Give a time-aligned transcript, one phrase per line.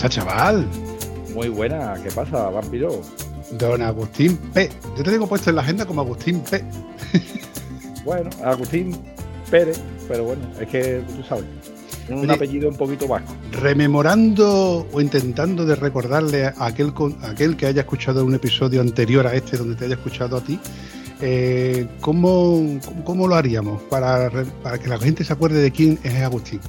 [0.00, 0.66] Pasa, chaval?
[1.34, 3.02] Muy buena, ¿qué pasa, vampiro?
[3.52, 4.70] Don Agustín P.
[4.96, 6.64] Yo te tengo puesto en la agenda como Agustín P.
[8.04, 8.96] bueno, Agustín
[9.50, 9.78] Pérez,
[10.08, 11.44] pero bueno, es que tú sabes,
[12.08, 13.34] un apellido un poquito vasco.
[13.52, 19.34] Rememorando o intentando de recordarle a aquel, aquel que haya escuchado un episodio anterior a
[19.34, 20.58] este, donde te haya escuchado a ti,
[21.20, 24.30] eh, ¿cómo, ¿cómo, lo haríamos para,
[24.62, 26.60] para que la gente se acuerde de quién es Agustín?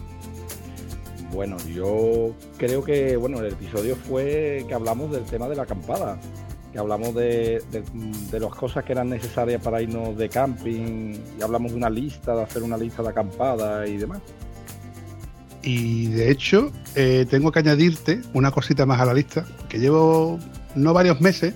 [1.34, 6.20] Bueno, yo creo que bueno, el episodio fue que hablamos del tema de la acampada,
[6.74, 7.64] que hablamos de,
[8.32, 12.44] las cosas que eran necesarias para irnos de camping y hablamos de una lista, de
[12.44, 14.20] hacer una lista de acampada y demás.
[15.64, 20.38] Y de hecho, eh, tengo que añadirte una cosita más a la lista, que llevo
[20.76, 21.54] no varios meses,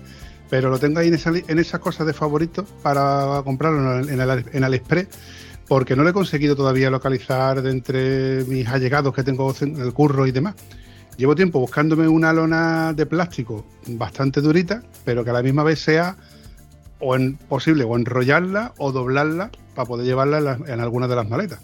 [0.50, 4.46] pero lo tengo ahí en esa, en esa cosa de favoritos para comprarlo en, el,
[4.54, 5.08] en AliExpress
[5.68, 9.94] porque no lo he conseguido todavía localizar de entre mis allegados que tengo en el
[9.94, 10.56] curro y demás.
[11.18, 15.80] Llevo tiempo buscándome una lona de plástico bastante durita, pero que a la misma vez
[15.80, 16.18] sea
[17.00, 21.60] o en, posible o enrollarla o doblarla para poder llevarla en, alguna de las maletas.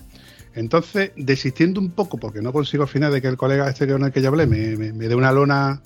[0.53, 4.03] Entonces, desistiendo un poco, porque no consigo al final de que el colega este con
[4.03, 5.81] el que ya hablé me, me, dé una lona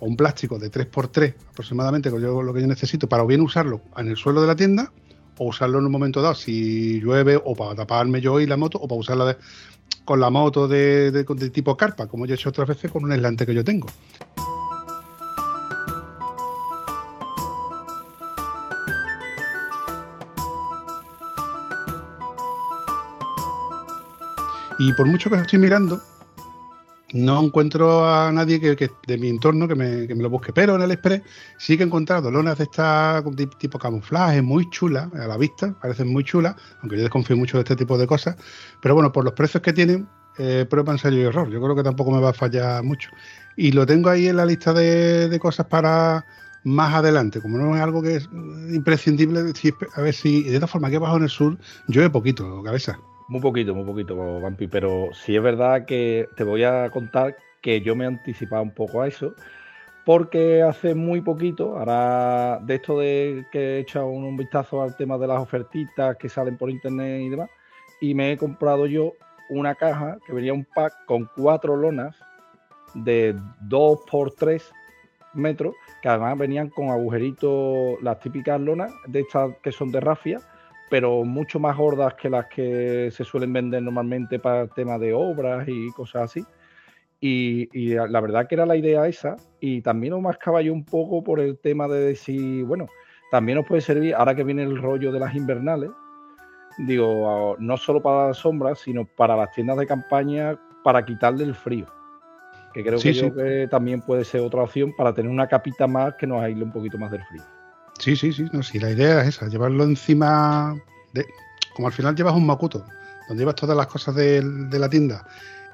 [0.00, 3.80] o un plástico de 3x3 aproximadamente, que yo, lo que yo necesito para bien usarlo
[3.96, 4.92] en el suelo de la tienda,
[5.38, 8.78] o usarlo en un momento dado si llueve o para taparme yo y la moto
[8.78, 9.36] o para usarla
[10.04, 13.46] con la moto de, tipo carpa, como yo he hecho otras veces con un aislante
[13.46, 13.88] que yo tengo.
[24.78, 26.00] Y por mucho que estoy mirando,
[27.12, 30.90] no encuentro a nadie que, de mi entorno que me, lo busque, pero en el
[30.90, 31.22] Express
[31.58, 33.22] sí que he encontrado lonas de esta
[33.58, 37.62] tipo camuflaje, muy chulas a la vista, parecen muy chulas, aunque yo desconfío mucho de
[37.62, 38.36] este tipo de cosas,
[38.80, 40.08] pero bueno, por los precios que tienen,
[40.38, 43.10] eh, prueba ensayo y error, yo creo que tampoco me va a fallar mucho.
[43.56, 46.24] Y lo tengo ahí en la lista de, cosas para
[46.64, 48.28] más adelante, como no es algo que es
[48.72, 49.52] imprescindible,
[49.94, 51.58] a ver si, de esta forma que abajo en el sur
[51.88, 52.98] llueve poquito, cabeza.
[53.32, 57.80] Muy poquito, muy poquito, Vampi, pero sí es verdad que te voy a contar que
[57.80, 59.32] yo me he anticipado un poco a eso,
[60.04, 65.16] porque hace muy poquito, ahora de esto de que he echado un, vistazo al tema
[65.16, 67.48] de las ofertitas que salen por internet y demás,
[68.02, 69.14] y me he comprado yo
[69.48, 72.14] una caja que venía un pack con cuatro lonas
[72.92, 74.70] de 2 por 3
[75.32, 80.38] metros, que además venían con agujeritos, las típicas lonas de estas que son de rafia,
[80.92, 85.14] pero mucho más gordas que las que se suelen vender normalmente para el tema de
[85.14, 86.44] obras y cosas así.
[87.18, 91.40] Y, la verdad que era la idea esa, y también más caballo un poco por
[91.40, 92.88] el tema de decir, bueno,
[93.30, 95.88] también nos puede servir, ahora que viene el rollo de las invernales,
[96.76, 101.54] digo, no solo para las sombras, sino para las tiendas de campaña, para quitarle el
[101.54, 101.86] frío.
[102.74, 106.42] Que creo que, también puede ser otra opción para tener una capita más que nos
[106.42, 107.61] aísle un poquito más del frío.
[107.98, 110.76] Sí, sí, sí, no, sí, la idea es esa, llevarlo encima
[111.12, 111.26] de.
[111.74, 112.84] Como al final llevas un macuto,
[113.28, 115.26] donde llevas todas las cosas de, la tienda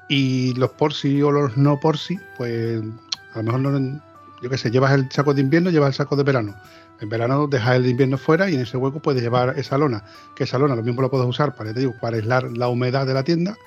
[0.07, 2.81] y los por sí o los no por sí, pues
[3.33, 4.01] a lo mejor no.
[4.41, 6.55] Yo qué sé, llevas el saco de invierno, llevas el saco de verano.
[7.01, 10.03] En verano dejas el de invierno fuera y en ese hueco puedes llevar esa lona,
[10.35, 13.05] que esa lona lo mismo lo puedes usar para, te digo, para aislar la humedad
[13.05, 13.57] de la tienda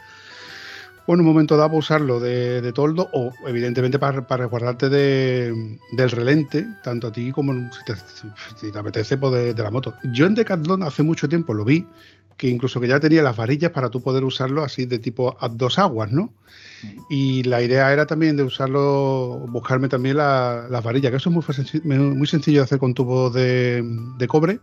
[1.06, 6.10] o en un momento dado usarlo de, toldo o evidentemente para, para resguardarte de, del
[6.10, 9.94] relente, tanto a ti como si te, apetece pues de, la moto.
[10.12, 11.86] Yo en Decathlon hace mucho tiempo lo vi,
[12.36, 15.48] que incluso que ya tenía las varillas para tú poder usarlo así de tipo a
[15.48, 16.32] dos aguas, ¿no?
[17.08, 21.98] Y la idea era también de usarlo, buscarme también las varillas, que eso es muy,
[21.98, 23.82] muy sencillo de hacer con tubos de,
[24.18, 24.60] de cobre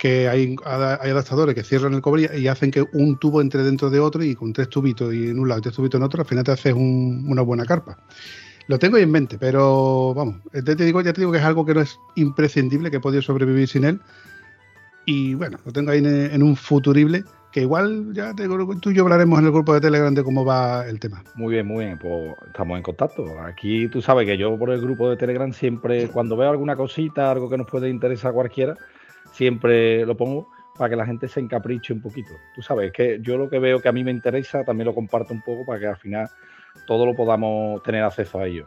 [0.00, 3.90] que hay, hay, adaptadores que cierran el cobre y hacen que un tubo entre dentro
[3.90, 6.22] de otro y con tres tubitos y en un lado y tres tubitos en otro,
[6.22, 7.98] al final te haces una buena carpa.
[8.66, 11.66] Lo tengo ahí en mente, pero vamos, te, digo, ya te digo que es algo
[11.66, 14.00] que no es imprescindible, que he podido sobrevivir sin él.
[15.04, 18.48] Y bueno, lo tengo ahí en, un futurible, que igual ya te,
[18.80, 21.22] tú y yo hablaremos en el grupo de Telegram de cómo va el tema.
[21.34, 23.38] Muy bien, muy bien, pues estamos en contacto.
[23.42, 27.30] Aquí tú sabes que yo por el grupo de Telegram siempre, cuando veo alguna cosita,
[27.30, 28.78] algo que nos puede interesar a cualquiera,
[29.40, 32.34] siempre lo pongo para que la gente se encapriche un poquito.
[32.54, 35.32] Tú sabes, que yo lo que veo que a mí me interesa también lo comparto
[35.32, 36.28] un poco para que al final
[36.86, 38.66] todo lo podamos tener acceso a ello.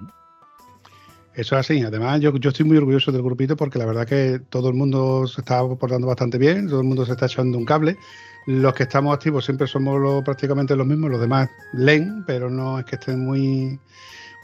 [1.35, 1.83] Eso es así.
[1.83, 5.27] Además, yo, yo estoy muy orgulloso del grupito porque la verdad que todo el mundo
[5.27, 7.95] se está portando bastante bien, todo el mundo se está echando un cable.
[8.47, 12.85] Los que estamos activos siempre somos prácticamente los mismos, los demás leen, pero no es
[12.85, 13.79] que estén muy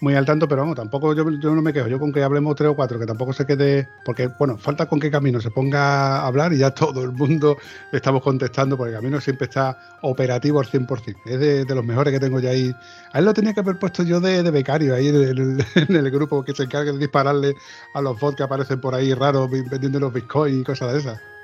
[0.02, 2.70] muy al tanto, pero vamos, tampoco yo, no me quejo, yo con que hablemos tres
[2.70, 6.28] o cuatro, que tampoco se quede, porque bueno, falta con qué camino se ponga a
[6.28, 7.58] hablar y ya todo el mundo
[7.92, 12.20] estamos contestando, porque el camino siempre está operativo al 100%, es de, los mejores que
[12.20, 12.74] tengo ya ahí.
[13.14, 16.54] A él lo tenía que haber puesto yo de, becario ahí en el, grupo que
[16.54, 17.56] se encargue de dispararle
[17.94, 21.39] a los bots que aparecen por ahí raros vendiendo los bitcoins y cosas de esas.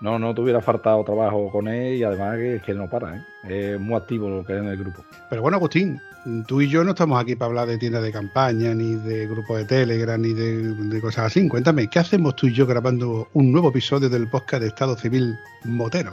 [0.00, 3.24] No, no te hubiera faltado trabajo con él y además que, que no para, ¿eh?
[3.48, 5.02] es muy activo lo que es en el grupo.
[5.30, 6.00] Pero bueno, Agustín,
[6.46, 9.58] tú y yo no estamos aquí para hablar de tiendas de campaña, ni de grupos
[9.58, 11.48] de Telegram, ni de, cosas así.
[11.48, 15.36] Cuéntame, ¿qué hacemos tú y yo grabando un nuevo episodio del podcast de Estado Civil
[15.64, 16.12] Motero?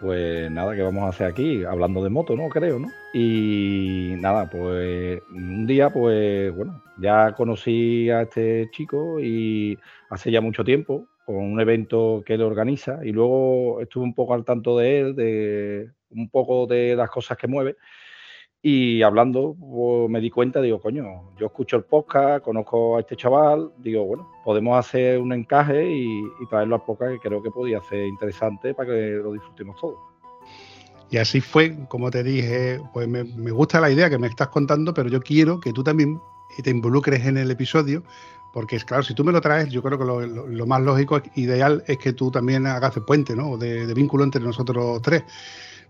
[0.00, 1.62] Pues nada, ¿qué vamos a hacer aquí?
[1.64, 2.48] Hablando de moto, ¿no?
[2.48, 2.88] Creo, ¿no?
[3.12, 9.78] Y nada, pues un día, pues bueno, ya conocí a este chico y
[10.08, 14.34] hace ya mucho tiempo, con un evento que él organiza, y luego estuve un poco
[14.34, 17.76] al tanto de él, de un poco de las cosas que mueve.
[18.62, 23.16] Y hablando, pues, me di cuenta, digo, coño, yo escucho el podcast, conozco a este
[23.16, 27.80] chaval, digo, bueno, podemos hacer un encaje y, traerlo al podcast que creo que podía
[27.88, 29.98] ser interesante para que lo disfrutemos todos.
[31.10, 34.92] Y así fue, como te dije, pues me, gusta la idea que me estás contando,
[34.92, 36.20] pero yo quiero que tú también
[36.62, 38.02] te involucres en el episodio,
[38.52, 41.84] porque es claro, si tú me lo traes, yo creo que lo, más lógico, ideal,
[41.86, 43.56] es que tú también hagas de puente, ¿no?
[43.56, 45.22] De, de vínculo entre nosotros tres.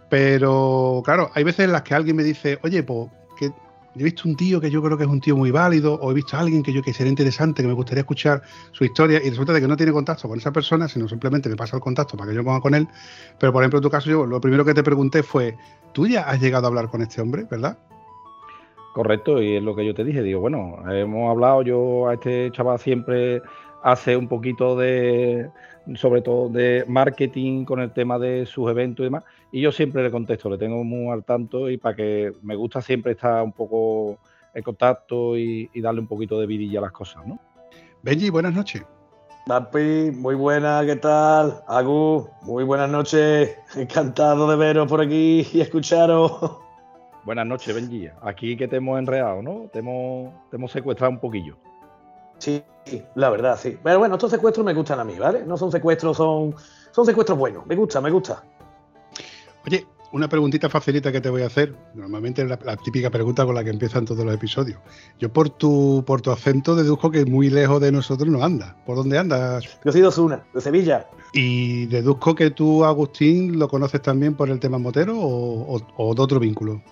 [0.09, 3.09] Pero claro, hay veces en las que alguien me dice, oye, pues
[3.39, 3.53] que
[3.97, 6.15] he visto un tío que yo creo que es un tío muy válido, o he
[6.15, 8.43] visto a alguien que yo que sería interesante, que me gustaría escuchar
[8.73, 11.57] su historia, y resulta de que no tiene contacto con esa persona, sino simplemente me
[11.57, 12.87] pasa el contacto para que yo ponga con él.
[13.39, 15.57] Pero por ejemplo, en tu caso, yo lo primero que te pregunté fue,
[15.93, 17.79] ¿tú ya has llegado a hablar con este hombre, verdad?
[18.93, 22.51] Correcto, y es lo que yo te dije, digo, bueno, hemos hablado, yo a este
[22.51, 23.41] chaval siempre
[23.83, 25.49] hace un poquito de,
[25.95, 29.25] sobre todo de marketing con el tema de sus eventos y demás.
[29.53, 32.83] Y yo siempre le contesto, le tengo muy al tanto y para que me gusta
[32.83, 34.19] siempre estar un poco
[34.55, 37.39] en contacto y, darle un poquito de vidilla a las cosas, ¿no?
[38.03, 38.83] Benji, buenas noches.
[39.47, 41.63] Papi, muy buena, ¿qué tal?
[41.67, 43.57] Agu, muy buenas noches.
[43.77, 46.59] Encantado de veros por aquí y escucharos.
[47.25, 48.09] Buenas noches, Benji.
[48.23, 49.69] Aquí que te hemos enredado, ¿no?
[49.73, 51.57] te hemos secuestrado un poquillo.
[52.39, 52.65] Sí,
[53.15, 53.79] la verdad, sí.
[53.83, 55.45] Pero bueno, estos secuestros me gustan a mí, ¿vale?
[55.45, 56.55] No son secuestros, son,
[56.91, 57.67] son secuestros buenos.
[57.67, 58.43] Me gusta, me gusta.
[59.67, 61.77] Oye, una preguntita facilita que te voy a hacer.
[61.95, 64.79] Normalmente es la, típica pregunta con la que empiezan todos los episodios.
[65.19, 68.75] Yo por tu, por tu acento deduzco que muy lejos de nosotros no anda.
[68.87, 69.65] ¿Por dónde andas?
[69.85, 71.07] Yo soy de Osuna, de Sevilla.
[71.35, 76.41] Y deduzco que tú, Agustín, lo conoces también por el tema motero o, de otro
[76.41, 76.83] vínculo.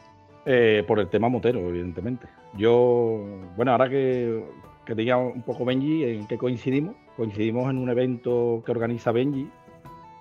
[0.50, 2.26] Eh, por el tema motero, evidentemente.
[2.56, 3.22] Yo,
[3.54, 4.42] bueno, ahora que
[4.88, 6.96] que diga un poco Benji en qué coincidimos.
[7.14, 9.46] Coincidimos en un evento que organiza Benji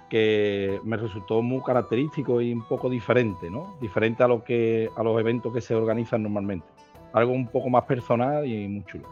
[0.09, 3.77] que me resultó muy característico y un poco diferente, ¿no?
[3.79, 6.67] Diferente a lo que a los eventos que se organizan normalmente.
[7.13, 9.07] Algo un poco más personal y muy chulo.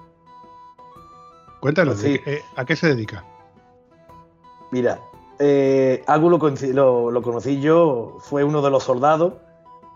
[1.61, 3.23] Cuéntanos, eh, ¿a qué se dedica?
[4.71, 4.99] Mira,
[5.39, 9.35] eh, algo lo, lo, conocí yo, fue uno de los soldados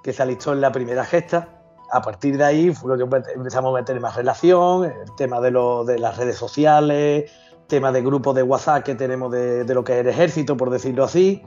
[0.03, 1.60] que se alistó en la primera gesta
[1.91, 5.51] a partir de ahí fue lo que empezamos a meter más relación, el tema de,
[5.51, 7.32] lo, de las redes sociales,
[7.68, 11.03] tema de grupos de WhatsApp que tenemos de, lo que es el ejército, por decirlo
[11.03, 11.41] así.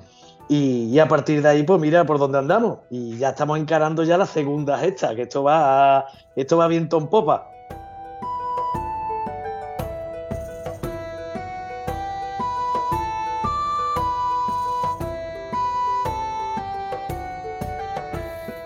[0.48, 2.80] Y, a partir de ahí, pues mira por dónde andamos.
[2.90, 6.06] Y ya estamos encarando ya la segunda gesta, que esto va,
[6.36, 7.48] esto va viento en popa.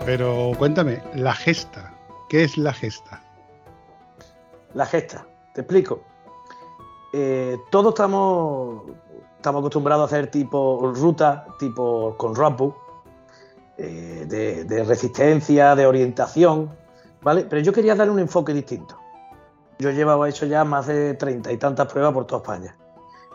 [0.07, 1.93] Pero cuéntame, la gesta,
[2.29, 3.21] ¿qué es la gesta?
[4.73, 5.99] La gesta, te explico.
[7.11, 8.83] Eh, todos estamos,
[9.35, 12.73] estamos acostumbrados a hacer tipo ruta, tipo con roadbook,
[13.77, 14.23] eh,
[14.65, 16.73] de, resistencia, de orientación,
[17.21, 17.43] ¿vale?
[17.43, 18.97] Pero yo quería darle un enfoque distinto.
[19.77, 22.77] Yo llevaba hecho ya más de treinta y tantas pruebas por toda España.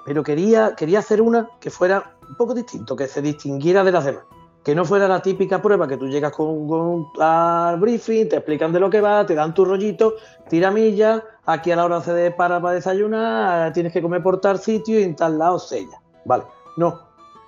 [0.06, 4.06] Pero quería, quería hacer una que fuera un poco distinto, que se distinguiera de las
[4.06, 4.24] demás
[4.64, 8.80] que no fuera la típica prueba que tú llegas con, al briefing, te explican de
[8.80, 10.14] lo que va, te dan tu rollito,
[10.48, 14.58] tira milla, aquí a la hora de para para desayunar, tienes que comer por tal
[14.58, 16.00] sitio y en tal lado sella.
[16.24, 16.44] Vale,
[16.76, 17.00] no.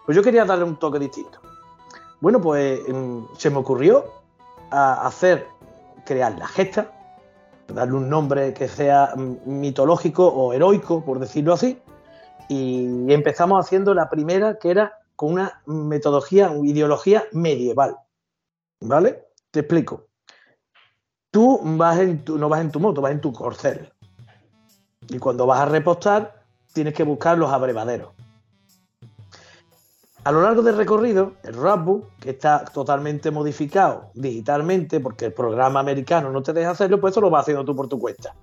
[0.04, 1.38] Pues yo quería darle un toque distinto.
[2.20, 4.04] Bueno, pues em, se me ocurrió
[4.70, 5.46] hacer,
[6.04, 6.90] crear la gesta,
[7.68, 11.80] darle un nombre que sea mm, mitológico o heroico, por decirlo así,
[12.48, 17.96] y empezamos haciendo la primera que era con una metodología, una ideología medieval.
[18.80, 19.28] ¿Vale?
[19.50, 20.06] Te explico.
[21.30, 23.92] Tú vas en no vas en tu moto, vas en tu corcel.
[25.08, 28.10] Y cuando vas a repostar, tienes que buscar los abrevaderos.
[30.24, 35.80] A lo largo del recorrido, el roadbook, que está totalmente modificado digitalmente, porque el programa
[35.80, 38.34] americano no te deja hacerlo, pues eso lo vas haciendo tú por tu cuenta.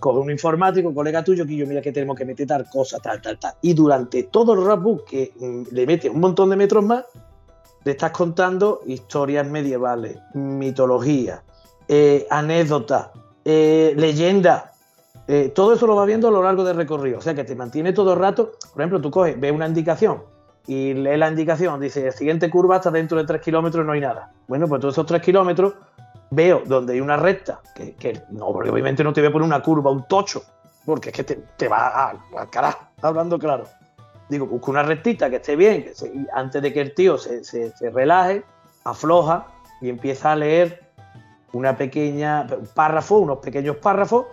[0.00, 2.98] Con un informático, un colega tuyo, que yo mira que tenemos que meter tal cosa,
[2.98, 3.54] tal, tal, tal.
[3.62, 7.04] Y durante todo el roadbook, que mm, le mete un montón de metros más,
[7.84, 11.42] le estás contando historias medievales, mitología,
[11.88, 13.10] eh, anécdotas,
[13.44, 14.64] eh, leyendas.
[15.28, 17.18] Eh, todo eso lo va viendo a lo largo del recorrido.
[17.18, 18.52] O sea que te mantiene todo el rato.
[18.72, 20.22] Por ejemplo, tú coges, ves una indicación
[20.66, 24.32] y lee la indicación, dice, siguiente curva hasta dentro de 3 kilómetros no hay nada.
[24.46, 25.74] Bueno, pues todos esos 3 kilómetros
[26.30, 29.62] veo donde hay una recta, que, no, porque obviamente no te voy a poner una
[29.62, 30.42] curva, un tocho,
[30.84, 33.64] porque es que te, va al carajo, hablando claro.
[34.28, 35.92] Digo, busca una rectita que esté bien, que
[36.32, 38.44] antes de que el tío se, se, relaje,
[38.84, 39.46] afloja
[39.80, 40.84] y empieza a leer
[41.52, 44.26] una pequeña, párrafo, unos pequeños párrafos,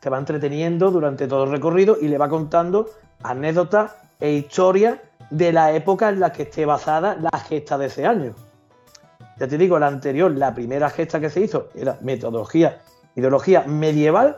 [0.00, 2.88] que va entreteniendo durante todo el recorrido y le va contando
[3.22, 4.98] anécdotas e historias
[5.30, 8.34] de la época en la que esté basada la gesta de ese año.
[9.42, 12.80] Ya te digo, la anterior, la primera gesta que se hizo era metodología,
[13.16, 14.36] ideología medieval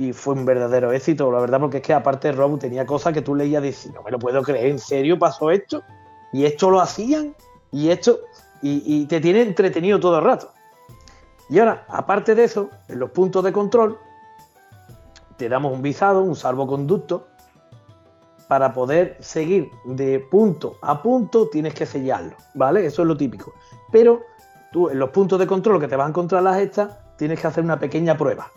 [0.00, 3.22] y fue un verdadero éxito, la verdad, porque es que aparte Rob tenía cosas que
[3.22, 5.84] tú leías y decías, no me lo puedo creer, ¿en serio pasó esto?
[6.32, 7.36] Y esto lo hacían,
[7.70, 8.18] y esto,
[8.62, 10.50] y, y te tiene entretenido todo el rato.
[11.48, 13.96] Y ahora, aparte de eso, en los puntos de control,
[15.36, 17.28] te damos un visado, un salvoconducto,
[18.48, 22.86] para poder seguir de punto a punto tienes que sellarlo, ¿vale?
[22.86, 23.54] Eso es lo típico.
[23.90, 24.22] Pero
[24.72, 27.46] tú en los puntos de control que te van a encontrar las estas, tienes que
[27.46, 28.50] hacer una pequeña prueba.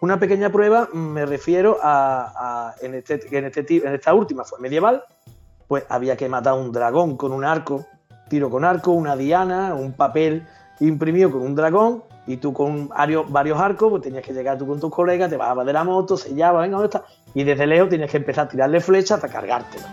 [0.00, 5.04] Una pequeña prueba me refiero a, en, este, en, este, en esta última fue medieval,
[5.68, 7.86] pues había que matar un dragón con un arco,
[8.28, 10.46] tiro con arco, una diana, un papel
[10.80, 14.80] imprimido con un dragón y tú con varios, arcos, pues tenías que llegar tú con
[14.80, 17.04] tus colegas, te bajabas de la moto, sellabas, venga, ¿dónde está?
[17.34, 19.86] Y desde lejos tienes que empezar a tirarle flechas hasta cargártelo.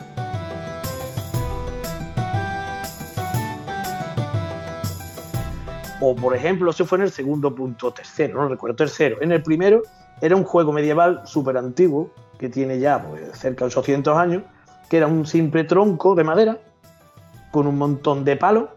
[6.02, 9.18] O por ejemplo, eso fue en el segundo punto, tercero, no recuerdo, tercero.
[9.22, 9.82] En el primero
[10.22, 14.44] era un juego medieval súper antiguo, que tiene ya pues, cerca de 800 años,
[14.90, 16.58] que era un simple tronco de madera
[17.52, 18.70] con un montón de palos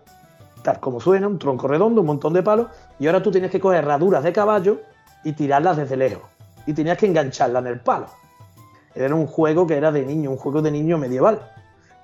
[0.62, 3.60] tal como suena, un tronco redondo, un montón de palos, y ahora tú tienes que
[3.60, 4.80] coger herraduras de caballo
[5.24, 6.22] y tirarlas desde lejos.
[6.66, 8.06] Y tenías que engancharlas en el palo.
[8.94, 11.40] Era un juego que era de niño, un juego de niño medieval.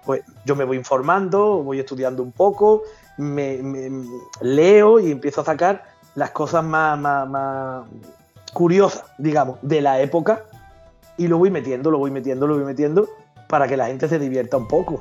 [0.05, 2.83] Pues yo me voy informando, voy estudiando un poco,
[3.19, 3.61] me,
[4.41, 7.85] leo y empiezo a sacar las cosas más, más, más
[8.53, 10.45] curiosas, digamos, de la época
[11.19, 13.09] y lo voy metiendo, lo voy metiendo, lo voy metiendo
[13.49, 15.01] para que la gente se divierta un poco.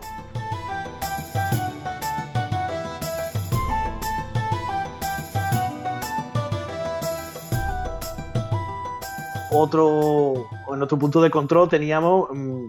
[9.63, 12.65] En otro punto de control teníamos mm,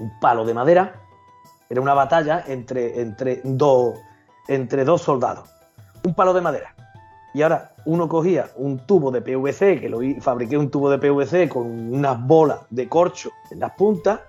[0.00, 0.94] un palo de madera.
[1.68, 3.94] Era una batalla entre, entre, dos,
[4.48, 5.48] entre dos soldados.
[6.04, 6.74] Un palo de madera.
[7.32, 11.48] Y ahora uno cogía un tubo de PVC, que lo fabriqué un tubo de PVC
[11.48, 14.20] con unas bolas de corcho en las puntas,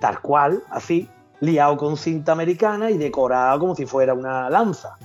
[0.00, 1.08] tal cual, así,
[1.40, 4.98] liado con cinta americana y decorado como si fuera una lanza.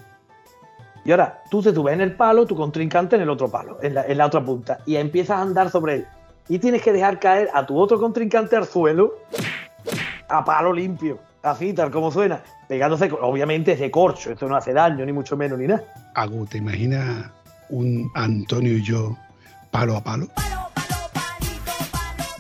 [1.04, 4.18] Y ahora tú te subes en el palo, tu contrincante en el otro palo, en
[4.18, 6.08] la, otra punta, y empiezas a andar sobre él.
[6.48, 9.16] Y tienes que dejar caer a tu otro contrincante al suelo
[10.30, 14.74] a palo limpio, así tal como suena, pegándose, obviamente es de corcho, esto no hace
[14.74, 15.84] daño, ni mucho menos, ni nada.
[16.16, 17.30] Agu, ¿te imaginas
[17.70, 19.18] un Antonio y yo
[19.72, 20.28] palo a palo?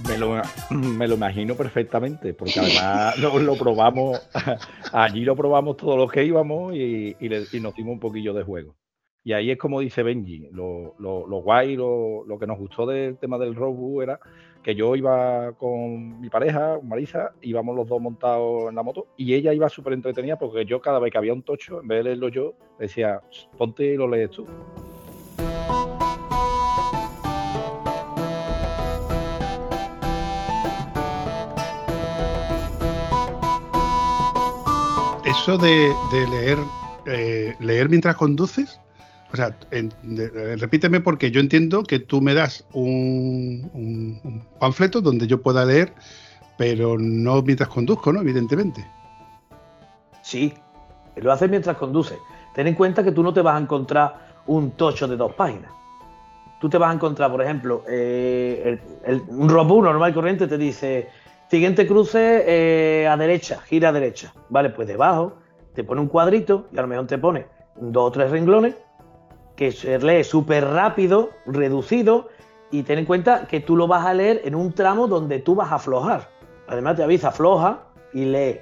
[0.08, 0.41] Me lo,
[0.72, 4.20] me lo, imagino perfectamente, porque además lo, probamos,
[4.93, 7.15] allí lo probamos todos los que íbamos y,
[7.62, 8.75] nos dimos un poquillo de juego.
[9.24, 13.55] Y ahí es como dice Benji, lo, guay, lo, que nos gustó del tema del
[13.55, 14.20] Robu era
[14.63, 19.34] que yo iba con mi pareja, Marisa, íbamos los dos montados en la moto y
[19.34, 22.03] ella iba súper entretenida porque yo cada vez que había un tocho, en vez de
[22.03, 23.22] leerlo yo, decía,
[23.58, 24.46] ponte y lo lees tú.
[35.41, 35.91] Eso de,
[36.29, 36.60] leer,
[37.07, 38.79] eh, leer mientras conduces,
[39.33, 39.57] o sea,
[40.57, 45.95] repíteme porque yo entiendo que tú me das un, panfleto donde yo pueda leer,
[46.60, 48.21] pero no mientras conduzco, ¿no?
[48.21, 48.86] Evidentemente.
[50.21, 50.53] Sí,
[51.15, 52.19] lo haces mientras conduces.
[52.53, 55.71] Ten en cuenta que tú no te vas a encontrar un tocho de dos páginas.
[56.60, 58.79] Tú te vas a encontrar, por ejemplo, eh,
[59.29, 61.10] un robot normal y corriente te dice
[61.51, 64.34] Siguiente cruce eh, a derecha, gira a derecha.
[64.48, 65.34] Vale, pues debajo
[65.74, 68.74] te pone un cuadrito y a lo mejor te pone dos o tres renglones
[69.58, 72.29] que se lee súper rápido, reducido
[72.72, 75.53] y ten en cuenta que tú lo vas a leer en un tramo donde tú
[75.53, 76.29] vas a aflojar.
[76.70, 77.79] Además te avisa, afloja
[78.13, 78.62] y lee.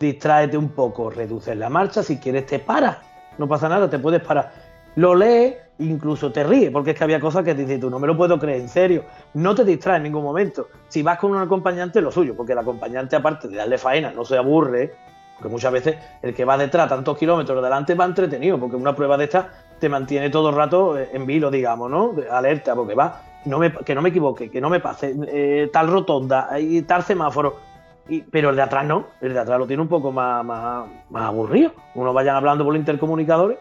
[0.00, 2.96] Distráete un poco, reduces la marcha, si quieres te paras,
[3.36, 4.50] no pasa nada, te puedes parar.
[4.96, 5.56] Lo lees,
[5.90, 8.16] incluso te ríes, porque es que había cosas que te dices tú, no me lo
[8.16, 10.68] puedo creer, en serio, no te distraes en ningún momento.
[10.88, 14.24] Si vas con un acompañante, lo suyo, porque el acompañante, aparte de darle faena, no
[14.24, 14.94] se aburre,
[15.36, 19.16] porque muchas veces el que va detrás tantos kilómetros delante va entretenido, porque una prueba
[19.16, 19.46] de estas
[19.78, 22.14] te mantiene todo el rato eh, en vilo, digamos, ¿no?
[22.30, 25.88] Alerta, porque va, no me, que no me equivoque, que no me pase, eh, tal
[25.88, 26.48] rotonda,
[26.86, 27.72] tal semáforo.
[28.30, 31.22] Pero el de atrás no, el de atrás lo tiene un poco más, más, más
[31.24, 31.72] aburrido.
[31.94, 33.58] Uno vayan hablando por intercomunicadores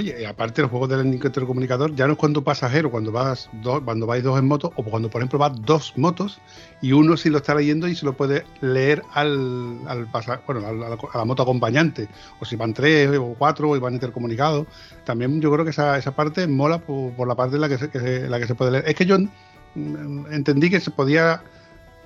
[0.00, 4.06] Y aparte los juegos del intercomunicador ya no es cuando pasajero, cuando vas dos, cuando
[4.06, 6.40] vais dos en moto, o cuando por ejemplo vas dos motos
[6.80, 10.08] y uno sí lo está leyendo y se lo puede leer al, al
[10.46, 12.08] bueno, a la, moto acompañante,
[12.40, 14.66] o si van tres o cuatro y van intercomunicados.
[15.04, 18.28] También yo creo que esa, esa parte mola por, la parte en la que, se,
[18.28, 18.84] la que se puede leer.
[18.88, 21.42] Es que yo mm, entendí que se podía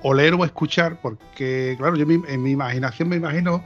[0.02, 3.64] o leer o escuchar, porque claro, yo en mi imaginación me imagino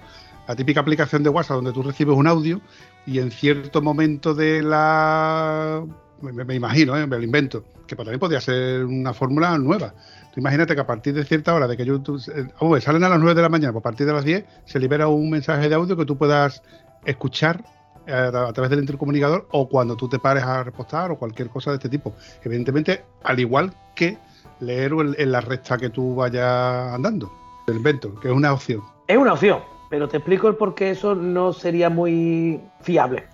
[0.51, 2.61] la típica aplicación de WhatsApp donde tú recibes un audio
[3.07, 5.85] y en cierto momento de la...
[6.21, 7.07] Me, imagino, ¿eh?
[7.07, 9.95] me lo invento, que también podría ser una fórmula nueva.
[10.33, 11.97] Tú imagínate que a partir de cierta hora de que yo...
[11.97, 14.45] Eh, vamos, salen a las 9 de la mañana, pues a partir de las 10
[14.67, 16.63] se libera un mensaje de audio que tú puedas
[17.07, 17.65] escuchar
[18.07, 21.71] eh, a, través del intercomunicador o cuando tú te pares a repostar o cualquier cosa
[21.71, 22.15] de este tipo.
[22.45, 24.19] Evidentemente, al igual que
[24.61, 27.33] leer en, la recta que tú vayas andando.
[27.67, 28.83] El invento, que es una opción.
[29.09, 33.25] Es una opción pero te explico el por qué eso no sería muy fiable.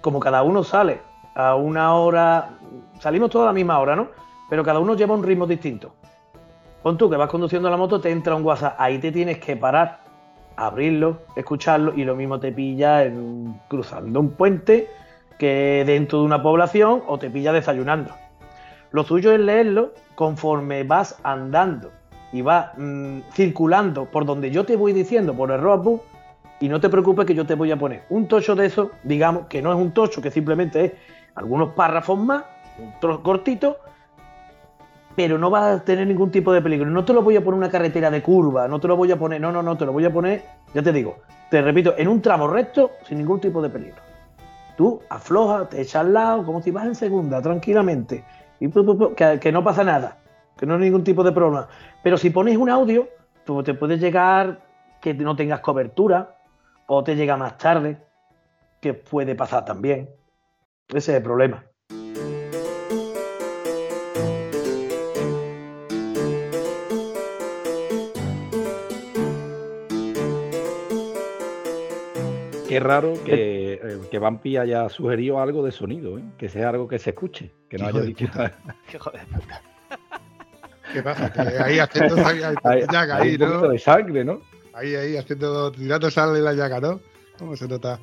[0.00, 1.00] Como cada uno sale
[1.34, 2.50] a una hora,
[2.98, 4.08] salimos toda a la misma hora, ¿no?
[4.50, 5.94] Pero cada uno lleva un ritmo distinto.
[6.82, 9.56] Pon tú que vas conduciendo la moto, te entra un WhatsApp, ahí te tienes que
[9.56, 10.00] parar,
[10.56, 13.08] abrirlo, escucharlo y lo mismo te pilla
[13.68, 14.88] cruzando un puente
[15.38, 18.12] que dentro de una población o te pilla desayunando.
[18.90, 21.92] Lo suyo es leerlo conforme vas andando
[22.32, 26.02] y va mm, circulando por donde yo te voy diciendo por el roadbook
[26.60, 29.46] y no te preocupes que yo te voy a poner un tocho de eso, digamos
[29.46, 30.92] que no es un tocho, que simplemente es
[31.34, 32.44] algunos párrafos más,
[32.78, 33.78] un trozo cortito,
[35.16, 36.88] pero no va a tener ningún tipo de peligro.
[36.88, 39.18] No te lo voy a poner una carretera de curva, no te lo voy a
[39.18, 41.16] poner, no, no, no, te lo voy a poner, ya te digo,
[41.50, 44.00] te repito, en un tramo recto sin ningún tipo de peligro.
[44.76, 48.24] Tú afloja, te echas al lado, como si vas en segunda, tranquilamente,
[48.60, 50.21] y que, que no pasa nada
[50.62, 51.66] que no hay ningún tipo de problema.
[52.04, 53.08] Pero si pones un audio,
[53.44, 54.60] tú te puede llegar
[55.00, 56.36] que no tengas cobertura
[56.86, 57.98] o te llega más tarde,
[58.80, 60.08] que puede pasar también.
[60.86, 61.64] Ese es el problema.
[72.68, 76.22] Qué raro que, eh, que Vampi haya sugerido algo de sonido, ¿eh?
[76.38, 78.26] que sea algo que se escuche, que no haya dicho.
[78.88, 79.60] Qué joder puta.
[80.92, 81.32] ¿Qué pasa?
[81.64, 83.68] ahí haciendo llaga, ahí, ¿no?
[83.68, 84.40] de sangre, ¿no?
[84.74, 87.00] Ahí, ahí, haciendo, tirando sal en la llaga, ¿no?
[87.38, 87.98] ¿Cómo se nota?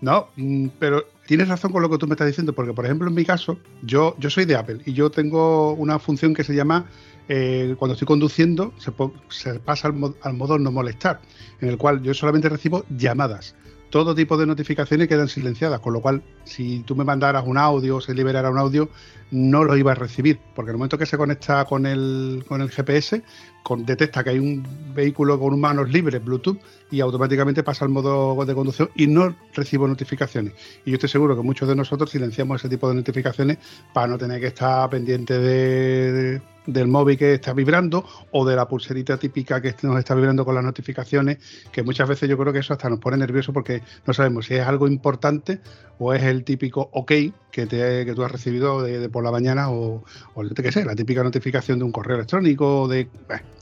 [0.00, 3.08] No, mm, pero tienes razón con lo que tú me estás diciendo, porque por ejemplo
[3.08, 6.54] en mi caso, yo, yo soy de Apple y yo tengo una función que se
[6.54, 6.86] llama,
[7.28, 8.92] eh, cuando estoy conduciendo, se,
[9.28, 11.20] se pasa al, al, modo no molestar,
[11.60, 13.54] en el cual yo solamente recibo llamadas
[13.92, 17.96] todo tipo de notificaciones quedan silenciadas, con lo cual si tú me mandaras un audio
[17.96, 18.88] o se liberara un audio,
[19.32, 22.60] no lo iba a recibir, porque en el momento que se conecta con el, con
[22.60, 23.22] el GPS,
[23.62, 24.62] con, detecta que hay un
[24.94, 26.58] vehículo con manos libres, Bluetooth,
[26.90, 30.52] y automáticamente pasa al modo de conducción y no recibo notificaciones.
[30.84, 33.56] Y yo estoy seguro que muchos de nosotros silenciamos ese tipo de notificaciones
[33.94, 38.68] para no tener que estar pendiente de, del móvil que está vibrando o de la
[38.68, 41.38] pulserita típica que nos está vibrando con las notificaciones,
[41.72, 44.54] que muchas veces yo creo que eso hasta nos pone nervioso porque no sabemos si
[44.54, 45.60] es algo importante
[45.98, 47.12] o es el típico OK
[47.50, 50.04] que, te, que tú has recibido de, por la mañana o,
[50.34, 53.08] o qué sé, la típica notificación de un correo electrónico, de,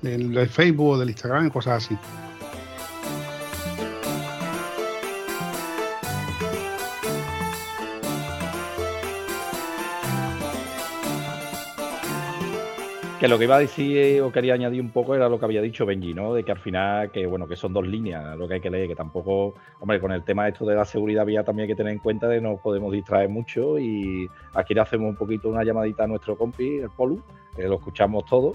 [0.03, 1.97] de Facebook o del Instagram, cosas así.
[13.21, 15.61] Que lo que iba a decir o quería añadir un poco era lo que había
[15.61, 16.33] dicho Benji, ¿no?
[16.33, 18.89] De que al final, que bueno, que son dos líneas lo que hay que leer,
[18.89, 21.93] que tampoco, hombre, con el tema esto de la seguridad vía también hay que tener
[21.93, 25.63] en cuenta de que no podemos distraer mucho y aquí le hacemos un poquito una
[25.63, 27.23] llamadita a nuestro compi, el Polu,
[27.55, 28.55] que lo escuchamos todo.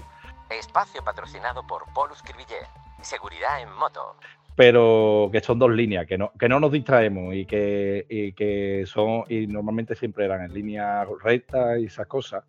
[0.50, 2.66] Espacio patrocinado por Polus Cribillet.
[3.02, 4.16] Seguridad en moto
[4.56, 8.84] pero que son dos líneas, que no, que no nos distraemos y que, y que
[8.86, 12.42] son, y normalmente siempre eran en línea recta y esas cosas,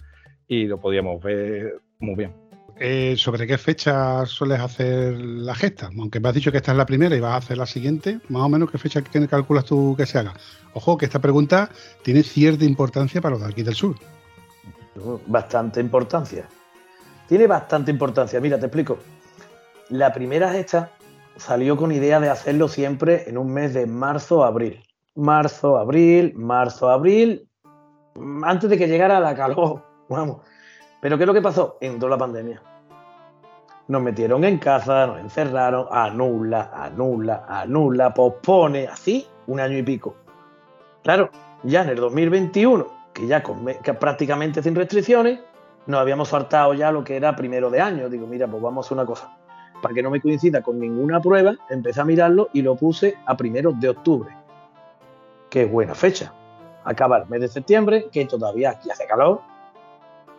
[0.48, 2.34] y lo podíamos ver muy bien.
[2.80, 5.90] Eh, ¿Sobre qué fecha sueles hacer la gesta?
[5.98, 8.20] Aunque me has dicho que esta es la primera y vas a hacer la siguiente,
[8.30, 10.34] más o menos, ¿qué fecha calculas tú que se haga?
[10.74, 11.70] Ojo, que esta pregunta
[12.04, 13.96] tiene cierta importancia para los de aquí del sur.
[15.26, 16.48] Bastante importancia.
[17.28, 18.40] Tiene bastante importancia.
[18.40, 19.00] Mira, te explico.
[19.90, 20.92] La primera gesta
[21.36, 24.84] salió con idea de hacerlo siempre en un mes de marzo abril.
[25.16, 27.50] Marzo, abril, marzo, abril,
[28.44, 29.84] antes de que llegara la calor.
[30.10, 30.42] Vamos.
[31.00, 31.78] Pero ¿qué es lo que pasó?
[31.80, 32.62] Entró la pandemia.
[33.88, 40.16] Nos metieron en casa, nos encerraron, anula, anula, anula, pospone, así un año y pico.
[41.04, 41.30] Claro,
[41.64, 43.42] ya en el 2021, que ya
[44.00, 45.40] prácticamente sin restricciones,
[45.86, 48.10] nos habíamos saltado ya lo que era primero de año.
[48.10, 49.38] Digo, mira, pues vamos a hacer una cosa.
[49.82, 53.38] Para que no me coincida con ninguna prueba, empecé a mirarlo y lo puse a
[53.38, 54.36] primeros de octubre.
[55.50, 56.34] Qué buena fecha.
[56.84, 59.40] Acaba el mes de septiembre, que todavía aquí hace calor,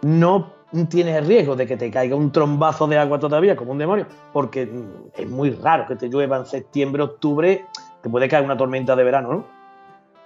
[0.03, 0.53] no
[0.89, 4.07] tienes el riesgo de que te caiga un trombazo de agua todavía como un demonio,
[4.33, 4.71] porque
[5.15, 7.65] es muy raro que te llueva en septiembre, octubre,
[8.03, 9.45] te puede caer una tormenta de verano, ¿no?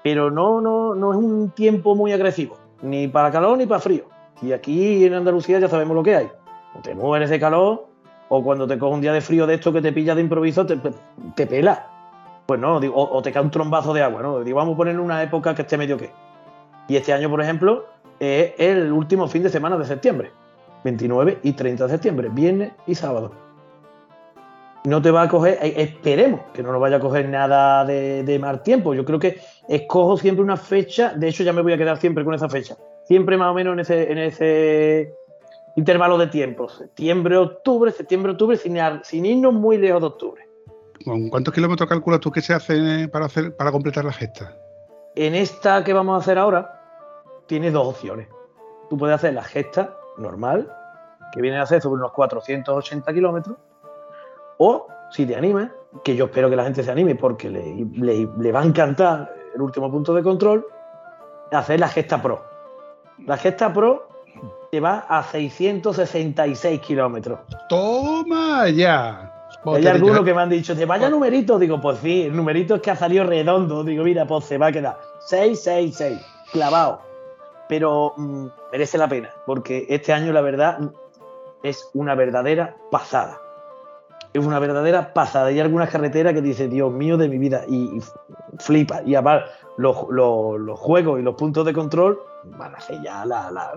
[0.02, 4.04] Pero no, no, no es un tiempo muy agresivo, ni para calor ni para frío.
[4.42, 6.28] Y aquí en Andalucía ya sabemos lo que hay.
[6.74, 7.86] O te mueres de calor,
[8.28, 10.66] o cuando te coge un día de frío de esto que te pilla de improviso,
[10.66, 10.78] te,
[11.36, 11.86] te pela.
[12.46, 14.40] Pues no, o, te cae un trombazo de agua, ¿no?
[14.40, 16.10] Digo, vamos a poner una época que esté medio que.
[16.88, 17.84] Y este año, por ejemplo,
[18.22, 20.30] es el último fin de semana de septiembre,
[20.84, 23.32] 29 y 30 de septiembre, viernes y sábado.
[24.84, 28.38] No te va a coger, eh, esperemos que no nos vaya a coger nada de,
[28.40, 28.94] mal tiempo.
[28.94, 32.24] Yo creo que escojo siempre una fecha, de hecho ya me voy a quedar siempre
[32.24, 35.14] con esa fecha, siempre más o menos en ese, en ese
[35.74, 40.48] intervalo de tiempo, septiembre, octubre, septiembre, octubre, sin, sin irnos muy lejos de octubre.
[41.30, 44.56] ¿Cuántos kilómetros calculas tú que se hace para, hacer, para completar la gesta?
[45.16, 46.81] En esta que vamos a hacer ahora,
[47.46, 48.28] tienes dos opciones.
[48.88, 50.70] Tú puedes hacer la gesta normal,
[51.32, 53.56] que viene a ser sobre unos 480 kilómetros,
[54.58, 55.70] o si te animas,
[56.04, 59.90] que yo espero que la gente se anime porque le, va a encantar el último
[59.90, 60.66] punto de control,
[61.50, 62.42] hacer la gesta pro.
[63.26, 64.08] La gesta pro
[64.70, 67.40] te va a 666 kilómetros.
[67.68, 69.28] ¡Toma ya!
[69.66, 71.58] Hay algunos que me han dicho, te vaya numerito.
[71.58, 73.84] Digo, pues sí, el numerito es que ha salido redondo.
[73.84, 76.18] Digo, mira, pues se va a quedar 666,
[76.52, 77.11] clavado
[77.68, 80.78] pero mm, merece la pena, porque este año la verdad
[81.62, 83.38] es una verdadera pasada.
[84.32, 85.46] Es una verdadera pasada.
[85.46, 88.00] Hay algunas carreteras que dice, Dios mío de mi vida, y,
[88.58, 89.02] flipa.
[89.04, 89.96] Y aparte, los,
[90.78, 93.72] juegos y los puntos de control van a ser ya la, la,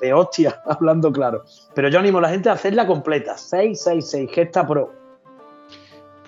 [0.00, 1.44] de hostia, hablando claro.
[1.74, 3.36] Pero yo animo a la gente a hacerla completa.
[3.36, 4.97] 666 Gesta Pro.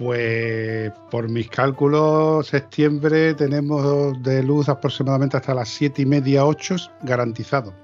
[0.00, 6.76] Pues por mis cálculos, septiembre tenemos de luz aproximadamente hasta las siete y media, 8
[7.02, 7.74] garantizado.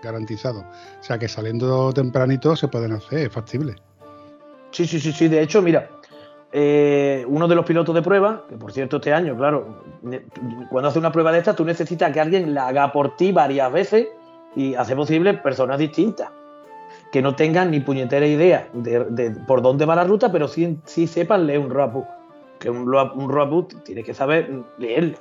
[0.00, 0.60] Garantizado.
[0.60, 3.74] O sea que saliendo tempranito se pueden hacer, es factible.
[4.70, 5.26] Sí, sí, sí, sí.
[5.26, 5.90] De hecho, mira,
[6.52, 9.82] eh, uno de los pilotos de prueba, que por cierto este año, claro,
[10.70, 13.72] cuando hace una prueba de esta, tú necesitas que alguien la haga por ti varias
[13.72, 14.06] veces
[14.54, 16.30] y hace posible personas distintas
[17.14, 21.06] que no tengan ni puñetera idea de, por dónde va la ruta, pero sí, sí
[21.06, 22.08] sepan leer un roadbook.
[22.58, 25.18] Que un, un roadbook tienes que saber leerlo.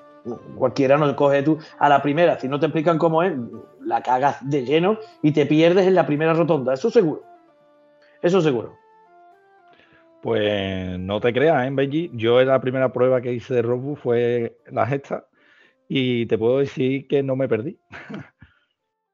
[0.56, 2.40] Cualquiera no coge tú a la primera.
[2.40, 3.34] Si no te explican cómo es,
[3.80, 6.74] la cagas de lleno y te pierdes en la primera rotonda.
[6.74, 7.22] Eso seguro.
[8.24, 8.76] Eso seguro.
[10.24, 12.10] Pues no te creas, ¿eh, Benji?
[12.16, 15.28] Yo la primera prueba que hice de roadbook fue la gesta
[15.88, 17.78] y te puedo decir que no me perdí.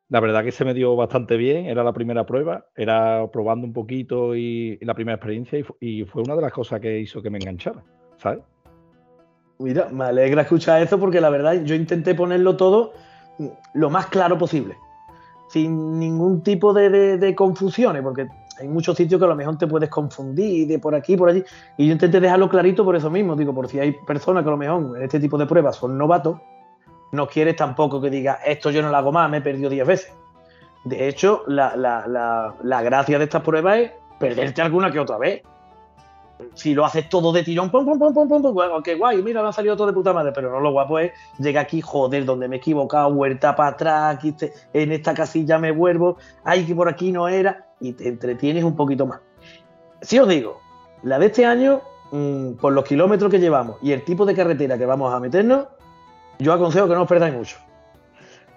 [0.09, 3.73] La verdad que se me dio bastante bien, era la primera prueba, era probando un
[3.73, 7.37] poquito y, la primera experiencia y, fue una de las cosas que hizo que me
[7.37, 7.83] enganchara,
[8.17, 8.39] ¿sabes?
[9.59, 12.93] Mira, me alegra escuchar eso porque la verdad yo intenté ponerlo todo
[13.75, 14.75] lo más claro posible,
[15.47, 18.27] sin ningún tipo de, confusiones, porque
[18.59, 21.43] hay muchos sitios que a lo mejor te puedes confundir de por aquí, por allí,
[21.77, 24.51] y yo intenté dejarlo clarito por eso mismo, digo, por si hay personas que a
[24.53, 26.39] lo mejor en este tipo de pruebas son novatos,
[27.11, 29.87] no quieres tampoco que diga esto yo no lo hago más, me he perdido 10
[29.87, 30.13] veces.
[30.85, 35.43] De hecho, la, gracia de estas pruebas es perderte alguna que otra vez.
[36.53, 39.49] Si lo haces todo de tirón, pum, pum, pum, pum, pum, pum, guay, mira, me
[39.49, 42.47] ha salido todo de puta madre, pero no lo guapo es llega aquí, joder, donde
[42.47, 44.33] me he equivocado, vuelta para atrás, aquí
[44.71, 48.77] en esta casilla me vuelvo, ay, que por aquí no era, y te entretienes un
[48.77, 49.19] poquito más.
[50.01, 50.61] Si os digo,
[51.03, 54.77] la de este año, mm, por los kilómetros que llevamos y el tipo de carretera
[54.77, 55.67] que vamos a meternos,
[56.39, 57.57] yo aconsejo que no os perdáis mucho.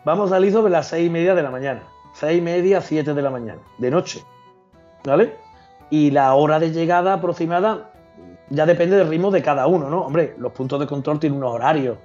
[0.05, 1.83] Vamos a salir sobre las seis y media de la mañana.
[2.15, 4.23] Seis y media, siete de la mañana, de noche.
[5.05, 5.37] ¿Vale?
[5.91, 7.91] Y la hora de llegada aproximada
[8.51, 10.03] ya depende del ritmo de cada uno, ¿no?
[10.03, 11.99] Hombre, los puntos de control tienen unos horarios.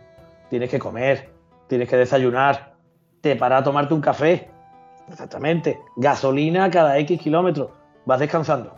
[0.49, 1.29] Tienes que comer,
[1.67, 2.73] tienes que desayunar,
[3.21, 4.49] te paras a tomarte un café.
[5.09, 5.79] Exactamente.
[5.95, 7.69] Gasolina cada X kilómetros.
[8.05, 8.73] vas descansando.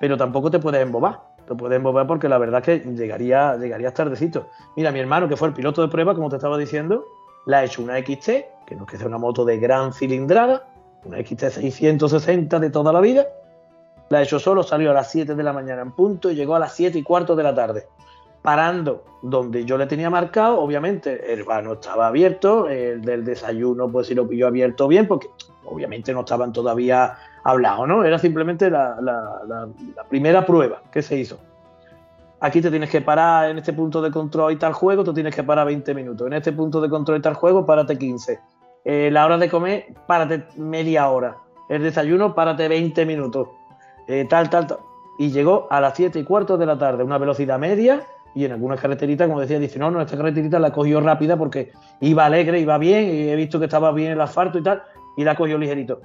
[0.00, 1.20] Pero tampoco te puedes embobar.
[1.46, 4.48] Te puedes embobar porque la verdad es que llegaría, llegarías tardecito.
[4.76, 7.04] Mira, mi hermano, que fue el piloto de prueba, como te estaba diciendo,
[7.46, 8.26] le ha hecho una XT,
[8.66, 10.66] que no es que sea una moto de gran cilindrada,
[11.04, 13.26] una XT 660 de toda la vida.
[14.08, 16.56] La ha hecho solo, salió a las 7 de la mañana en punto y llegó
[16.56, 17.86] a las 7 y cuarto de la tarde.
[18.42, 24.06] Parando donde yo le tenía marcado, obviamente el vano estaba abierto, el del desayuno pues
[24.06, 25.28] si lo pilló abierto bien, porque
[25.66, 28.04] obviamente no estaban todavía hablados, ¿no?
[28.04, 29.68] Era simplemente la,
[30.08, 31.38] primera prueba que se hizo.
[32.40, 35.34] Aquí te tienes que parar en este punto de control y tal juego, te tienes
[35.34, 36.26] que parar 20 minutos.
[36.26, 38.38] En este punto de control y tal juego, párate 15
[38.88, 41.38] eh, la hora de comer, párate media hora.
[41.68, 43.48] El desayuno, párate 20 minutos.
[44.06, 44.78] Eh, tal, tal, tal.
[45.18, 48.02] Y llegó a las 7 y cuarto de la tarde, una velocidad media.
[48.36, 51.72] Y en algunas carreteritas, como decía, dice, no, no, esta carreterita la cogió rápida porque
[51.98, 54.84] iba alegre, iba bien, y he visto que estaba bien el asfalto y tal,
[55.16, 56.00] y la cogió ligerito.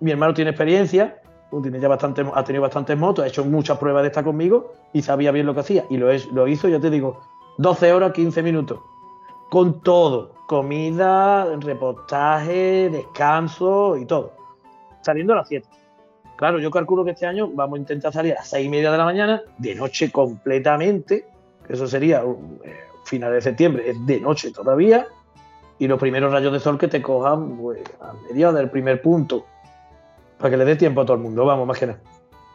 [0.00, 1.20] Mi hermano tiene experiencia,
[1.62, 5.02] tiene ya bastante, ha tenido bastantes motos, ha hecho muchas pruebas de esta conmigo y
[5.02, 5.84] sabía bien lo que hacía.
[5.90, 7.20] Y lo, lo hizo, ya te digo,
[7.58, 8.80] 12 horas, 15 minutos.
[9.50, 14.32] Con todo, comida, reportaje, descanso y todo.
[15.02, 15.68] Saliendo a las 7.
[16.36, 18.90] Claro, yo calculo que este año vamos a intentar salir a las 6 y media
[18.90, 21.26] de la mañana, de noche completamente,
[21.68, 22.24] eso sería
[22.64, 25.06] eh, final de septiembre, es de noche todavía,
[25.78, 29.44] y los primeros rayos de sol que te cojan pues, a medio del primer punto,
[30.38, 32.00] para que le dé tiempo a todo el mundo, vamos, más que nada.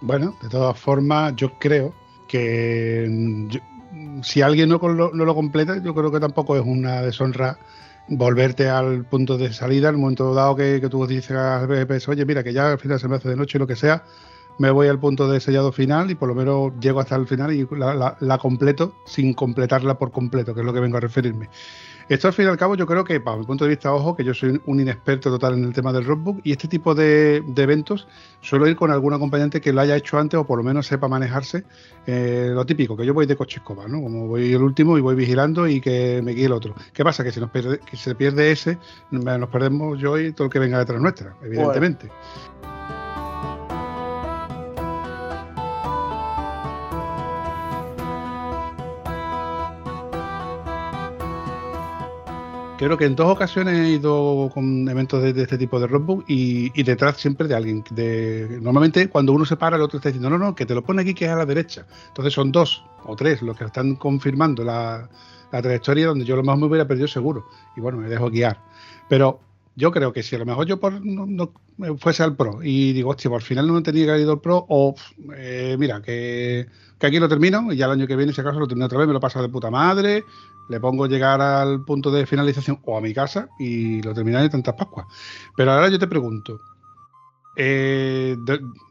[0.02, 1.94] Bueno, de todas formas, yo creo
[2.28, 3.50] que
[4.22, 7.58] si alguien no lo, completa, yo creo que tampoco es una deshonra
[8.08, 12.44] volverte al punto de salida, al momento dado que, tú dices a BPS, oye, mira,
[12.44, 14.04] que ya al final se me hace de noche y lo que sea,
[14.58, 17.54] me voy al punto de sellado final y por lo menos llego hasta el final
[17.54, 17.68] y
[18.20, 21.50] la completo sin completarla por completo, que es lo que vengo a referirme.
[22.10, 24.16] Esto al fin y al cabo yo creo que, para mi punto de vista, ojo,
[24.16, 27.44] que yo soy un inexperto total en el tema del roadbook y este tipo de,
[27.56, 28.08] eventos
[28.42, 31.08] suelo ir con algún acompañante que lo haya hecho antes o por lo menos sepa
[31.08, 31.66] manejarse
[32.08, 34.02] eh, lo típico, que yo voy de coche escoba, ¿no?
[34.02, 36.74] Como voy el último y voy vigilando y que me guíe el otro.
[36.94, 37.24] ¿Qué pasa?
[37.24, 38.80] Que si nos pierde, que se pierde ese,
[39.12, 42.10] nos perdemos yo y todo el que venga detrás nuestra, evidentemente.
[52.86, 56.82] Creo que en dos ocasiones he ido con eventos de, este tipo de roadbook y,
[56.84, 57.84] detrás siempre de alguien.
[58.62, 61.02] Normalmente cuando uno se para, el otro está diciendo, no, no, que te lo pone
[61.02, 61.86] aquí que es a la derecha.
[62.08, 65.10] Entonces son dos o tres los que están confirmando la,
[65.52, 67.48] trayectoria donde yo a lo mejor me hubiera perdido seguro.
[67.76, 68.62] Y bueno, me dejo guiar.
[69.10, 69.42] Pero
[69.76, 71.52] yo creo que si a lo mejor yo por, no,
[71.98, 74.66] fuese al pro y digo, hostia, por final no tenía que haber ido al pro,
[74.70, 74.96] o
[75.36, 78.60] eh, mira, que, que, aquí lo termino y ya el año que viene, si acaso
[78.60, 80.24] lo termino otra vez, me lo paso de puta madre,
[80.70, 84.50] le pongo llegar al punto de finalización o a mi casa y lo terminaré de
[84.50, 85.08] tantas Pascuas.
[85.58, 86.62] Pero ahora yo te pregunto,
[87.56, 88.38] eh,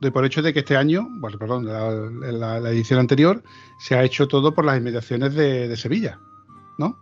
[0.01, 3.43] de, por hecho de que este año, bueno, perdón, la, edición anterior,
[3.79, 6.19] se ha hecho todo por las inmediaciones de, Sevilla,
[6.79, 6.99] ¿no?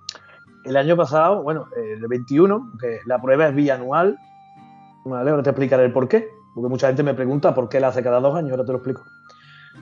[0.64, 4.18] El año pasado, bueno, el 21, que la prueba es bianual,
[5.06, 7.88] vale, ahora te explicaré el por qué, porque mucha gente me pregunta por qué la
[7.88, 9.02] hace cada dos años, ahora te lo explico.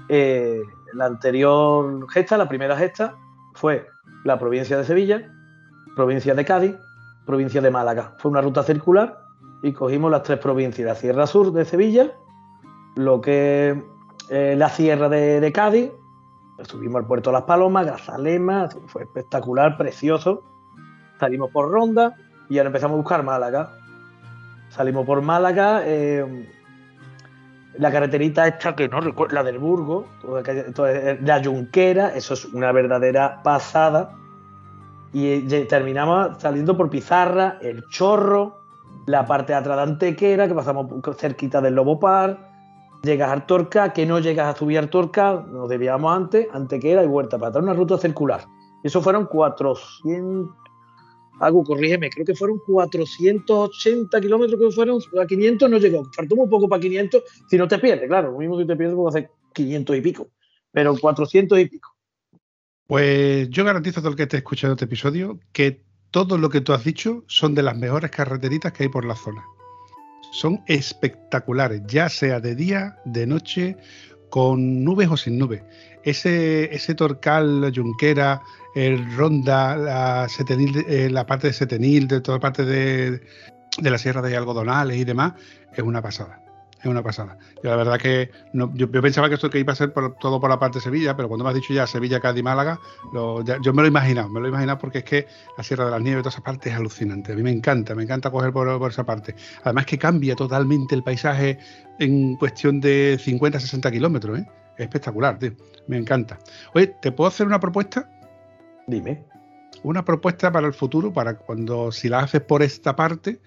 [0.08, 3.16] Eh, la anterior gesta, la primera gesta,
[3.54, 3.88] fue
[4.24, 5.30] la provincia de Sevilla,
[5.94, 6.76] provincia de Cádiz,
[7.26, 8.14] provincia de Málaga.
[8.18, 9.18] Fue una ruta circular
[9.62, 12.12] y cogimos las tres provincias, la Sierra Sur de Sevilla,
[12.96, 13.82] lo que
[14.30, 15.90] eh, la Sierra de, Cádiz,
[16.62, 20.42] subimos al puerto de Las Palomas, Gazalema, fue espectacular, precioso.
[21.18, 22.16] Salimos por Ronda
[22.48, 23.72] y ahora empezamos a buscar Málaga.
[24.70, 26.48] Salimos por Málaga, eh,
[27.78, 30.06] la carreterita esta que no recuerdo, la del Burgo,
[31.22, 34.12] la Junquera, eso es una verdadera pasada.
[35.12, 38.60] Y terminamos saliendo por Pizarra, el Chorro,
[39.06, 42.50] la parte de atrás de Antequera, que pasamos cerquita del Lobo Par,
[43.02, 47.06] llegas a Artorca, que no llegas a subir a Artorca, nos debíamos antes, Antequera y
[47.06, 48.40] Huerta, para atrás una ruta circular.
[48.82, 50.63] Eso fueron 400
[51.40, 56.48] Agu, corrígeme, creo que fueron 480 kilómetros que fueron, a 500 no llegó, faltó un
[56.48, 59.30] poco para 500, si no te pierdes, claro, lo mismo si te pierdes porque hace
[59.52, 60.28] 500 y pico,
[60.70, 61.94] pero 400 y pico.
[62.86, 66.60] Pues yo garantizo a todo el que esté escuchando este episodio que todo lo que
[66.60, 69.42] tú has dicho son de las mejores carreteritas que hay por la zona.
[70.32, 73.76] Son espectaculares, ya sea de día, de noche,
[74.30, 75.62] con nubes o sin nubes.
[76.04, 78.42] Ese, ese torcal, la yunquera,
[78.74, 83.20] el Ronda, la, eh, la parte de Setenil, de toda la parte de,
[83.82, 85.34] la Sierra de Algodonales y demás,
[85.72, 86.40] es una pasada.
[86.80, 87.38] es una pasada.
[87.62, 90.50] Y la verdad que no, yo, pensaba que esto que iba a ser todo por
[90.50, 92.80] la parte de Sevilla, pero cuando me has dicho ya Sevilla, Cádiz, Málaga,
[93.12, 95.92] yo me lo he imaginado, me lo he imaginado porque es que la Sierra de
[95.92, 97.32] las Nieves, toda esa parte es alucinante.
[97.32, 99.36] A mí me encanta, me encanta coger por, esa parte.
[99.62, 101.58] Además que cambia totalmente el paisaje
[102.00, 104.46] en cuestión de 50, 60 kilómetros, ¿eh?
[104.76, 105.52] Es espectacular, tío.
[105.86, 106.38] Me encanta.
[106.74, 108.08] Oye, ¿te puedo hacer una propuesta?
[108.86, 109.24] Dime.
[109.82, 113.40] Una propuesta para el futuro, para cuando, si la haces por esta parte,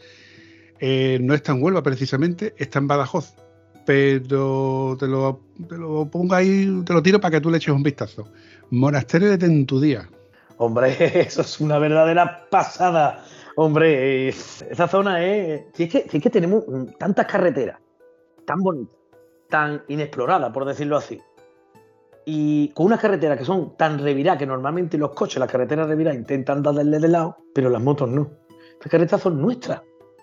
[0.79, 3.35] eh, no está en Huelva precisamente, está en Badajoz.
[3.85, 7.73] Pero te lo, te lo pongo ahí, te lo tiro para que tú le eches
[7.73, 8.29] un vistazo.
[8.69, 10.09] Monasterio de Tentudía.
[10.57, 13.23] Hombre, eso es una verdadera pasada.
[13.55, 15.63] Hombre, esa zona es.
[15.73, 16.65] Si es que, si es que tenemos
[16.99, 17.79] tantas carreteras
[18.45, 18.96] tan bonitas,
[19.49, 21.19] tan inexploradas, por decirlo así.
[22.25, 26.17] Y con unas carreteras que son tan reviradas que normalmente los coches, las carreteras reviradas,
[26.17, 28.29] intentan darle de lado, pero las motos no.
[28.73, 29.81] Estas carreteras son nuestras.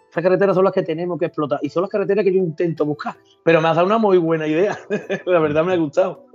[0.09, 2.85] Estas carreteras son las que tenemos que explotar y son las carreteras que yo intento
[2.85, 3.17] buscar.
[3.43, 4.79] Pero me has dado una muy buena idea.
[5.27, 6.27] La verdad me ha gustado.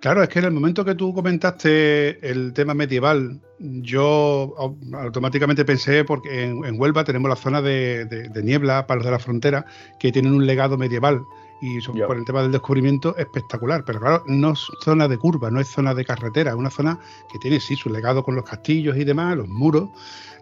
[0.00, 4.54] Claro, es que en el momento que tú comentaste el tema medieval, yo
[4.94, 9.66] automáticamente pensé, porque en, Huelva tenemos la zona de, niebla, palos de la frontera,
[9.98, 11.20] que tienen un legado medieval
[11.60, 13.84] y por el tema del descubrimiento espectacular.
[13.84, 16.98] Pero claro, no es zona de curva, no es zona de carretera, es una zona
[17.30, 19.90] que tiene sí su legado con los castillos y demás, los muros,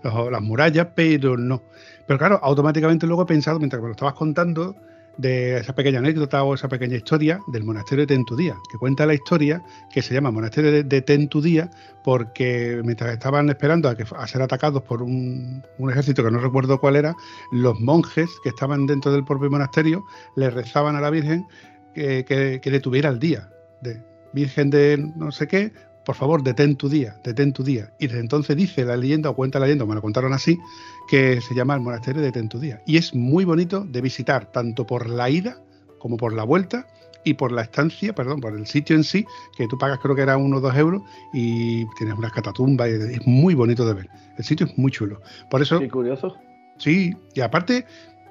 [0.02, 1.62] las murallas, pero no.
[2.07, 4.76] Pero claro, automáticamente luego he pensado, mientras me lo estabas contando,
[5.18, 9.14] de esa pequeña anécdota o esa pequeña historia del monasterio de Tentudía, que cuenta la
[9.14, 11.70] historia que se llama Monasterio de, Tentudía
[12.04, 16.81] porque mientras estaban esperando a, que, a ser atacados por un, ejército que no recuerdo
[16.81, 17.14] cuál era,
[17.52, 20.04] los monjes que estaban dentro del propio monasterio
[20.37, 21.46] le rezaban a la Virgen
[21.94, 23.50] que, que, que detuviera el día.
[23.83, 24.00] De,
[24.33, 25.72] Virgen de no sé qué,
[26.09, 27.92] por favor, detén tu día, detén tu día.
[27.99, 30.59] Y desde entonces dice la leyenda, o cuenta la leyenda, me lo contaron así,
[31.07, 32.81] que se llama el monasterio de Detén tu día.
[32.87, 35.61] Y es muy bonito de visitar, tanto por la ida
[35.99, 36.87] como por la vuelta
[37.25, 40.23] y por la estancia, perdón, por el sitio en sí, que tú pagas creo que
[40.23, 41.03] era uno o dos euros
[41.35, 44.09] y tienes unas catatumbas, y es muy bonito de ver.
[44.38, 45.21] El sitio es muy chulo.
[45.51, 45.79] Por eso...
[45.79, 46.35] Qué curioso.
[46.79, 47.85] Sí, y aparte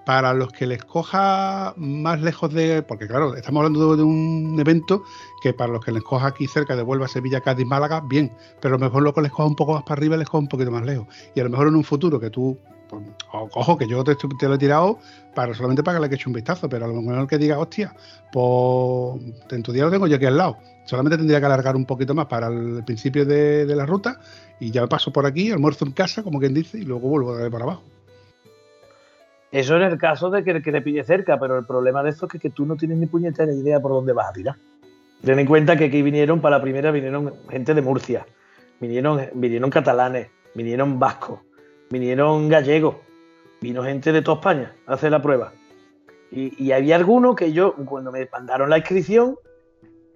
[0.08, 2.82] para los que les coja más lejos de.
[2.82, 5.04] Porque, claro, estamos hablando de, un evento
[5.44, 8.32] que para los que les coja aquí cerca de Huelva, Sevilla, Cádiz, Málaga, bien.
[8.62, 10.38] Pero a lo mejor lo que les coja un poco más para arriba les coja
[10.38, 11.08] un poquito más lejos.
[11.36, 12.58] Y a lo mejor en un futuro que tú.
[12.90, 13.04] Pues,
[13.80, 14.16] que yo te,
[14.48, 14.98] lo he tirado
[15.36, 17.94] para solamente para que le eche un vistazo, pero a lo mejor que diga, hostia,
[18.32, 20.58] pues en tu día lo tengo yo aquí al lado.
[20.86, 24.22] Solamente tendría que alargar un poquito más para el principio de, de la ruta
[24.62, 27.32] y ya me paso por aquí, almuerzo en casa, como quien dice, y luego vuelvo
[27.32, 27.97] a darle para abajo.
[29.52, 32.28] Eso en el caso de que, que te pille cerca, pero el problema de esto
[32.32, 34.56] es que, tú no tienes ni puñetera idea por dónde vas a tirar.
[35.24, 38.26] Ten en cuenta que aquí vinieron, para la primera, vinieron gente de Murcia,
[38.80, 41.40] vinieron, vinieron catalanes, vinieron vascos,
[41.90, 42.98] vinieron gallegos,
[43.62, 45.54] vino gente de toda España a hacer la prueba.
[46.30, 49.38] Y, había algunos que yo, cuando me mandaron la inscripción,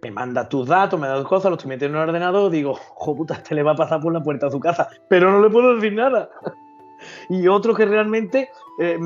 [0.04, 3.16] me manda tus datos, me da cosas, los estoy metiendo en el ordenador, digo, jo
[3.16, 5.50] puta, este le va a pasar por la puerta a su casa, pero no le
[5.50, 6.30] puedo decir nada
[7.30, 8.98] y otro que realmente eh,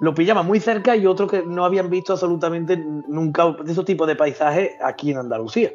[0.00, 4.06] lo pillaba muy cerca y otro que no habían visto absolutamente nunca de esos tipos
[4.06, 5.72] de paisajes aquí en Andalucía.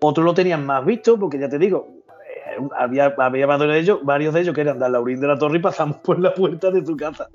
[0.00, 4.34] Otros lo tenían más visto, porque ya te digo, eh, había, había de ellos, varios
[4.34, 6.84] de ellos que eran de Laurín de la Torre y pasamos por la puerta de
[6.84, 7.28] su casa.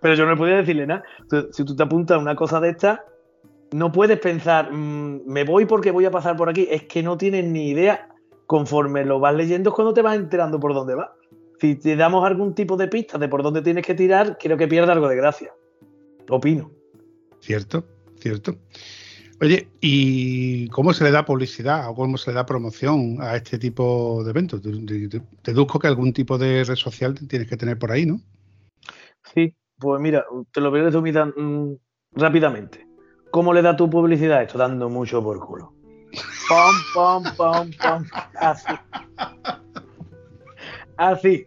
[0.00, 1.02] Pero yo no podía decirle nada.
[1.52, 3.04] si tú te apuntas a una cosa de esta,
[3.72, 6.66] no puedes pensar, mm, me voy porque voy a pasar por aquí.
[6.70, 8.08] Es que no tienes ni idea.
[8.46, 11.16] Conforme lo vas leyendo es cuando te vas enterando por dónde va
[11.60, 14.68] si te damos algún tipo de pista de por dónde tienes que tirar, creo que
[14.68, 15.52] pierde algo de gracia.
[16.28, 16.70] Opino.
[17.40, 17.84] Cierto,
[18.20, 18.56] cierto.
[19.40, 23.58] Oye, ¿y cómo se le da publicidad o cómo se le da promoción a este
[23.58, 24.62] tipo de eventos?
[25.44, 28.18] Deduzco que algún tipo de red social tienes que tener por ahí, ¿no?
[29.34, 31.76] Sí, pues mira, te lo voy a resumir mm,
[32.12, 32.86] rápidamente.
[33.30, 34.56] ¿Cómo le da tu publicidad esto?
[34.56, 35.74] Dando mucho por culo.
[36.48, 38.04] Pom, pom, pom, pom.
[38.40, 38.72] Así.
[40.96, 41.46] Así,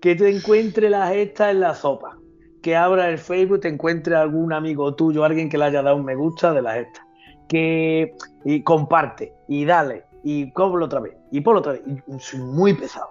[0.00, 2.18] que te encuentre la gesta en la sopa,
[2.62, 6.04] que abra el Facebook, te encuentre algún amigo tuyo, alguien que le haya dado un
[6.04, 7.06] me gusta de la gesta,
[7.48, 11.82] que y comparte y dale y cómpralo otra vez y ponlo otra vez.
[12.18, 13.08] Soy muy pesado.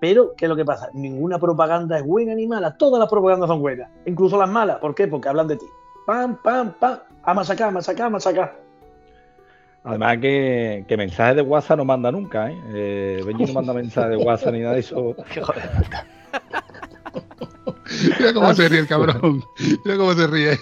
[0.00, 0.90] Pero, ¿qué es lo que pasa?
[0.94, 2.76] Ninguna propaganda es buena ni mala.
[2.76, 3.90] Todas las propagandas son buenas.
[4.06, 4.78] Incluso las malas.
[4.78, 5.08] ¿Por qué?
[5.08, 5.66] Porque hablan de ti.
[6.06, 7.00] Pam, pam, pam.
[7.24, 8.67] A masacar, masacar, masacar.
[9.88, 12.60] Además que, que, mensajes de WhatsApp no manda nunca, ¿eh?
[12.74, 15.16] eh Benji no manda mensajes de WhatsApp ni nada de eso.
[18.18, 19.42] Mira cómo se ríe el cabrón.
[19.84, 20.58] Mira cómo se ríe.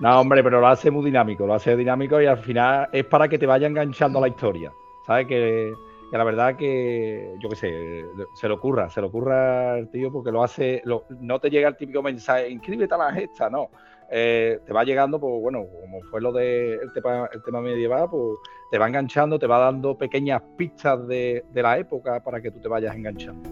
[0.00, 3.28] No, hombre, pero lo hace muy dinámico, lo hace dinámico y al final es para
[3.28, 4.72] que te vaya enganchando a la historia.
[5.06, 5.28] ¿Sabes?
[5.28, 5.72] Que,
[6.10, 10.10] que la verdad que, yo qué sé, se le ocurra, se le ocurra al tío
[10.10, 10.82] porque lo hace,
[11.20, 13.70] no te llega el típico mensaje, inscríbete a la gesta, no.
[14.10, 18.08] Eh, te va llegando, pues bueno, como fue lo del de tema, el tema medieval,
[18.10, 18.38] pues
[18.70, 22.68] te va enganchando, te va dando pequeñas pistas de, la época para que tú te
[22.68, 23.48] vayas enganchando.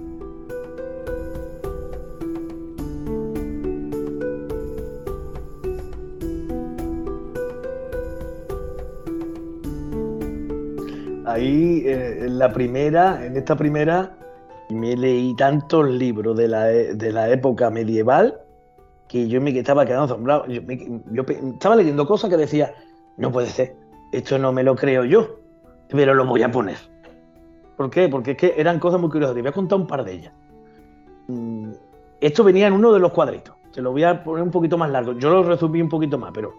[11.24, 14.16] Ahí, eh, en la primera, en esta primera,
[14.70, 18.40] me leí tantos libros de la, e- de la época medieval
[19.12, 20.46] que yo me estaba quedando asombrado.
[20.46, 20.62] Yo,
[21.52, 22.74] estaba leyendo cosas que decía,
[23.18, 23.76] no puede ser,
[24.10, 25.36] esto no me lo creo yo,
[25.90, 26.78] pero lo voy a poner.
[27.76, 28.08] ¿Por qué?
[28.08, 29.34] Porque es que eran cosas muy curiosas.
[29.34, 30.32] Te voy a contar un par de ellas.
[31.28, 31.72] Mm,
[32.22, 33.54] Esto venía en uno de los cuadritos.
[33.70, 35.12] Te lo voy a poner un poquito más largo.
[35.12, 36.54] Yo lo resumí un poquito más, pero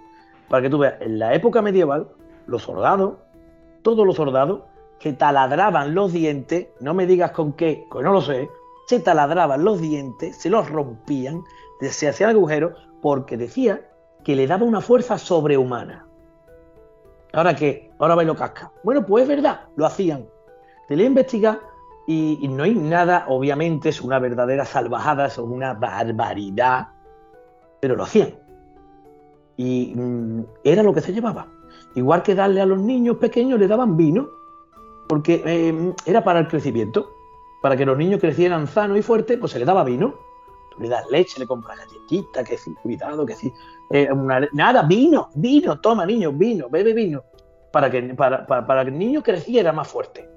[0.47, 2.07] para que tú veas, en la época medieval,
[2.45, 3.15] los soldados,
[3.81, 4.61] todos los soldados,
[4.99, 8.47] que taladraban los dientes, no me digas con qué, que no lo sé,
[8.85, 11.43] se taladraban los dientes, se los rompían,
[11.89, 13.81] se hacían agujeros, porque decía
[14.23, 16.05] que le daba una fuerza sobrehumana.
[17.33, 17.91] ¿Ahora qué?
[17.99, 18.71] Ahora bailo casca.
[18.83, 20.25] Bueno, pues es verdad, lo hacían.
[20.87, 21.59] Te le investiga
[22.07, 26.89] y, y no hay nada, obviamente, es una verdadera salvajada, es una barbaridad,
[27.79, 28.35] pero lo hacían.
[29.57, 31.47] Y mm, era lo que se llevaba.
[31.95, 34.29] Igual que darle a los niños pequeños le daban vino,
[35.07, 37.09] porque eh, era para el crecimiento.
[37.61, 40.15] Para que los niños crecieran sanos y fuertes, pues se le daba vino.
[40.79, 43.51] Le das leche, le compras galletitas, que sí, cuidado, que sí.
[43.91, 44.09] Eh,
[44.53, 47.23] nada, vino, vino, toma niño, vino, bebe vino.
[47.71, 50.29] Para que, para, para- que el niño creciera más fuerte.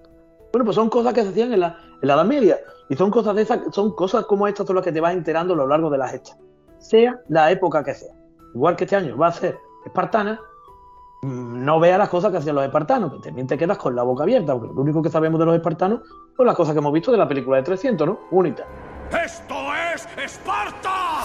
[0.52, 2.58] Bueno, pues son cosas que se hacían en la, en la Edad Media.
[2.88, 5.54] Y son cosas de esas, son cosas como estas son las que te vas enterando
[5.54, 6.38] a lo largo de las hechas.
[6.78, 8.14] Sea la época que sea.
[8.54, 10.40] Igual que este año va a ser espartana,
[11.22, 14.02] mm, no veas las cosas que hacían los espartanos, que también te quedas con la
[14.02, 16.00] boca abierta, porque lo único que sabemos de los espartanos
[16.36, 18.18] son las cosas que hemos visto de la película de 300, ¿no?
[18.30, 18.64] Unita.
[19.12, 19.54] ¡Esto
[19.94, 21.24] es Esparta!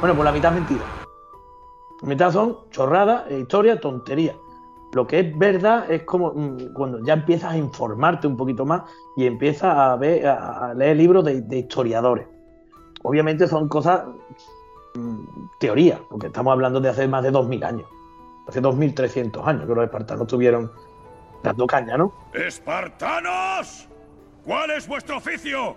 [0.00, 0.84] Bueno, pues la mitad es mentira.
[2.00, 4.34] La mitad son chorradas, historia, tontería.
[4.94, 8.82] Lo que es verdad es como mm, cuando ya empiezas a informarte un poquito más
[9.16, 12.26] y empiezas a ver, a, a leer libros de, de historiadores.
[13.02, 14.04] Obviamente son cosas
[14.94, 15.24] mm,
[15.58, 17.86] teoría, porque estamos hablando de hace más de 2000 años.
[18.48, 20.72] Hace 2300 años que los espartanos estuvieron
[21.42, 22.12] dando caña, ¿no?
[22.32, 23.89] ¡Espartanos!
[24.44, 25.76] ¿Cuál es vuestro oficio?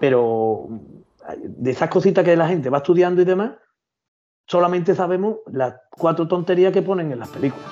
[0.00, 0.66] pero
[1.36, 3.52] de esas cositas que la gente va estudiando y demás,
[4.46, 7.68] solamente sabemos las cuatro tonterías que ponen en las películas.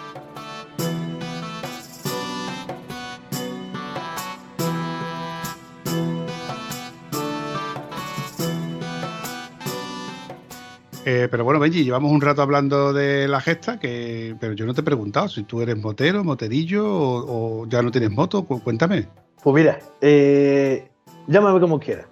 [11.11, 14.75] Eh, pero bueno, Benji, llevamos un rato hablando de la gesta, que, pero yo no
[14.75, 18.45] te he preguntado si tú eres motero, moterillo o, o ya no tienes moto.
[18.45, 19.09] Cu- Cuéntame.
[19.43, 20.87] Pues mira, eh,
[21.27, 22.05] llámame como quieras.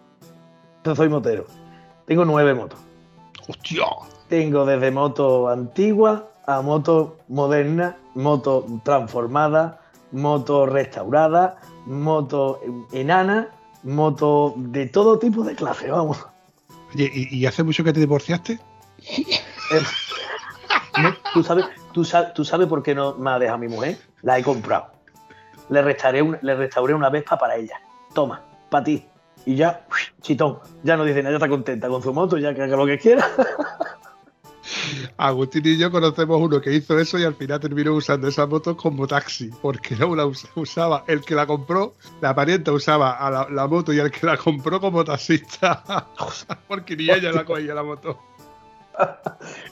[0.82, 1.44] Yo soy motero.
[2.07, 2.78] Tengo nueve motos.
[3.47, 3.84] ¡Hostia!
[4.30, 9.78] Tengo desde moto antigua a moto moderna, moto transformada,
[10.12, 12.61] moto restaurada, moto
[12.92, 13.49] enana,
[13.82, 16.24] moto de todo tipo de clase, vamos.
[16.94, 18.59] Oye, ¿y, y hace mucho que te divorciaste?
[19.09, 19.82] Eh,
[21.02, 23.96] no, ¿Tú sabes, tú, sabes, ¿Tú sabes por qué no me ha dejado mi mujer?
[24.22, 24.92] La he comprado.
[25.68, 27.80] Le restauré, un- le restauré una Vespa para ella.
[28.14, 29.04] Toma, para ti.
[29.44, 29.86] Y ya,
[30.22, 30.59] chitón.
[30.82, 32.98] Ya no dice nada, ya está contenta con su moto, ya que haga lo que
[32.98, 33.28] quiera.
[35.16, 38.76] Agustín y yo conocemos uno que hizo eso y al final terminó usando esa moto
[38.76, 43.30] como taxi, porque no la us- usaba el que la compró, la parienta usaba a
[43.30, 46.07] la, la moto y el que la compró como taxista,
[46.68, 48.18] porque ni ella la cogía la moto.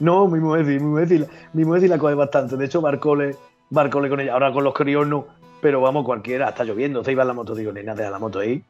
[0.00, 2.56] No, mi mujer sí, mi mujer sí, mi mujer sí la coge bastante.
[2.56, 3.36] De hecho, barcole,
[3.70, 4.32] barcole con ella.
[4.32, 5.26] Ahora con los críos no,
[5.60, 7.54] pero vamos, cualquiera, está lloviendo, se iba en la moto.
[7.54, 8.62] Digo, nena, deja la moto ahí.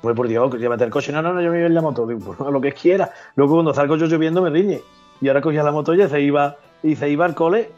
[0.00, 1.12] Pues por Dios, que llévate el coche.
[1.12, 2.06] No, no, no, yo me iba en la moto.
[2.06, 3.12] Digo, pues lo que quiera.
[3.36, 4.80] Luego cuando salgo yo lloviendo me riñe.
[5.20, 7.70] Y ahora cogía la moto y se iba, y se iba al cole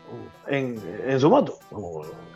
[0.46, 0.78] en,
[1.18, 1.54] su moto.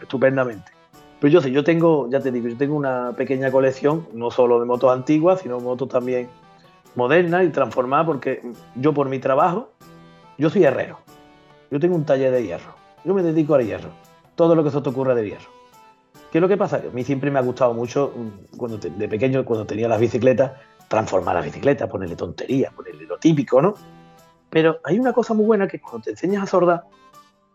[0.03, 0.73] Estupendamente.
[1.21, 4.61] Pero yo sí, yo tengo, ya te digo, yo tengo una pequeña colección, no solo
[4.61, 6.29] de motos antiguas, sino motos también
[6.97, 8.43] modernas y transformadas, porque
[8.75, 9.71] yo por mi trabajo,
[10.39, 10.99] yo soy herrero.
[11.71, 12.75] Yo tengo un taller de hierro.
[13.05, 13.91] Yo me dedico al hierro.
[14.35, 15.51] Todo lo que se te ocurra de hierro.
[16.33, 16.81] ¿Qué es lo que pasa?
[16.83, 19.89] Que a mí siempre me ha gustado mucho, mm, cuando te- de pequeño, cuando tenía
[19.89, 20.53] las bicicletas,
[20.89, 23.75] transformar las bicicletas, ponerle tonterías, ponerle lo típico, ¿no?
[24.51, 26.83] Pero hay una cosa muy buena que cuando te enseñas a sordar,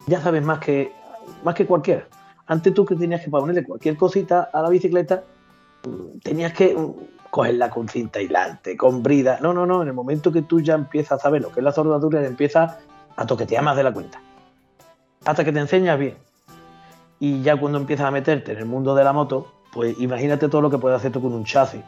[0.07, 0.91] ya sabes más que,
[1.43, 2.07] más que cualquiera.
[2.47, 5.23] Antes tú que tenías que ponerle cualquier cosita a la bicicleta,
[5.87, 6.91] mm, tenías que mm,
[7.31, 9.39] cogerla con cinta aislante, con brida.
[9.41, 9.81] No, no, no.
[9.81, 12.77] En el momento que tú ya empiezas a saber lo que es la soldadura, empiezas
[13.15, 14.21] a toquetear más de la cuenta.
[15.25, 16.17] Hasta que te enseñas bien.
[17.19, 20.61] Y ya cuando empiezas a meterte en el mundo de la moto, pues imagínate todo
[20.61, 21.81] lo que puedes hacer tú con un chasis,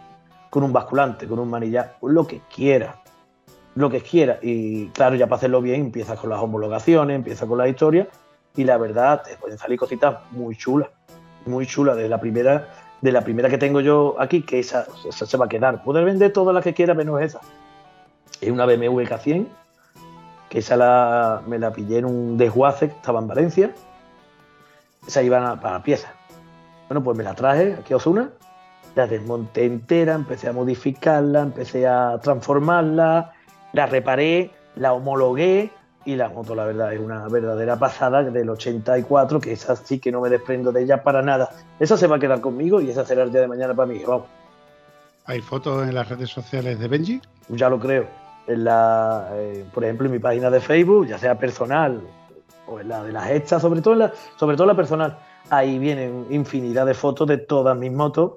[0.49, 3.01] con un basculante, con un manillar, lo que quiera,
[3.75, 4.39] lo que quiera.
[4.41, 8.07] Y claro, ya para hacerlo bien empiezas con las homologaciones, empiezas con la historia
[8.55, 10.89] y la verdad te pueden salir cositas muy chulas,
[11.45, 11.97] muy chulas.
[11.97, 12.69] De la primera,
[13.03, 15.83] de la primera que tengo yo aquí, que esa, se va a quedar.
[15.83, 17.41] Poder vender todas las que quiera menos esa.
[18.39, 19.45] Es una BMW K100,
[20.47, 23.71] que esa la, me la pillé en un desguace que estaba en Valencia.
[25.05, 26.13] Esa iba para pieza.
[26.87, 28.29] Bueno, pues me la traje aquí a Osuna,
[28.95, 33.33] la desmonté entera, empecé a modificarla, empecé a transformarla,
[33.73, 35.71] la reparé, la homologué
[36.05, 40.11] y la moto, la verdad, es una verdadera pasada del 84, que esa sí que
[40.11, 41.49] no me desprendo de ella para nada.
[41.79, 44.01] Esa se va a quedar conmigo y esa será el día de mañana para mí,
[44.05, 44.27] vamos.
[45.25, 47.21] ¿Hay fotos en las redes sociales de Benji?
[47.49, 48.05] Ya lo creo.
[48.47, 52.01] En la, eh, por ejemplo, en mi página de Facebook, ya sea personal
[52.67, 55.17] o en la de las hechas, sobre todo en la, sobre todo la personal,
[55.49, 58.33] ahí vienen infinidad de fotos de todas mis motos,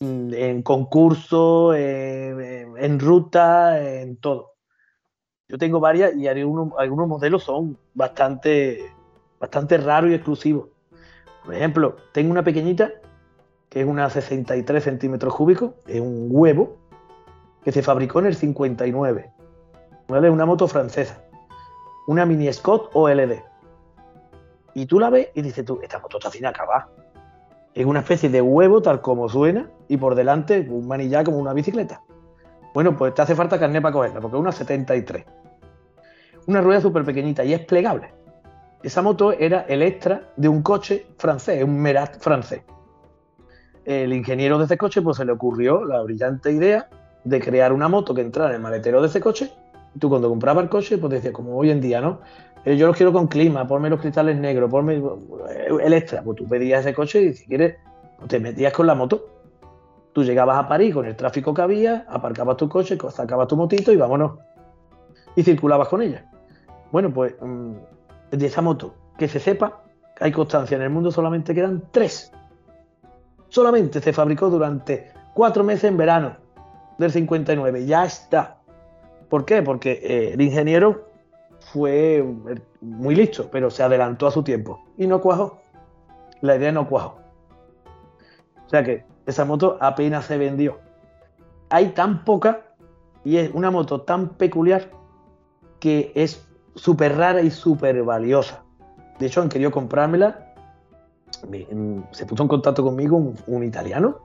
[0.00, 4.52] mm, en concurso, en, en- en ruta, en todo.
[5.50, 8.94] Yo tengo varias y algunos, modelos son bastante,
[9.40, 10.68] bastante raros y exclusivos.
[11.44, 12.92] Por ejemplo, tengo una pequeñita
[13.68, 16.76] que es una 63 centímetros cúbicos, es un huevo
[17.64, 19.32] que se fabricó en el 59.
[20.06, 20.30] ¿vale?
[20.30, 21.20] Una moto francesa,
[22.06, 23.42] una Mini Scott OLD.
[24.74, 26.86] Y tú la ves y dices tú, esta moto está sin acabar.
[27.74, 31.52] Es una especie de huevo tal como suena y por delante un manillar como una
[31.52, 32.02] bicicleta.
[32.72, 35.39] Bueno, pues te hace falta carnet para cogerla, porque es una 73.
[36.46, 38.12] Una rueda súper pequeñita y es plegable.
[38.82, 42.62] Esa moto era el extra de un coche francés, un Merat francés.
[43.84, 46.88] El ingeniero de ese coche pues se le ocurrió la brillante idea
[47.24, 49.50] de crear una moto que entrara en el maletero de ese coche.
[49.98, 52.20] Tú cuando comprabas el coche, pues decías, como hoy en día, ¿no?
[52.64, 56.22] Eh, yo los quiero con clima, ponme los cristales negros, ponme eh, el extra.
[56.22, 57.76] Pues tú pedías ese coche y si quieres,
[58.18, 59.26] pues te metías con la moto.
[60.12, 63.92] Tú llegabas a París con el tráfico que había, aparcabas tu coche, sacabas tu motito
[63.92, 64.38] y vámonos.
[65.36, 66.29] Y circulabas con ella.
[66.92, 67.72] Bueno, pues mm,
[68.30, 69.82] de esa moto, que se sepa,
[70.20, 72.32] hay constancia en el mundo, solamente quedan tres.
[73.48, 76.36] Solamente se fabricó durante cuatro meses en verano
[76.98, 77.86] del 59.
[77.86, 78.58] Ya está.
[79.28, 79.62] ¿Por qué?
[79.62, 81.08] Porque eh, el ingeniero
[81.72, 85.60] fue eh, muy listo, pero se adelantó a su tiempo y no cuajó.
[86.40, 87.18] La idea no cuajó.
[88.66, 90.78] O sea que esa moto apenas se vendió.
[91.70, 92.62] Hay tan poca
[93.24, 94.90] y es una moto tan peculiar
[95.78, 96.46] que es
[96.80, 98.62] súper rara y súper valiosa.
[99.18, 100.54] De hecho, han querido comprármela.
[101.48, 104.18] Me- mm, se puso en contacto conmigo un, italiano.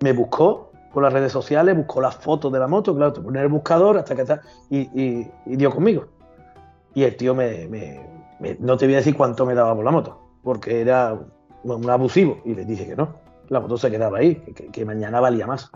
[0.00, 3.38] Me buscó por las redes sociales, buscó las fotos de la moto, claro, te pone
[3.38, 4.40] en el buscador hasta que está.
[4.70, 6.06] Y, y- y dio conmigo.
[6.94, 7.68] Y el tío me,
[8.60, 11.18] No te voy a decir cuánto me daba por la moto, porque era
[11.64, 12.38] un, abusivo.
[12.44, 13.08] Y le dije que no.
[13.48, 14.36] La moto se quedaba ahí,
[14.72, 15.70] que mañana valía más.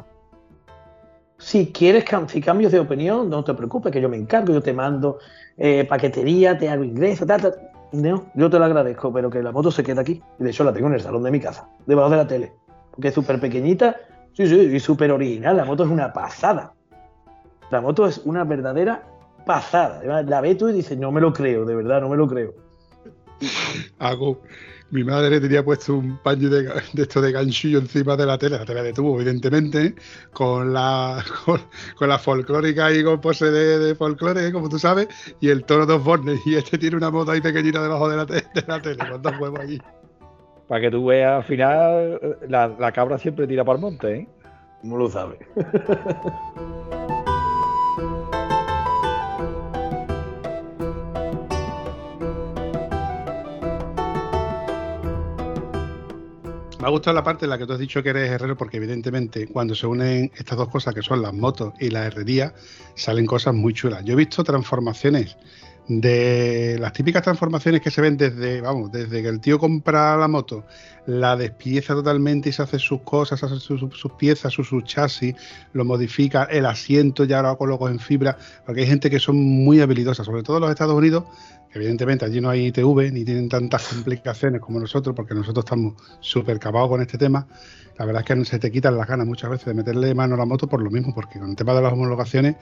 [1.45, 4.72] Si quieres si cambios de opinión, no te preocupes, que yo me encargo, yo te
[4.72, 5.18] mando
[5.59, 7.55] eh, paquetería, te hago ingreso, tal, tal.
[7.92, 10.22] No, yo te lo agradezco, pero que la moto se quede aquí.
[10.40, 12.55] Y de hecho la tengo en el salón de mi casa, debajo de la tele.
[12.90, 13.95] Porque es súper pequeñita,
[14.32, 15.59] sí, sí, y súper original.
[15.59, 16.72] La moto es una pasada.
[17.70, 19.03] La moto es una verdadera
[19.45, 20.22] pasada.
[20.22, 22.55] La ves tú y dices, no me lo creo, de verdad, no me lo creo.
[23.99, 24.41] Hago.
[24.91, 26.62] Mi madre tenía puesto un paño de,
[26.93, 29.95] de esto de ganchillo encima de la tele, la tele de tubo, evidentemente,
[30.32, 31.61] con la con,
[31.97, 35.09] con la folclórica y con pose de, de folclore, como tú sabes,
[35.41, 36.39] y el toro dos bornes.
[36.47, 39.20] Y este tiene una moto ahí pequeñita debajo de la, te- de la tele, con
[39.20, 39.80] dos huevos allí.
[40.68, 44.28] Para que tú veas, al final, la, la cabra siempre tira para el monte, ¿eh?
[44.85, 45.39] No lo sabes.
[56.85, 58.76] Me ha gustado la parte en la que tú has dicho que eres herrero, porque
[58.76, 62.53] evidentemente cuando se unen estas dos cosas que son las motos y la herrería,
[62.95, 64.05] salen cosas muy chulas.
[64.05, 65.35] Yo he visto transformaciones
[65.87, 70.28] de las típicas transformaciones que se ven desde, vamos, desde que el tío compra la
[70.28, 70.64] moto,
[71.07, 75.35] la despieza totalmente y se hace sus cosas, hace sus, sus- piezas, sus, sus chasis,
[75.74, 79.80] lo modifica, el asiento ya lo coloco en fibra, porque hay gente que son muy
[79.80, 81.24] habilidosa, sobre todo en los Estados Unidos,
[81.70, 85.95] que evidentemente allí no hay ITV ni tienen tantas complicaciones como nosotros, porque nosotros estamos
[86.20, 87.47] súper cavados con este tema.
[87.99, 90.39] La verdad es que se te quitan las ganas muchas veces de meterle mano a
[90.39, 92.57] la moto por lo mismo, porque con el tema de las homologaciones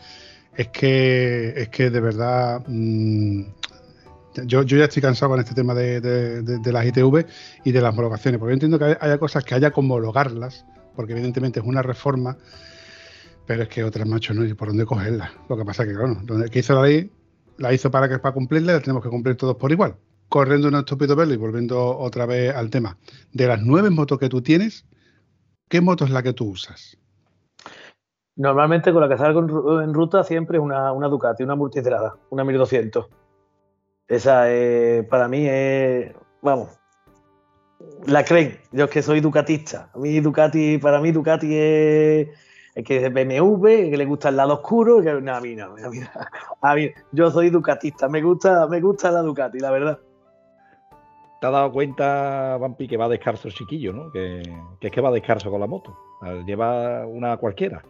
[0.56, 3.42] es que es que de verdad mm,
[4.46, 7.26] yo, yo ya estoy cansado con este tema de, de- las ITV
[7.64, 10.64] y de las homologaciones, porque yo entiendo que hay- haya cosas que haya que homologarlas,
[10.96, 12.36] porque evidentemente es una reforma,
[13.46, 15.30] pero es que otras, macho, no hay por dónde cogerlas.
[15.48, 17.10] Lo que pasa es que, claro, donde que hizo la ley,
[17.58, 19.96] la hizo para que para cumplirla, la tenemos que cumplir todos por igual.
[20.28, 22.96] Corriendo un estúpido velo y volviendo otra vez al tema.
[23.32, 24.86] De las nueve motos que tú tienes,
[25.68, 26.96] ¿qué moto es la que tú usas?
[28.36, 31.54] Normalmente con la que salgo en, ru- en ruta siempre es una, una Ducati, una
[31.54, 33.06] multistrada, una 1200.
[34.08, 36.68] Esa es, para mí es, vamos,
[38.06, 38.58] la creen.
[38.72, 39.90] Yo es que soy ducatista.
[39.94, 42.28] A mí Ducati, para mí Ducati es,
[42.74, 45.02] es que es BMW, que le gusta el lado oscuro.
[45.02, 45.74] Que, no, a mí, no.
[46.62, 48.08] A mí- yo soy ducatista.
[48.08, 49.98] Me gusta, me gusta la Ducati, la verdad.
[51.40, 54.12] ¿Te has dado cuenta, Vampi, que va descalzo el chiquillo, ¿no?
[54.12, 54.42] Que,
[54.80, 55.96] que es que va descalzo con la moto.
[56.46, 57.82] Lleva una cualquiera.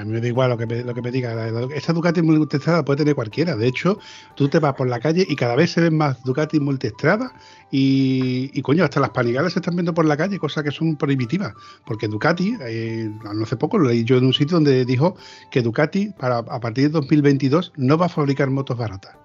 [0.00, 1.48] A mí me da igual lo que me, lo que me diga.
[1.74, 3.56] Esta Ducati multiestrada puede tener cualquiera.
[3.56, 3.98] De hecho,
[4.34, 7.32] tú te vas por la calle y cada vez se ven más Ducati multiestrada
[7.70, 10.96] y, y coño, hasta las panigales se están viendo por la calle, cosas que son
[10.96, 11.54] prohibitivas.
[11.84, 15.16] Porque Ducati, eh, no hace poco lo leí yo en un sitio donde dijo
[15.50, 19.16] que Ducati para, a partir de 2022 no va a fabricar motos baratas.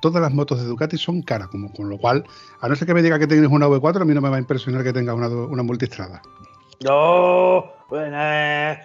[0.00, 2.24] Todas las motos de Ducati son caras, como, con lo cual,
[2.60, 4.36] a no ser que me diga que tienes una V4, a mí no me va
[4.36, 6.20] a impresionar que tenga una, una multiestrada.
[6.84, 8.80] No, bueno, eh,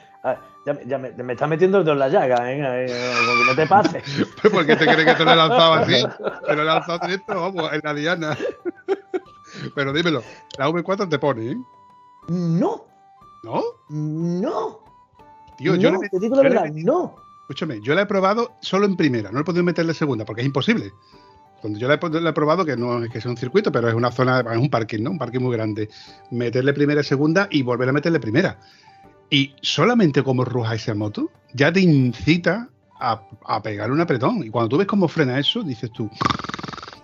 [0.67, 2.85] ya, me- ya me, me estás metiendo el dedo en la llaga, ¿eh?
[2.87, 4.03] Que no te pases.
[4.41, 5.93] Pues, ¿Por qué te crees que te lo he lanzado así?
[6.45, 8.37] Te lo he lanzado directo, vamos, en la diana.
[9.75, 10.21] Pero dímelo,
[10.57, 11.57] la V4 te pone, ¿eh?
[12.27, 12.85] No,
[13.43, 13.63] ¿No?
[13.89, 14.79] no.
[15.57, 17.15] Tío, yo, le, te digo la le verdad, no.
[17.41, 20.47] escúchame, yo la he probado solo en primera, no he podido meterle segunda, porque es
[20.47, 20.91] imposible.
[21.61, 23.87] Cuando yo la he, la he probado, que no es que sea un circuito, pero
[23.87, 25.11] es una zona, es un parking, ¿no?
[25.11, 25.89] Un parking muy grande.
[26.29, 28.59] Meterle primera y segunda y volver a meterle primera.
[29.29, 32.69] Y solamente como ruja esa moto, ya te incita
[32.99, 34.43] a, a pegar un apretón.
[34.43, 36.09] Y cuando tú ves cómo frena eso, dices tú,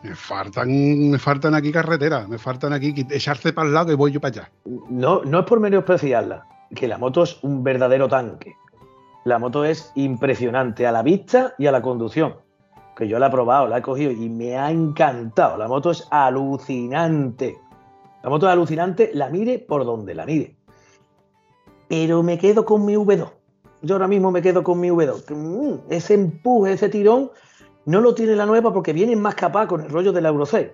[0.04, 4.12] me faltan, me faltan aquí carreteras, me faltan aquí echarse para el lado que voy
[4.12, 4.52] yo para allá.
[4.90, 6.46] No, no es por menospreciarla,
[6.76, 8.54] que la moto es un verdadero tanque.
[9.24, 12.36] La moto es impresionante a la vista y a la conducción.
[12.98, 15.58] Que yo la he probado, la he cogido y me ha encantado.
[15.58, 17.58] La moto es alucinante.
[18.22, 20.58] La moto es alucinante, la mire por donde la mire.
[21.94, 23.30] Pero me quedo con mi V2.
[23.84, 25.26] Yo ahora mismo me quedo con mi V2.
[25.26, 27.30] Que, mm, Ese empuje, ese tirón,
[27.86, 30.48] no lo tiene la nueva porque viene más capaz con el rollo de la Euro
[30.48, 30.70] 6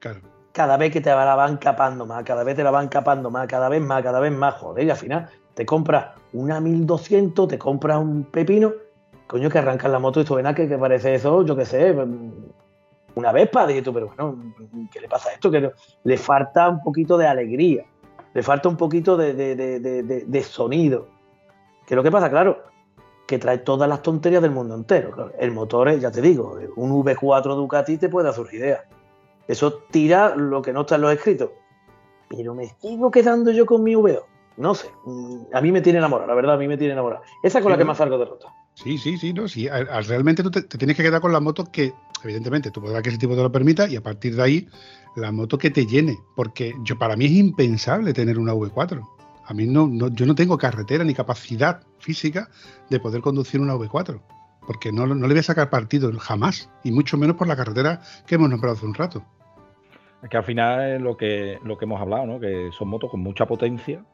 [0.00, 0.20] Claro.
[0.52, 3.46] cada vez que te la van capando más, cada vez te la van capando más,
[3.46, 7.58] cada vez más, cada vez más, joder, y al final te compras una 1200, te
[7.58, 8.72] compras un pepino,
[9.28, 12.32] coño, que arrancas la moto y a que, que parece eso, yo qué sé, mm,
[13.14, 14.52] una Vespa, dije tú, pero bueno,
[14.92, 15.50] ¿qué le pasa a esto?
[15.50, 15.70] Que
[16.04, 17.86] le falta un poquito de alegría,
[18.34, 21.08] le falta un poquito de, de- de- de- sonido.
[21.86, 22.62] Que lo que pasa, claro,
[23.26, 25.32] que trae todas las tonterías del mundo entero.
[25.38, 28.84] El motor, es, ya te digo, un V4 Ducati te puede hacer idea.
[29.48, 31.50] Eso tira lo que no está en los escritos.
[32.28, 34.22] Pero me sigo quedando yo con mi V2.
[34.56, 34.88] No sé.
[35.06, 37.22] mm, A mí me tiene enamorado, la verdad, a mí me tiene enamorado.
[37.42, 38.48] Esa es con Sí, la que más salgo de ruta.
[38.74, 39.68] Sí, sí, sí, no, sí.
[39.68, 43.08] Realmente tú te, te tienes que quedar con la moto que, evidentemente, tú podrás que
[43.08, 44.68] ese tipo te lo permita y a partir de ahí,
[45.16, 46.18] la moto que te llene.
[46.36, 49.00] Porque yo para mí es impensable tener una V4.
[49.46, 52.48] A mí no, no- yo no tengo carretera ni capacidad física
[52.88, 54.20] de poder conducir una V4.
[54.66, 56.70] Porque no, no le voy a sacar partido jamás.
[56.84, 59.24] Y mucho menos por la carretera que hemos nombrado hace un rato.
[60.22, 62.38] Es que al final es lo que, lo que hemos hablado, ¿no?
[62.38, 64.04] Que son motos con mucha potencia,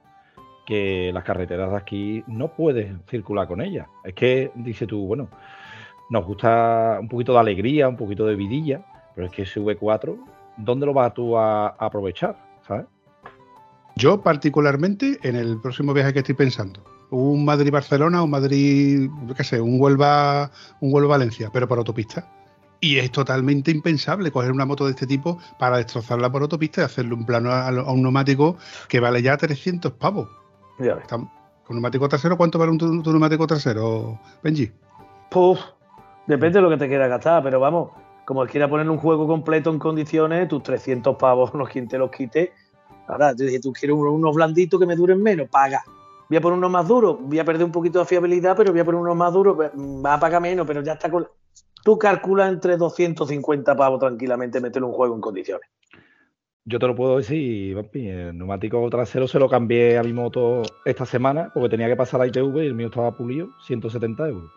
[0.64, 3.88] que las carreteras de aquí no puedes circular con ellas.
[4.04, 5.28] Es que, dice tú, bueno,
[6.10, 10.16] nos gusta un poquito de alegría, un poquito de vidilla, pero es que ese V4,
[10.56, 12.36] ¿dónde lo vas tú a, a aprovechar?
[12.66, 12.86] ¿Sabes?
[13.96, 19.44] Yo particularmente en el próximo viaje que estoy pensando, un Madrid-Barcelona, un Madrid, yo qué
[19.44, 20.50] sé, un Huelva,
[20.80, 22.28] un Huelva-Valencia, pero por autopista.
[22.80, 26.84] Y es totalmente impensable coger una moto de este tipo para destrozarla por autopista y
[26.84, 28.56] hacerle un plano a, a un neumático
[28.88, 30.28] que vale ya 300 pavos.
[30.78, 31.06] Ya ves.
[31.08, 31.30] ¿Con
[31.70, 34.70] neumático trasero cuánto vale un tu, tu neumático trasero, Benji?
[35.30, 35.58] Puf,
[36.26, 37.90] depende de lo que te quieras gastar, pero vamos,
[38.26, 42.10] como quiera poner un juego completo en condiciones, tus 300 pavos, no quien te los
[42.10, 42.52] quite.
[43.08, 45.82] Ahora, dije, tú quieres uno- unos blanditos que me duren menos, paga.
[46.28, 48.80] Voy a poner unos más duros, voy a perder un poquito de fiabilidad, pero voy
[48.80, 51.26] a poner unos más duros, pues, va a pagar menos, pero ya está con...
[51.84, 55.68] Tú calculas entre 250 pavos tranquilamente meter un juego en condiciones.
[56.64, 60.62] Yo te lo puedo decir, Vampi, el neumático trasero se lo cambié a mi moto
[60.84, 64.50] esta semana porque tenía que pasar la ITV y el mío estaba pulido, 170 euros.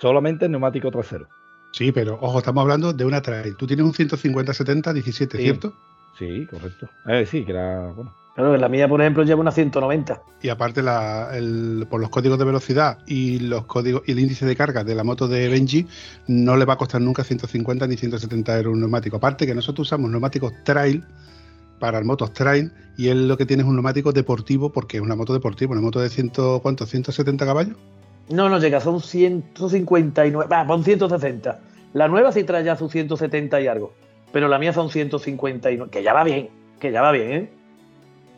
[0.00, 1.28] Solamente el neumático trasero.
[1.74, 3.56] Sí, pero ojo, estamos hablando de una trail.
[3.56, 5.42] Tú tienes un 150-70 17, Sí.
[5.42, 5.72] ¿cierto?
[6.16, 6.88] Sí, correcto.
[7.08, 10.20] Eh, sí, que era, bueno, Claro, en la mía, por ejemplo, lleva una 190.
[10.42, 14.44] Y aparte, la- el- por los códigos de velocidad y los códigos y el índice
[14.46, 15.86] de carga de la moto de Benji,
[16.28, 19.16] no le va a costar nunca 150 ni 170 euros un neumático.
[19.16, 21.04] Aparte que nosotros usamos neumáticos trail
[21.78, 25.14] para motos trail y él lo que tiene es un neumático deportivo porque es una
[25.16, 26.86] moto deportiva, una moto de 100, ¿cuánto?
[26.86, 27.76] 170 caballos.
[28.30, 31.60] No, no llega, son 159, va, pon 160.
[31.92, 33.92] La nueva sí trae ya sus 170 y algo,
[34.32, 36.48] pero la mía son 159, que ya va bien,
[36.80, 37.50] que ya va bien, ¿eh?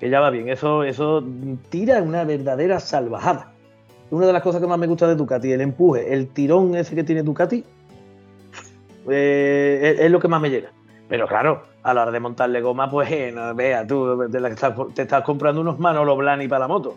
[0.00, 1.24] Que ya va bien, eso, eso
[1.70, 3.52] tira una verdadera salvajada.
[4.10, 6.94] una de las cosas que más me gusta de Ducati, el empuje, el tirón ese
[6.94, 7.64] que tiene Ducati,
[9.08, 10.70] eh, es, es lo que más me llega.
[11.08, 14.48] Pero claro, a la hora de montarle goma, pues eh, no, vea, tú te, la
[14.48, 16.96] estás, te estás comprando unos Manolo Blani para la moto.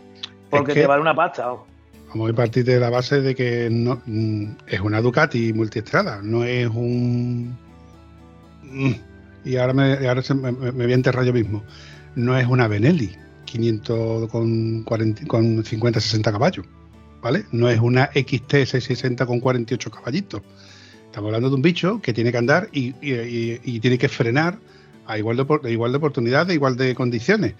[0.50, 1.46] Porque que- te vale una pasta.
[1.46, 1.62] vamos.
[2.10, 6.44] Vamos a partir de la base de que no, mm, es una Ducati multiestrada, no
[6.44, 7.56] es un.
[8.64, 8.92] Mm,
[9.44, 11.62] Y ahora me, ahora me, voy a enterrar yo mismo.
[12.16, 13.10] No es una Benelli
[13.44, 16.66] 500 con, 40 con 50-60 caballos,
[17.22, 17.44] ¿vale?
[17.52, 20.42] No es una XT 660 con 48 caballitos.
[21.06, 24.58] Estamos hablando de un bicho que tiene que andar y, y- tiene que frenar
[25.06, 27.54] a igual de igual de oportunidades, igual de condiciones.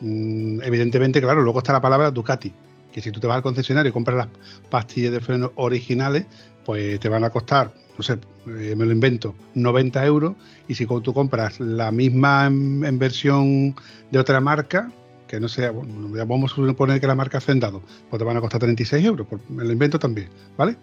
[0.00, 2.52] Mm, evidentemente, claro, luego está la palabra Ducati,
[2.96, 4.28] que si tú te vas al concesionario y compras las
[4.70, 6.24] pastillas de freno originales,
[6.64, 8.14] pues te van a costar, no sé,
[8.46, 10.34] eh, me lo invento, 90 euros,
[10.66, 13.76] y si tú compras la misma en, versión
[14.10, 14.90] de otra marca,
[15.28, 18.40] que no sea, bueno, vamos a suponer que la marca Hacendado, pues te van a
[18.40, 20.78] costar 36 euros, por- me lo invento también, ¿vale?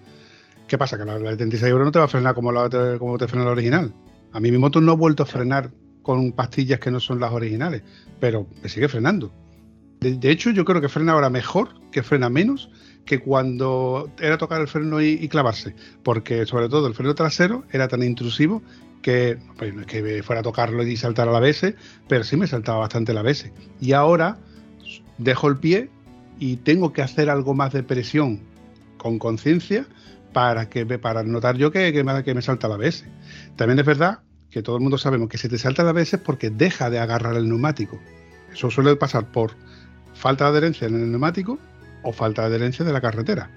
[0.68, 1.00] ¿Qué pasa?
[1.00, 3.28] Que la, la de 36 euros no te va a frenar como, la, como te
[3.28, 3.92] frena la original.
[4.34, 5.72] A mí mi moto no he vuelto a frenar
[6.04, 7.82] con pastillas que no son las originales,
[8.20, 9.34] pero me sigue frenando.
[10.04, 12.70] De, hecho, yo creo que frena ahora mejor, que frena menos
[13.06, 17.88] que cuando era tocar el freno y, clavarse, porque sobre todo el freno trasero era
[17.88, 18.62] tan intrusivo
[19.02, 21.74] que pues, es que fuera a tocarlo y saltar a la ABS,
[22.08, 23.52] pero sí me saltaba bastante la ABS.
[23.80, 24.38] Y ahora
[25.18, 25.90] dejo el pie
[26.40, 28.42] y tengo que hacer algo más de presión
[28.98, 29.86] con conciencia
[30.34, 33.06] para que para notar yo que, que me, que me salta la ABS.
[33.56, 36.50] También es verdad que todo el mundo sabemos que si te salta la es porque
[36.52, 38.00] deja de agarrar el neumático.
[38.54, 39.56] Eso suele pasar por
[40.14, 41.60] falta de adherencia en el neumático
[42.04, 43.50] o falta de adherencia de la carretera.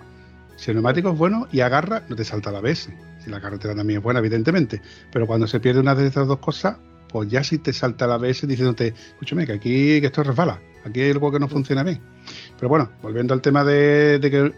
[0.57, 2.89] Si el neumático es bueno y agarra, no te salta la ABS.
[3.23, 4.81] Si la carretera también es buena, evidentemente.
[5.13, 6.77] Pero cuando se pierde una de estas dos cosas,
[7.09, 11.01] pues ya sí te salta la ABS diciéndote, escúchame, que aquí que esto resbala, aquí
[11.03, 12.01] hay algo que no funciona bien.
[12.57, 14.53] Pero bueno, volviendo al tema de, de que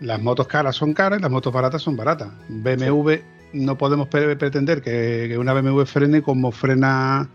[0.00, 2.28] las motos caras son caras y las motos baratas son baratas.
[2.48, 3.12] BMW
[3.52, 7.28] no podemos pre- pretender que, que una BMW frene como frena,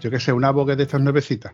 [0.00, 1.52] yo qué sé, una Vogue de estas nuevecitas.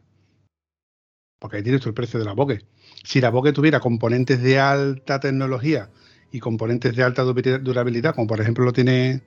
[1.41, 2.61] Porque ahí tienes tú el precio de la Vogue.
[3.03, 5.88] Si la Vogue tuviera componentes de alta tecnología
[6.30, 9.22] y componentes de alta dura- durabilidad, como por ejemplo lo tiene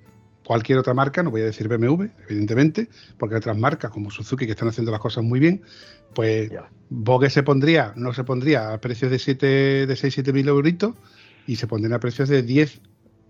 [0.45, 2.88] cualquier otra marca, no voy a decir BMW, evidentemente,
[3.18, 5.64] porque hay otras marcas como Suzuki que están haciendo las cosas muy bien,
[6.14, 6.49] pues.
[6.95, 10.93] Vogue se pondría, no se pondría a precios de 7, de 6, 7 mil euritos
[11.47, 12.82] y se pondría a precios de 10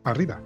[0.03, 0.41] arriba.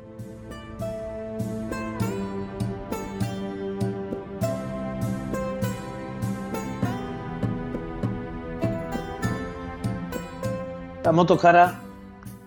[11.08, 11.74] Las motos caras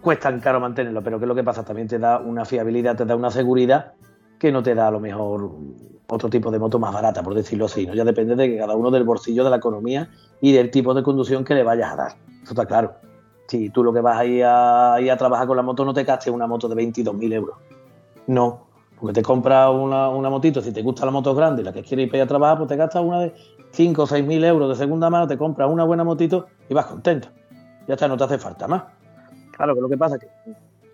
[0.02, 1.64] cuestan caro mantenerlo, pero ¿qué es lo que pasa?
[1.64, 3.94] También te da una fiabilidad, te da una seguridad
[4.38, 5.52] que no te da a lo mejor
[6.06, 7.86] otro tipo de moto más barata, por decirlo así.
[7.86, 7.94] ¿no?
[7.94, 10.11] Ya depende de cada uno del bolsillo, de la economía
[10.42, 12.12] y del tipo de conducción que le vayas a dar.
[12.42, 12.92] Eso está claro.
[13.48, 16.04] Si tú lo que vas a a, ir a trabajar con la moto, no te
[16.04, 17.56] gastes una moto de 22.000 euros.
[18.26, 18.66] No,
[19.00, 22.12] porque te compras una, motito, si te gusta la moto grande y la que quieres
[22.12, 23.32] ir a trabajar, pues te gastas una de
[23.70, 27.39] 5 o 6.000 euros de segunda mano, te compras una buena motito y vas contento.
[27.87, 28.85] Ya está, no te hace falta más.
[29.57, 30.28] Claro que lo que pasa es que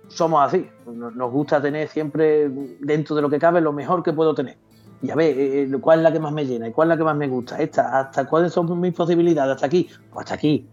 [0.08, 0.68] somos así.
[0.86, 2.48] Nos gusta tener siempre
[2.80, 4.56] dentro de lo que cabe lo mejor que puedo tener.
[5.02, 6.68] Y a ver, eh, eh, ¿cuál es la que más me llena?
[6.68, 7.58] ¿Y cuál es la que más me gusta?
[7.58, 9.54] Esta, ¿hasta cuáles son mis posibilidades?
[9.56, 9.88] ¿Hasta aquí?
[10.10, 10.66] Pues hasta aquí.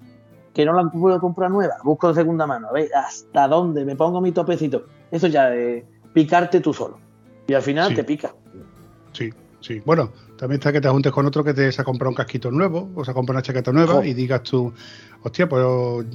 [0.53, 2.68] Que no la puedo comprar nueva, busco de segunda mano.
[2.70, 3.84] A ver, ¿hasta dónde?
[3.84, 4.86] Me pongo mi topecito.
[5.11, 5.84] Eso ya es
[6.14, 6.99] picarte tú solo.
[7.47, 7.95] Y al final Sí.
[7.95, 8.34] te pica.
[9.11, 9.82] Sí, sí.
[9.86, 12.51] Bueno, también está que te juntes con otro que te se ha comprado un casquito
[12.51, 14.73] nuevo o se ha comprado una chaqueta nueva y digas tú,
[15.21, 15.63] hostia, pues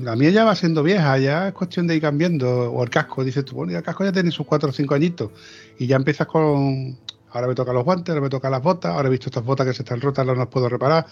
[0.00, 2.70] la mía ya va siendo vieja, ya es cuestión de ir cambiando.
[2.72, 5.30] O el casco, dices tú, bueno, el casco ya tiene sus cuatro o cinco añitos
[5.78, 6.98] y ya empiezas con.
[7.30, 9.66] Ahora me tocan los guantes, ahora me tocan las botas, ahora he visto estas botas
[9.66, 11.04] que se están rotas, no las puedo reparar.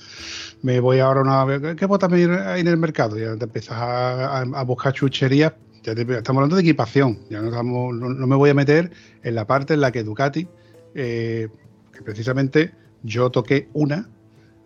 [0.63, 1.77] Me voy ahora a una.
[1.77, 3.19] ¿Qué botas me hay en el mercado?
[3.19, 5.53] Ya te empiezas a, a- a buscar chucherías.
[5.83, 7.19] Ya te- estamos hablando de equipación.
[7.29, 8.91] Ya no, estamos- no- no me voy a meter
[9.23, 10.49] en la parte en la que Ducati,
[10.95, 11.49] eh,
[11.93, 12.73] que precisamente
[13.07, 14.09] yo toqué una,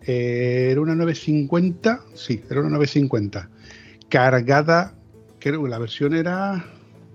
[0.01, 3.49] eh, era una 950, sí, era una 950,
[4.09, 4.95] cargada,
[5.39, 6.65] creo que la versión era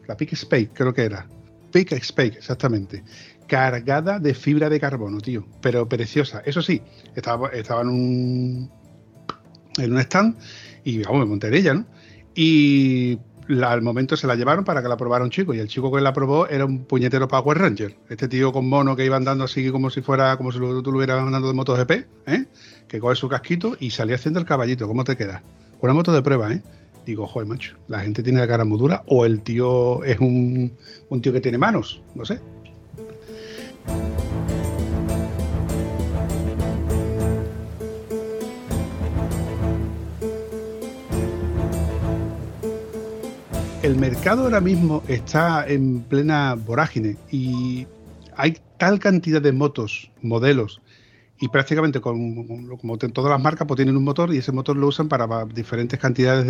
[0.06, 1.26] la Peak Spake, creo que era.
[1.72, 3.02] Peak Spake, exactamente.
[3.46, 6.42] Cargada de fibra de carbono, tío, pero preciosa.
[6.44, 6.80] Eso sí,
[7.14, 8.70] estaba, estaba en un
[9.78, 10.36] en un stand
[10.84, 11.86] y vamos, me monté ella, ¿no?
[12.34, 13.18] Y
[13.64, 16.00] al momento se la llevaron para que la probara un chico y el chico que
[16.00, 17.96] la probó era un puñetero Power Ranger.
[18.08, 20.90] Este tío con mono que iba andando así como si fuera, como si lo- tú
[20.92, 21.90] lo hubieras andando de MotoGP,
[22.26, 22.44] ¿eh?
[22.88, 24.86] Que coge su casquito y salía haciendo el caballito.
[24.86, 25.42] ¿Cómo te queda?
[25.80, 26.62] Una moto de prueba, ¿eh?
[27.04, 30.72] Digo, joder, macho, la gente tiene la cara muy dura o el tío es un
[31.22, 32.40] tío que tiene manos, no sé.
[43.86, 47.86] El mercado ahora mismo está en plena vorágine y
[48.36, 50.82] hay tal cantidad de motos, modelos,
[51.38, 54.88] y prácticamente con, como todas las marcas pues tienen un motor y ese motor lo
[54.88, 56.48] usan para diferentes cantidades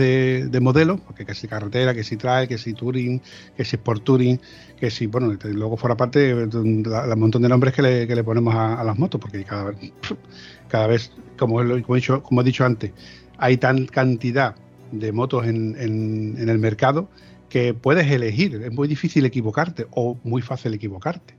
[0.51, 3.21] de, modelos, porque que si carretera, que si trae, que si touring,
[3.55, 4.41] que si sport touring,
[4.81, 8.99] que si, bueno, luego fuera parte el montón de nombres que le, ponemos a, las
[8.99, 9.93] motos, porque cada vez,
[10.69, 12.93] cada vez como, he dicho, como he dicho antes,
[13.37, 14.55] hay tal cantidad
[14.91, 17.11] de motos en, en el mercado
[17.49, 21.35] que puedes elegir, es muy difícil equivocarte o muy fácil equivocarte.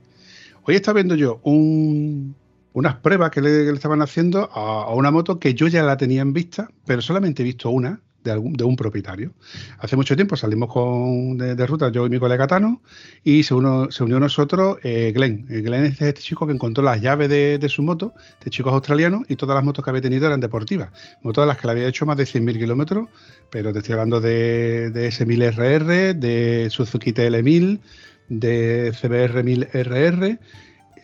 [0.64, 2.34] Hoy está viendo yo un,
[2.72, 6.32] unas pruebas que le, estaban haciendo a, una moto que yo ya la tenía en
[6.32, 9.32] vista, pero solamente he visto una de, algún, de un propietario.
[9.78, 12.82] Hace mucho tiempo salimos con, de, ruta, yo y mi colega Tano,
[13.24, 13.54] y se,
[13.90, 15.46] se unió a nosotros eh, Glenn.
[15.50, 18.74] Eh, Glenn es este chico que encontró las llaves de, su moto, este chico es
[18.74, 20.90] australiano, y todas las motos que había tenido eran deportivas.
[21.22, 23.08] Motos de las que le había hecho más de 100.000 kilómetros,
[23.50, 27.80] pero te estoy hablando de, de S1000RR, de Suzuki TL1000,
[28.28, 30.38] de CBR1000RR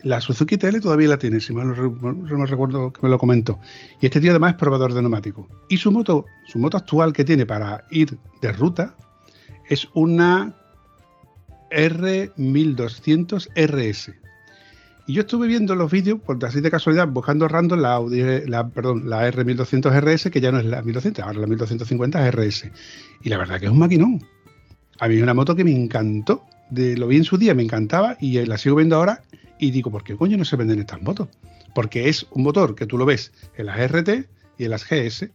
[0.05, 3.59] la Suzuki TL todavía la tiene, si mal no, recuerdo que me lo comentó.
[3.99, 5.47] Y este tío además es probador de neumáticos.
[5.67, 8.95] Y su moto, su moto actual que tiene para ir de ruta
[9.67, 10.53] es una
[11.71, 14.13] R1200 RS.
[15.07, 17.99] Y yo estuve viendo los vídeos, por así de casualidad, buscando random la,
[18.45, 22.69] la, perdón, la R1200 RS, que ya no es la 1200, ahora la 1250 RS.
[23.23, 24.23] Y la verdad que es un maquinón.
[24.99, 26.43] A mí es una moto que me encantó.
[26.69, 29.23] De, lo vi en su día, me encantaba y la sigo viendo ahora
[29.59, 31.29] y digo, ¿por qué coño no se venden estas motos?
[31.73, 34.27] Porque es un motor que tú lo ves en las RT
[34.57, 35.29] y en las GS,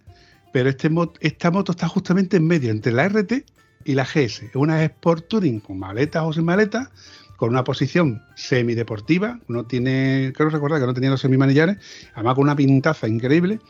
[0.52, 0.90] pero este
[1.20, 3.44] esta moto está justamente en medio entre la RT
[3.84, 4.42] y la GS.
[4.44, 6.88] Es una Sport Touring con maletas o sin maletas,
[7.36, 9.38] con una posición semideportiva.
[9.48, 11.78] No tiene, creo recordar que no tenía los semimanillares,
[12.14, 13.60] además con una pintaza increíble.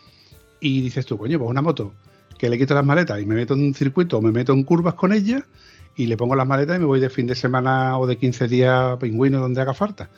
[0.61, 1.93] Y dices tú, coño, pues una moto
[2.39, 4.65] que le quito las maletas y me meto en un circuito o me meto en
[4.65, 5.45] curvas con ella
[5.97, 8.49] y le pongo las maletas y me voy de fin de semana o de 15
[8.49, 10.09] días pingüino donde haga falta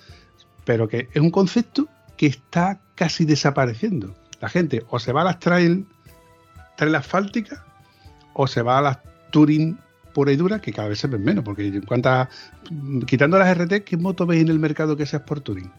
[0.65, 4.15] pero que es un concepto que está casi desapareciendo.
[4.41, 5.87] La gente o se va a las trail,
[6.77, 7.61] trail asfálticas
[8.35, 8.99] o se va a las
[9.31, 9.79] touring
[10.13, 12.29] pura y dura, que cada vez se ven menos, porque en cuanto a,
[13.07, 15.71] quitando las RT, ¿qué moto veis en el mercado que sea por touring?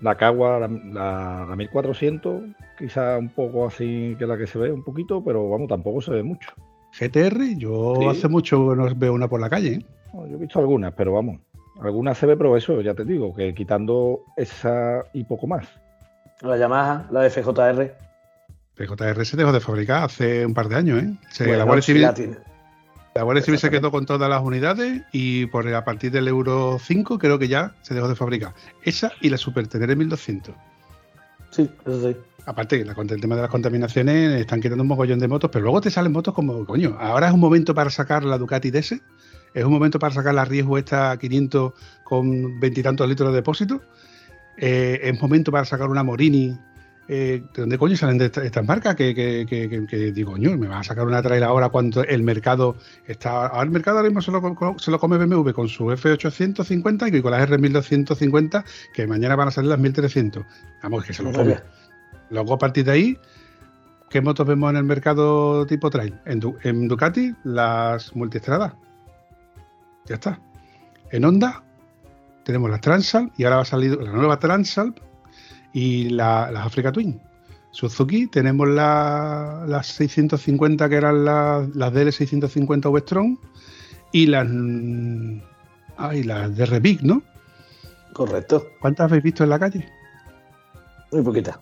[0.00, 2.42] la Cagua, la, la, 1400,
[2.78, 6.10] quizá un poco así que la que se ve un poquito, pero vamos, tampoco se
[6.10, 6.50] ve mucho.
[6.98, 9.74] GTR, yo hace mucho no veo una por la calle.
[9.74, 9.86] ¿eh?
[10.12, 11.40] yo he visto algunas, pero vamos,
[11.80, 15.66] Algunas se ve, pero eso, ya te digo, que quitando esa y poco más.
[16.40, 17.94] La Yamaha, la de FJR.
[18.76, 21.56] FJR se dejó de fabricar hace un par de años, ¿eh?
[21.56, 22.36] la Guardia Civil,
[23.14, 26.78] la Guardia Civil se quedó con todas las unidades y por a partir del Euro
[26.80, 28.54] 5 creo que ya se dejó de fabricar.
[28.82, 30.52] Esa y la Super Tenere 1200.
[31.50, 32.16] Sí, eso sí.
[32.46, 35.90] Aparte, el tema de las contaminaciones, están quitando un mogollón de motos, pero luego te
[35.90, 39.00] salen motos como, coño, ahora es un momento para sacar la Ducati DS
[39.54, 43.80] es un momento para sacar la riesgo esta 500 con veintitantos litros de depósito.
[44.56, 46.58] Eh, es momento para sacar una Morini.
[47.06, 48.96] Eh, ¿De dónde coño salen de estas marcas?
[48.96, 52.76] Que, digo, coño, me va a sacar una trailer ahora cuando el mercado
[53.06, 53.46] está.
[53.46, 57.22] Ahora el mercado ahora mismo se lo, se lo come BMW con su F850 y
[57.22, 60.44] con las R1250, que mañana van a salir las 1300.
[60.82, 61.58] Vamos, que se lo come.
[62.30, 63.18] Luego a partir de ahí,
[64.10, 66.18] ¿qué motos vemos en el mercado tipo trail?
[66.24, 68.72] En, en Ducati, las multiestradas
[70.06, 70.40] ya está.
[71.10, 71.62] En Honda
[72.44, 74.98] tenemos la Transalp y ahora va a salir la nueva Transalp
[75.72, 77.20] y la, las Africa Twin.
[77.70, 83.36] Suzuki tenemos las 650 que eran las, las DL650 V-Strom
[84.12, 84.46] y las,
[85.96, 87.20] ah, y las DR Big, ¿no?
[88.12, 88.64] Correcto.
[88.80, 89.88] ¿Cuántas habéis visto en la calle?
[91.10, 91.58] Muy poquitas.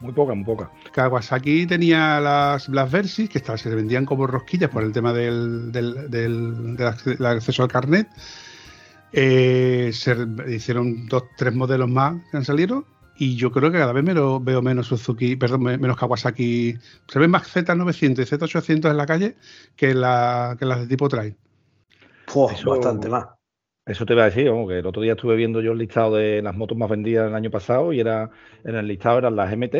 [0.00, 0.70] Muy poca, muy poca.
[0.92, 5.70] Kawasaki tenía las Black Versis que se vendían como rosquillas por el tema del,
[7.20, 8.08] acceso al carnet.
[9.12, 10.16] Eh, se
[10.48, 12.84] hicieron dos, tres modelos más que han salido
[13.16, 16.78] y yo creo que cada vez me lo veo menos Suzuki, perdón, menos Kawasaki.
[17.06, 19.36] Se ven más Z900 y Z800 en la calle
[19.76, 21.36] que, la, que las de tipo trail.
[22.64, 23.39] bastante más.
[23.90, 26.40] Eso te iba a decir, que el otro día estuve viendo yo el listado de
[26.42, 28.30] las motos más vendidas el año pasado y era
[28.62, 29.74] en el listado eran las MT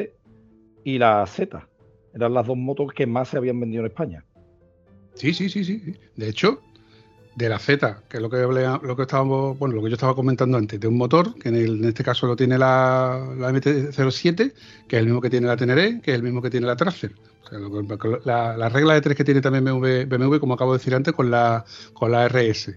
[0.82, 1.68] y las Z.
[2.12, 4.24] Eran las dos motos que más se habían vendido en España.
[5.14, 5.94] Sí, sí, sí, sí.
[6.16, 6.60] De hecho,
[7.36, 10.16] de la Z, que es lo que lo que estábamos, bueno, lo que yo estaba
[10.16, 14.52] comentando antes, de un motor, que en, este caso lo tiene la, MT-07,
[14.88, 16.74] que es el mismo que tiene la Teneré, que es el mismo que tiene la
[16.74, 17.12] Tracer.
[18.24, 21.30] la, regla de tres que tiene también BMW, BMW, como acabo de decir antes, con
[21.30, 22.76] la, con la RS.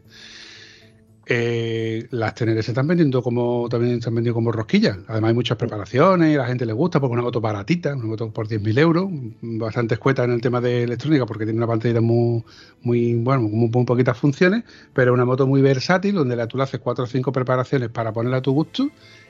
[1.25, 4.97] Eh, las Teneres se están vendiendo como también se están vendiendo como rosquillas.
[5.07, 8.05] Además hay muchas preparaciones y a la gente le gusta porque una moto baratita, una
[8.05, 9.09] moto por 10.000 euros,
[9.41, 12.43] bastante escueta en el tema de electrónica porque tiene una pantalla muy,
[12.81, 14.63] muy bueno, muy, muy poquitas funciones,
[14.93, 18.11] pero una moto muy versátil donde la, tú le haces cuatro o cinco preparaciones para
[18.11, 18.89] ponerla a tu gusto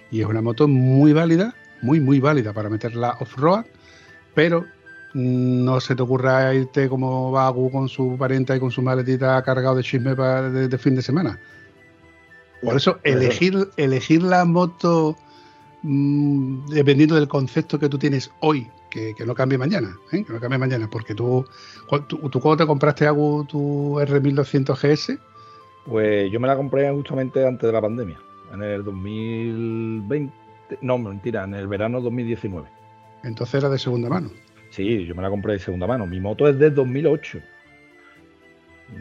[0.10, 3.66] y es una moto muy válida, muy muy válida para meterla off-road,
[4.34, 4.66] pero
[5.14, 9.40] no se te ocurra irte como va Gu con su parienta y con su maletita
[9.44, 11.40] cargado de chisme de, de fin de semana.
[12.64, 15.16] Por eso, elegir, elegir la moto
[15.82, 20.24] mm, dependiendo del concepto que tú tienes hoy, que, que no cambie mañana, ¿eh?
[20.24, 21.46] que no cambie mañana, porque tú,
[22.08, 25.20] tú, tú cuando te compraste Agu, tu R1200 GS,
[25.86, 28.20] Pues yo me la compré justamente antes de la pandemia,
[28.54, 30.34] en el 2020,
[30.82, 32.68] no, mentira, en el verano 2019.
[33.24, 34.32] entonces era de segunda mano.
[34.70, 36.08] Sí, yo me la compré de segunda mano.
[36.08, 37.40] Mi moto es de 2008.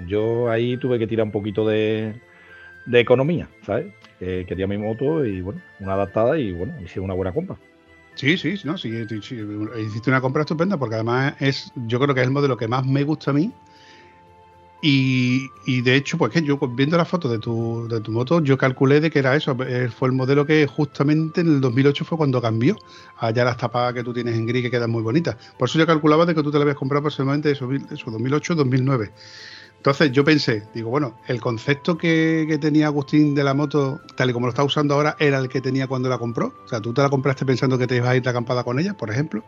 [0.07, 2.21] Yo ahí tuve que tirar un poquito de,
[2.87, 3.93] de economía, ¿sabes?
[4.20, 7.57] Eh, quería mi moto y bueno, una adaptada y bueno, hice una buena compra.
[8.14, 8.91] Sí, sí, no, sí,
[9.22, 9.41] sí,
[9.87, 12.85] hiciste una compra estupenda porque además es, yo creo que es el modelo que más
[12.87, 13.51] me gusta a mí.
[14.85, 18.43] Y, y de hecho, pues que yo viendo la foto de tu, de tu moto,
[18.43, 19.57] yo calculé de que era eso.
[19.64, 22.76] eh, Fue el modelo que justamente en el 2008 fue cuando cambió.
[23.18, 25.37] Allá las tapadas que tú tienes en gris que quedan muy bonitas.
[25.57, 29.12] Por eso yo calculaba de que tú te la habías comprado aproximadamente eso, eso 2008-2009.
[29.83, 34.30] Entonces yo pensé, digo, bueno, el concepto que, que tenía Agustín de la moto, tal
[34.30, 36.53] y como lo está usando ahora, era el que tenía cuando la compró.
[36.64, 38.78] O sea, tú te la compraste pensando que te ibas a ir de acampada con
[38.78, 39.43] ella, por ejemplo.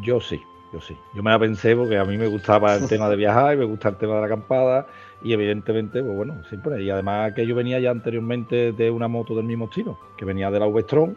[0.00, 0.40] Yo sí,
[0.72, 0.96] yo sí.
[1.12, 3.66] Yo me la pensé porque a mí me gustaba el tema de viajar y me
[3.66, 4.86] gusta el tema de la acampada
[5.22, 6.82] y evidentemente, pues bueno, siempre.
[6.82, 10.50] Y además que yo venía ya anteriormente de una moto del mismo estilo, que venía
[10.50, 11.14] de la V-Strom.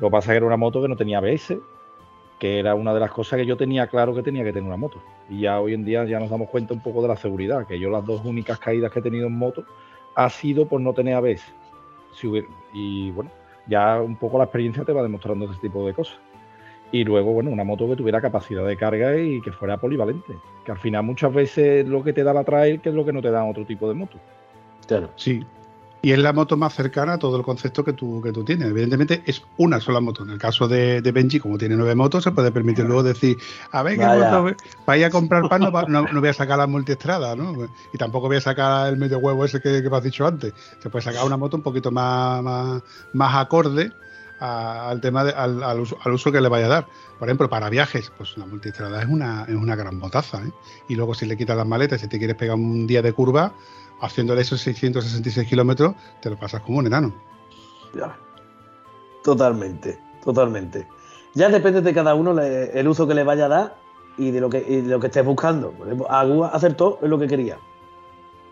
[0.00, 1.56] Lo que pasa es que era una moto que no tenía ABS,
[2.42, 4.76] que era una de las cosas que yo tenía claro que tenía que tener una
[4.76, 5.00] moto.
[5.30, 7.78] Y ya hoy en día ya nos damos cuenta un poco de la seguridad, que
[7.78, 9.64] yo las dos únicas caídas que he tenido en moto
[10.16, 11.44] ha sido por no tener ABS.
[12.12, 13.30] Si hubiera- y bueno,
[13.68, 16.18] ya un poco la experiencia te va demostrando ese tipo de cosas.
[16.90, 20.34] Y luego, bueno, una moto que tuviera capacidad de carga y que fuera polivalente.
[20.64, 23.12] Que al final muchas veces lo que te da la trail, que es lo que
[23.12, 24.18] no te dan otro tipo de moto.
[24.88, 25.10] Claro.
[25.14, 25.46] Sí.
[26.04, 28.68] Y es la moto más cercana a todo el concepto que tú, que tú tienes.
[28.68, 30.24] Evidentemente es una sola moto.
[30.24, 33.38] En el caso de, de Benji, como tiene nueve motos, se puede permitir luego decir,
[33.70, 34.40] a ver, ¿qué Vaya.
[34.40, 34.56] moto?
[34.96, 37.54] Ir a comprar pan no, no- no voy a sacar la multiestrada, ¿no?
[37.94, 40.52] Y tampoco voy a sacar el medio huevo ese que, que me has dicho antes.
[40.82, 42.82] Se puede sacar una moto un poquito más, más,
[43.12, 43.92] más acorde
[44.40, 46.86] al tema de- al, al uso, al uso que le vaya a dar.
[47.20, 50.42] Por ejemplo, para viajes, pues la multiestrada es una, es una gran botaza.
[50.42, 50.50] ¿eh?
[50.88, 53.52] Y luego si le quitas las maletas, si te quieres pegar un día de curva,
[54.02, 57.14] haciéndole esos 666 kilómetros, te lo pasas como un enano.
[57.94, 58.16] Ya.
[59.22, 60.86] Totalmente, totalmente.
[61.34, 63.76] Ya depende de cada uno el uso que le vaya a dar
[64.18, 64.58] y de lo que,
[65.04, 65.72] estés buscando.
[66.08, 67.58] Agua acertó en lo que quería.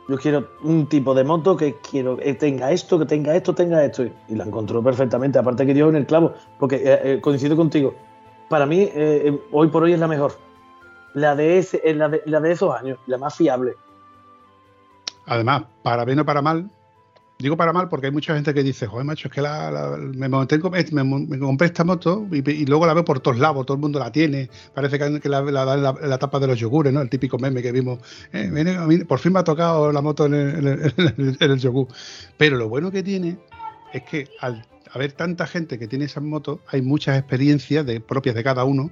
[0.09, 3.85] Yo quiero un tipo de moto que quiero que tenga esto, que tenga esto, tenga
[3.85, 4.05] esto.
[4.05, 5.39] Y- la encontró perfectamente.
[5.39, 7.95] Aparte que dio en el clavo, porque eh, eh, coincido contigo.
[8.49, 10.33] Para mí, eh, eh, hoy por hoy es la mejor.
[11.15, 13.75] La de, ese, eh, la de esos años, la más fiable.
[15.31, 16.69] Además, para bien o para mal,
[17.39, 20.29] digo para mal porque hay mucha gente que dice, joder, macho, es que la, me,
[20.29, 20.75] monté en com-
[21.29, 24.11] me, compré esta moto y, luego la veo por todos lados, todo el mundo la
[24.11, 27.01] tiene, parece que, la, la tapa de los yogures, ¿no?
[27.01, 28.01] El típico meme que vimos,
[28.33, 30.95] eh, por fin me ha tocado la moto en el-
[31.41, 31.87] en el yogur.
[32.37, 33.39] Pero lo bueno que tiene
[33.93, 38.35] es que al haber tanta gente que tiene esas motos, hay muchas experiencias de, propias
[38.35, 38.91] de cada uno,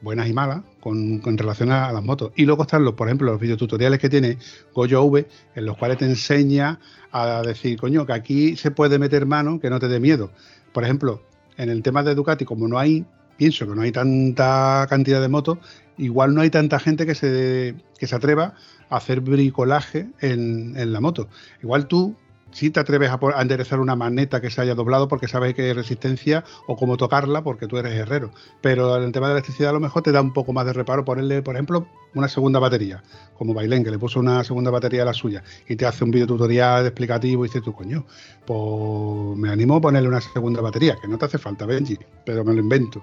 [0.00, 2.32] buenas y malas, con, con relación a, las motos.
[2.36, 4.38] Y luego están, los, por ejemplo, los videotutoriales que tiene
[4.74, 6.80] Goyo V, en los cuales te enseña
[7.12, 10.30] a decir, coño, que aquí se puede meter mano, que no te dé miedo.
[10.72, 11.22] Por ejemplo,
[11.56, 13.04] en el tema de Ducati, como no hay,
[13.36, 15.58] pienso que no hay tanta cantidad de motos,
[15.98, 18.54] igual no hay tanta gente que se, que se atreva
[18.88, 21.28] a hacer bricolaje en, en la moto.
[21.62, 22.16] Igual tú
[22.52, 25.72] sí te atreves a, enderezar una maneta que se haya doblado porque sabes que hay
[25.72, 28.30] resistencia o cómo tocarla porque tú eres herrero.
[28.60, 30.72] Pero en el tema de electricidad a lo mejor te da un poco más de
[30.72, 33.02] reparo ponerle, por ejemplo, una segunda batería,
[33.38, 36.10] como Bailén, que le puso una segunda batería a la suya y te hace un
[36.10, 38.04] video tutorial explicativo y dices tú, coño,
[38.44, 42.44] pues me animo a ponerle una segunda batería, que no te hace falta, Benji, pero
[42.44, 43.02] me lo invento.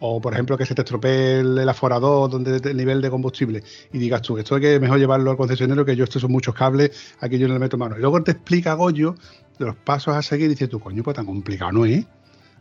[0.00, 3.98] O, por ejemplo, que se te estropee el, aforador donde el nivel de combustible y
[3.98, 7.14] digas tú, esto hay que mejor llevarlo al concesionario, que yo estos son muchos cables,
[7.20, 7.96] aquí yo no le meto mano.
[7.96, 9.14] Y luego te explica Goyo
[9.58, 12.04] los pasos a seguir y dices tú, coño, pues tan complicado no es.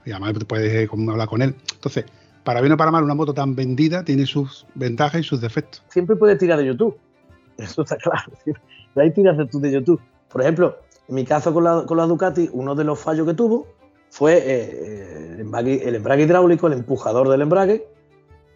[0.05, 1.55] Y además puedes eh, hablar con él.
[1.73, 2.05] Entonces,
[2.43, 5.83] para bien o para mal, una moto tan vendida tiene sus ventajas y sus defectos.
[5.89, 6.97] siempre puedes tirar de YouTube.
[7.57, 8.31] Eso está claro.
[8.95, 10.01] Ahí tiras de, de YouTube.
[10.29, 10.77] Por ejemplo,
[11.07, 13.67] en mi caso con la, con la Ducati, uno de los fallos que tuvo
[14.13, 17.87] fue eh, el, embrague, el embrague hidráulico, el empujador del embrague,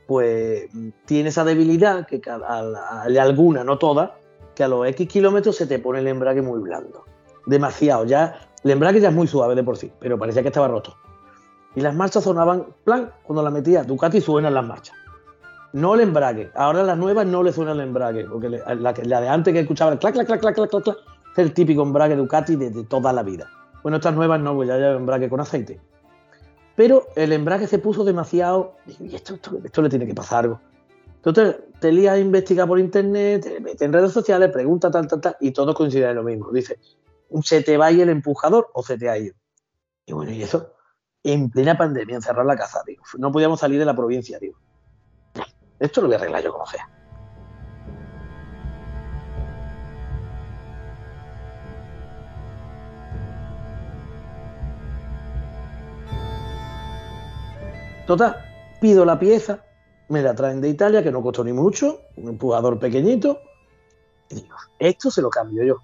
[0.05, 0.69] pues
[1.05, 4.11] tiene esa debilidad que a alguna, no todas,
[4.53, 7.05] que a los X kilómetros se te pone el embrague muy blando.
[7.47, 8.05] demasiado.
[8.05, 10.95] Ya el embrague ya es muy suave de por sí, pero parecía que estaba roto.
[11.73, 14.95] Y las marchas sonaban, plan, cuando la metía Ducati suenan las marchas.
[15.73, 16.51] No el embrague.
[16.53, 19.97] Ahora las nuevas no le suena el embrague, porque la, de antes que escuchaba el
[19.97, 20.97] clac, clac, clac, clac, clac, clac, clac,
[21.31, 23.49] es el típico embrague Ducati de toda la vida.
[23.83, 25.79] Bueno, estas nuevas no, pues ya lleva embrague con aceite.
[26.75, 28.75] Pero el embrague se puso demasiado.
[28.99, 30.61] Y esto, esto, esto le tiene que pasar algo.
[31.17, 35.19] Entonces te lías a investigar por internet, te metes en redes sociales, pregunta tal, tal,
[35.19, 36.51] tal, y todos coinciden en lo mismo.
[36.51, 36.79] Dice,
[37.43, 39.35] se te va ahí el empujador o se te ha ido.
[40.05, 40.73] Y bueno, y eso,
[41.23, 43.03] en plena pandemia, encerrar la casa, digo.
[43.17, 44.57] No podíamos salir de la provincia, digo.
[45.79, 46.89] Esto lo voy a arreglar yo como sea.
[58.07, 58.37] Total,
[58.79, 59.65] pido la pieza,
[60.07, 63.41] me la traen de Italia, que no costó ni mucho, un empujador pequeñito.
[64.29, 65.75] Y digo, esto se lo cambio yo.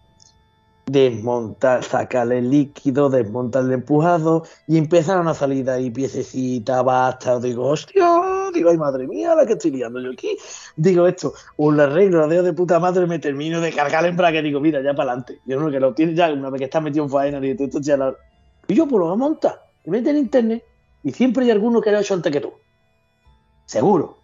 [0.86, 7.42] Desmontar, sacarle el líquido, desmontar el empujado y empezaron a salir de ahí piececitas, basta.
[7.42, 10.38] Digo, hostia, digo, ay madre mía, la que estoy liando yo aquí.
[10.78, 14.42] Digo, esto, un arreglo, de puta madre, me termino de cargar el embrague.
[14.42, 15.42] Digo, mira, ya para adelante.
[15.46, 17.82] Yo no que lo tienes ya, una vez que estás metido en faena, digo, esto
[17.82, 17.98] ya.
[18.70, 19.62] Y yo, pues lo voy a montar.
[19.86, 20.64] Me mete en internet
[21.04, 22.54] y siempre hay alguno que lo ha hecho antes que tú.
[23.66, 24.18] Seguro.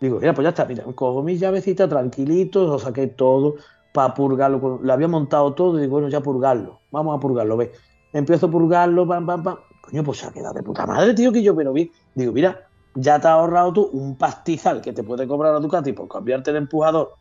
[0.00, 3.56] Digo, mira, pues ya está, mira, cojo mis llavecitas tranquilito, lo saqué todo
[3.92, 4.80] para purgarlo.
[4.82, 6.80] Lo había montado todo y digo, bueno, ya purgarlo.
[6.90, 7.72] Vamos a purgarlo, ve.
[8.12, 9.56] Empiezo a purgarlo, pam, pam, pam.
[9.82, 11.90] Coño, pues se ha quedado de puta madre, tío, que yo, pero bien.
[12.14, 15.92] Digo, mira, ya te has ahorrado tú un pastizal que te puede cobrar a Ducati
[15.92, 17.14] por cambiarte el empujador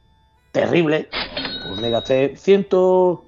[0.51, 1.09] terrible.
[1.67, 3.23] Pues me gasté ciento,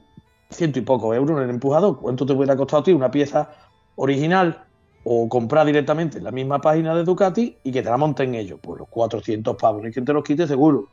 [0.50, 2.00] ciento y poco euros en el empujador.
[2.00, 3.50] ¿Cuánto te hubiera costado a ti una pieza
[3.96, 4.65] original
[5.08, 8.60] o comprar directamente en la misma página de Ducati y que te la monten ellos.
[8.60, 10.90] Pues los 400 pavos, hay quien te los quite seguro.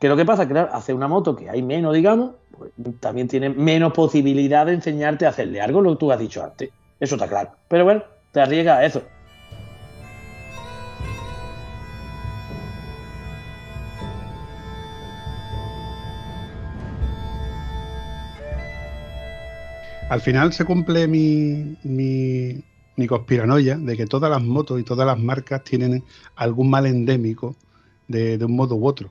[0.00, 3.48] Que lo que pasa, claro, hace una moto que hay menos, digamos, pues también tiene
[3.48, 6.70] menos posibilidad de enseñarte a hacerle algo, lo que tú has dicho antes.
[6.98, 7.52] Eso está claro.
[7.68, 8.02] Pero bueno,
[8.32, 9.02] te arriesgas a eso.
[20.08, 22.62] Al final se cumple mi, mi,
[22.96, 27.56] mi conspiranoia de que todas las motos y todas las marcas tienen algún mal endémico
[28.08, 29.10] de, un modo u otro.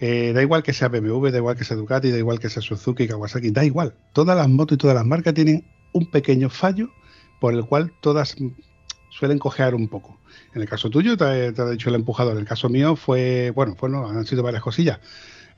[0.00, 2.62] Eh, da igual que sea BMW, da igual que sea Ducati, da igual que sea
[2.62, 3.94] Suzuki, Kawasaki, da igual.
[4.12, 6.90] Todas las motos y todas las marcas tienen un pequeño fallo
[7.40, 8.36] por el cual todas
[9.10, 10.16] suelen cojear un poco.
[10.54, 12.34] En el caso tuyo, te, te ha dicho el empujador.
[12.34, 15.00] En el caso mío fue, bueno, bueno, han sido varias cosillas.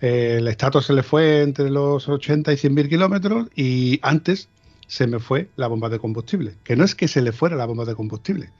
[0.01, 4.49] Eh, el estatus se le fue entre los 80 y 100 mil kilómetros y antes
[4.91, 6.57] se me fue la bomba de combustible.
[6.65, 8.51] Que no es que se le fuera la bomba de combustible.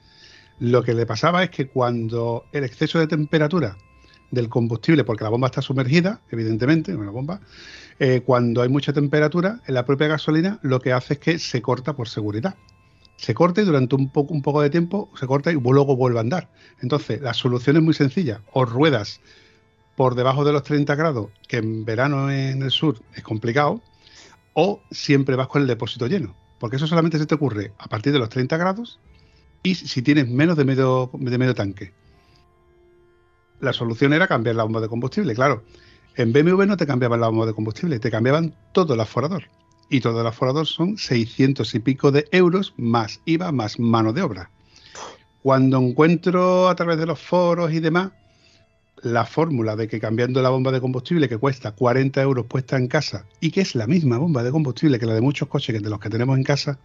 [0.59, 3.75] Lo que le pasaba es que cuando el exceso de temperatura
[4.31, 7.41] del combustible, porque la bomba está sumergida, evidentemente, en una bomba,
[7.99, 11.61] eh, cuando hay mucha temperatura en la propia gasolina, lo que hace es que se
[11.61, 12.55] corta por seguridad.
[13.17, 16.19] Se corta y durante un poco, un poco de tiempo se corta y luego vuelve
[16.19, 16.49] a andar.
[16.81, 18.39] Entonces, la solución es muy sencilla.
[18.53, 19.19] O ruedas
[19.97, 23.81] por debajo de los 30 grados, que en verano en el sur es complicado,
[24.53, 26.35] o siempre vas con el depósito lleno.
[26.59, 28.99] Porque eso solamente se te ocurre a partir de los 30 grados
[29.63, 31.93] y si tienes menos de medio, de medio tanque.
[33.59, 35.63] La solución era cambiar la bomba de combustible, claro.
[36.15, 39.45] En BMW no te cambiaban la bomba de combustible, te cambiaban todo el aforador.
[39.89, 44.21] Y todo el aforador son 600 y pico de euros más IVA más mano de
[44.21, 44.49] obra.
[45.43, 48.11] Cuando encuentro a través de los foros y demás
[49.03, 52.87] la fórmula de que cambiando la bomba de combustible que cuesta 40 euros puesta en
[52.87, 55.81] casa y que es la misma bomba de combustible que la de muchos coches que
[55.81, 56.79] de los que tenemos en casa,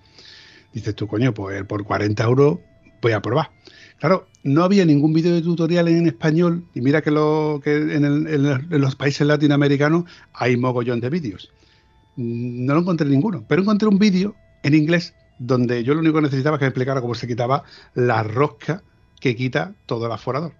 [0.72, 2.58] dices tú, coño, pues por 40 euros
[3.02, 3.50] voy a probar.
[3.98, 8.04] Claro, no había ningún vídeo de tutorial en español y mira que, lo, que en,
[8.04, 11.50] en, los países latinoamericanos hay mogollón de vídeos.
[12.16, 16.22] No lo encontré ninguno, pero encontré un vídeo en inglés donde yo lo único que
[16.22, 17.64] necesitaba es que me explicara cómo se quitaba
[17.94, 18.82] la rosca
[19.20, 20.52] que quita todo el aforador.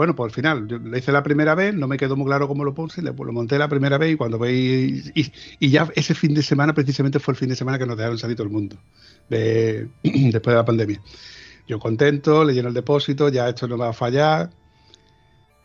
[0.00, 2.48] Bueno, pues al final, yo lo hice la primera vez, no me quedó muy claro
[2.48, 5.12] cómo lo puse, lo monté la primera vez y cuando veis.
[5.14, 8.16] Y, ya ese fin de semana, precisamente fue el fin de semana que nos dejaron
[8.16, 8.78] salir todo el mundo,
[9.28, 11.02] de, después de la pandemia.
[11.68, 14.48] Yo contento, le lleno el depósito, ya esto no va a fallar.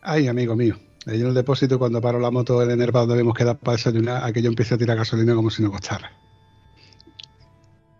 [0.02, 0.76] Ay, amigo mío,
[1.06, 4.22] le lleno el depósito cuando paro la moto el Nerva donde hemos quedado para desayunar,
[4.22, 6.12] a que yo empiece a tirar gasolina como si no costara.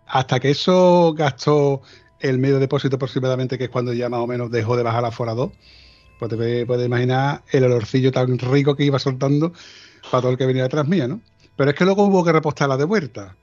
[0.05, 1.81] Hasta que eso gastó
[2.19, 5.09] el medio depósito aproximadamente, que es cuando ya más o menos dejó de bajar la
[5.09, 5.51] Fora 2,
[6.19, 9.53] pues te puedes imaginar el olorcillo tan rico que iba soltando
[10.11, 11.21] para todo el que venía detrás mía, ¿no?
[11.55, 13.35] Pero es que luego hubo que repostarla de vuelta.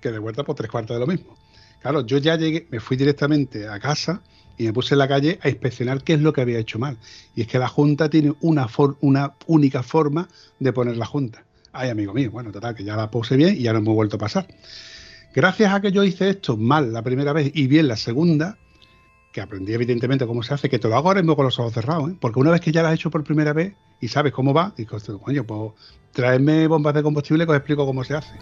[0.00, 1.36] Que de vuelta, por tres cuartos de lo mismo.
[1.80, 4.22] Claro, yo ya llegué, me fui directamente a casa
[4.56, 6.98] y me puse en la calle a inspeccionar qué es lo que había hecho mal.
[7.34, 8.66] Y es que la Junta tiene una,
[9.00, 10.28] una única forma
[10.58, 11.44] de poner la Junta.
[11.72, 14.16] Ay, amigo mío, bueno, total, que ya la puse bien y ya no hemos vuelto
[14.16, 14.46] a pasar.
[15.34, 18.58] Gracias a que yo hice esto mal la primera vez y bien la segunda,
[19.32, 21.72] que aprendí evidentemente cómo se hace, que te lo hago ahora mismo con los ojos
[21.72, 22.16] cerrados, ¿eh?
[22.20, 24.74] porque una vez que ya lo has hecho por primera vez y sabes cómo va,
[24.76, 25.72] dices, coño, pues
[26.12, 28.34] traedme bombas de combustible que os explico cómo se hace.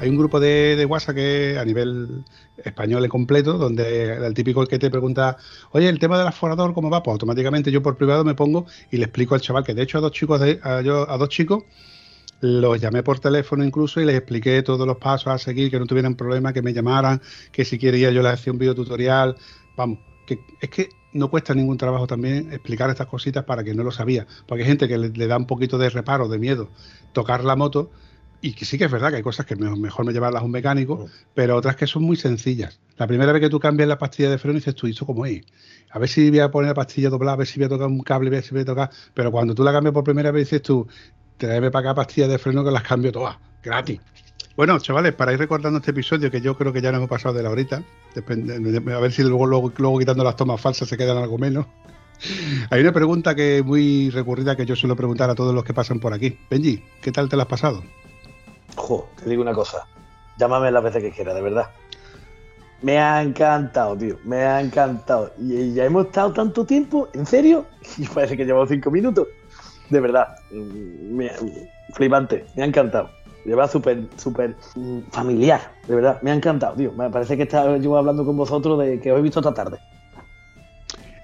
[0.00, 2.24] Hay un grupo de, WhatsApp que a nivel
[2.64, 5.36] español es completo, donde el típico que te pregunta,
[5.72, 7.02] oye, el tema del aforador, ¿cómo va?
[7.02, 9.98] Pues automáticamente yo por privado me pongo y le explico al chaval que de hecho
[9.98, 11.64] a dos chicos, a, yo, a dos chicos
[12.40, 15.86] los llamé por teléfono incluso y les expliqué todos los pasos a seguir, que no
[15.86, 17.20] tuvieran problema, que me llamaran,
[17.50, 19.36] que si quería yo les hacía un video tutorial,
[19.76, 23.82] vamos, que es que no cuesta ningún trabajo también explicar estas cositas para que no
[23.82, 26.68] lo sabía, porque hay gente que le, le da un poquito de reparo, de miedo,
[27.12, 27.90] tocar la moto
[28.40, 30.50] y que sí que es verdad que hay cosas que mejor me llevarlas a un
[30.50, 32.78] mecánico, pero otras que son muy sencillas.
[32.96, 35.26] La primera vez que tú cambias la pastilla de freno dices tú, ¿y eso cómo
[35.26, 35.42] es?
[35.90, 37.88] A ver si voy a poner la pastilla doblada, a ver si voy a tocar
[37.88, 38.90] un cable, a ver si voy a tocar.
[39.14, 40.86] Pero cuando tú la cambias por primera vez dices tú,
[41.36, 44.00] tráeme para acá pastillas de freno que las cambio todas, gratis.
[44.56, 47.34] Bueno, chavales, para ir recordando este episodio, que yo creo que ya no hemos pasado
[47.34, 47.82] de la horita,
[48.16, 51.66] a ver si luego, luego, luego quitando las tomas falsas se quedan algo menos.
[52.70, 55.74] Hay una pregunta que es muy recurrida que yo suelo preguntar a todos los que
[55.74, 56.36] pasan por aquí.
[56.50, 57.84] Benji, ¿qué tal te la has pasado?
[58.76, 59.86] Ojo, te digo una cosa.
[60.38, 61.68] Llámame las veces que quieras, de verdad.
[62.80, 64.16] Me ha encantado, tío.
[64.24, 65.32] Me ha encantado.
[65.38, 67.64] Y ya hemos estado tanto tiempo, ¿en serio?
[67.98, 69.26] Y parece que llevamos cinco minutos.
[69.90, 70.36] De verdad.
[70.50, 71.30] Me,
[71.94, 72.46] flipante.
[72.54, 73.10] Me ha encantado.
[73.44, 74.54] Lleva súper, súper
[75.10, 75.60] familiar.
[75.86, 76.20] De verdad.
[76.22, 76.92] Me ha encantado, tío.
[76.92, 79.78] Me parece que estaba yo hablando con vosotros de que os he visto esta tarde.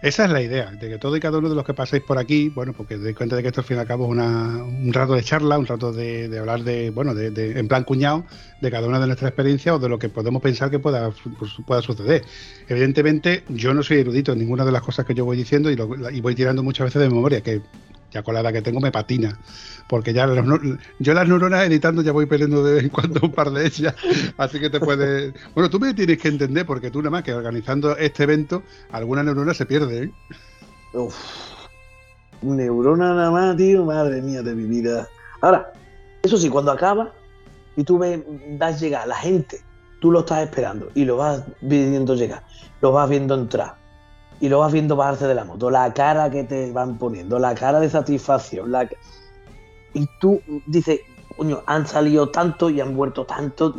[0.05, 2.19] Esa es la idea, de que todo y cada uno de los que paséis por
[2.19, 4.63] aquí, bueno, porque doy cuenta de que esto al fin y al cabo es una,
[4.63, 8.27] un rato de charla, un rato de, hablar de, bueno, de, en plan cuñado,
[8.61, 11.53] de cada una de nuestras experiencias o de lo que podemos pensar que pueda, pues,
[11.67, 12.23] pueda suceder.
[12.69, 15.79] Evidentemente, yo no soy erudito en ninguna de las cosas que yo voy diciendo y,
[16.13, 17.63] y voy tirando muchas veces de memoria, que
[18.15, 19.37] ya con la edad que tengo me patina,
[19.89, 23.51] porque ya yo las neuronas editando ya voy perdiendo de vez en cuando un par
[23.51, 23.95] de ellas,
[24.39, 25.35] así que te puedes...
[25.53, 28.63] Bueno, tú me tienes que entender, porque tú nada más que organizando este evento,
[28.93, 30.13] alguna neurona se pierde, ¿eh?
[32.41, 35.09] Neurona nada más, tío, madre mía de mi vida.
[35.41, 35.73] Ahora,
[36.23, 37.13] eso sí, cuando acaba
[37.77, 38.21] y tú ves,
[38.81, 39.61] llegar a la gente,
[40.01, 42.45] tú lo estás esperando y lo vas viendo llegar,
[42.81, 43.84] lo vas viendo entrar
[44.45, 47.55] y lo vas viendo bajarse de la moto, la cara que te van poniendo, la
[47.55, 48.87] cara de satisfacción, la...
[49.95, 51.01] y tú dices,
[51.35, 53.75] coño, han salido tanto y han vuelto tanto,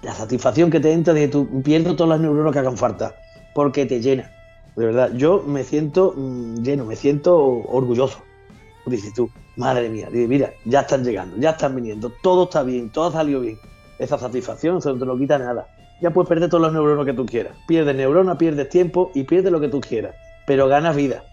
[0.00, 3.16] la satisfacción que te entra de que tú pierdes todas las neuronas que hagan falta,
[3.54, 4.32] porque te llena,
[4.76, 8.20] de verdad, yo me siento mmm, lleno, me siento orgulloso,
[8.86, 13.08] dices tú, madre mía, mira, ya están llegando, ya están viniendo, todo está bien, todo
[13.08, 13.58] ha salido bien,
[13.98, 15.68] esa satisfacción, eso no te lo quita nada
[16.00, 17.56] ya puedes perder todos los neuronas que tú quieras.
[17.66, 20.14] Pierdes neuronas, pierdes tiempo y pierdes lo que tú quieras,
[20.46, 21.24] pero ganas vida.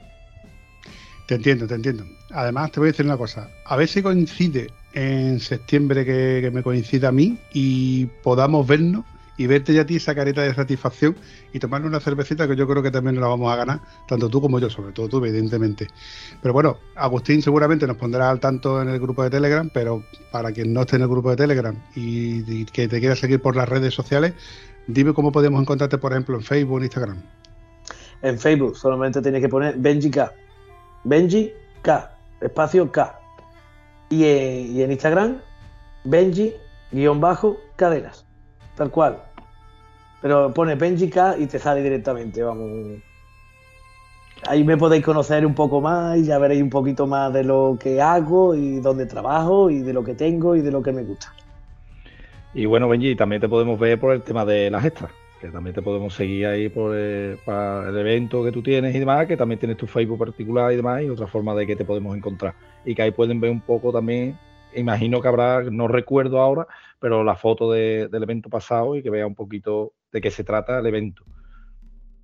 [1.28, 2.06] Te entiendo, te entiendo.
[2.32, 3.50] Además, te voy a decir una cosa.
[3.66, 9.06] A ver si coincide en septiembre que, que me coincida a mí y podamos vernos
[9.38, 11.16] y verte ya a ti esa careta de satisfacción
[11.52, 14.30] y tomarle una cervecita que yo creo que también nos la vamos a ganar, tanto
[14.30, 15.88] tú como yo, sobre todo tú, evidentemente.
[16.42, 20.52] Pero bueno, Agustín seguramente nos pondrá al tanto en el grupo de Telegram, pero para
[20.52, 23.68] quien no esté en el grupo de Telegram y, que te quiera seguir por las
[23.68, 24.34] redes sociales,
[24.88, 27.22] dime cómo podemos encontrarte, por ejemplo, en Facebook en Instagram.
[28.22, 30.32] En Facebook solamente tienes que poner Benji K.
[31.04, 31.52] Benji
[31.82, 33.20] K, espacio K.
[34.10, 35.42] Y en, y en Instagram,
[36.06, 36.54] Benji
[36.92, 38.26] guion bajo cadenas
[38.76, 39.18] tal cual.
[40.22, 43.02] Pero pone Benjica y te sale directamente, vamos.
[44.48, 47.78] Ahí me podéis conocer un poco más y ya veréis un poquito más de lo
[47.80, 51.04] que hago y dónde trabajo y de lo que tengo y de lo que me
[51.04, 51.34] gusta.
[52.54, 55.74] Y bueno, Benji, también te podemos ver por el tema de las extras, que también
[55.74, 59.36] te podemos seguir ahí por el, para el evento que tú tienes y demás, que
[59.36, 62.54] también tienes tu Facebook particular y demás, y otra forma de que te podemos encontrar.
[62.86, 64.38] Y que ahí pueden ver un poco también
[64.76, 66.68] imagino que habrá, no recuerdo ahora,
[67.00, 70.44] pero la foto de, del evento pasado y que vea un poquito de qué se
[70.44, 71.24] trata el evento.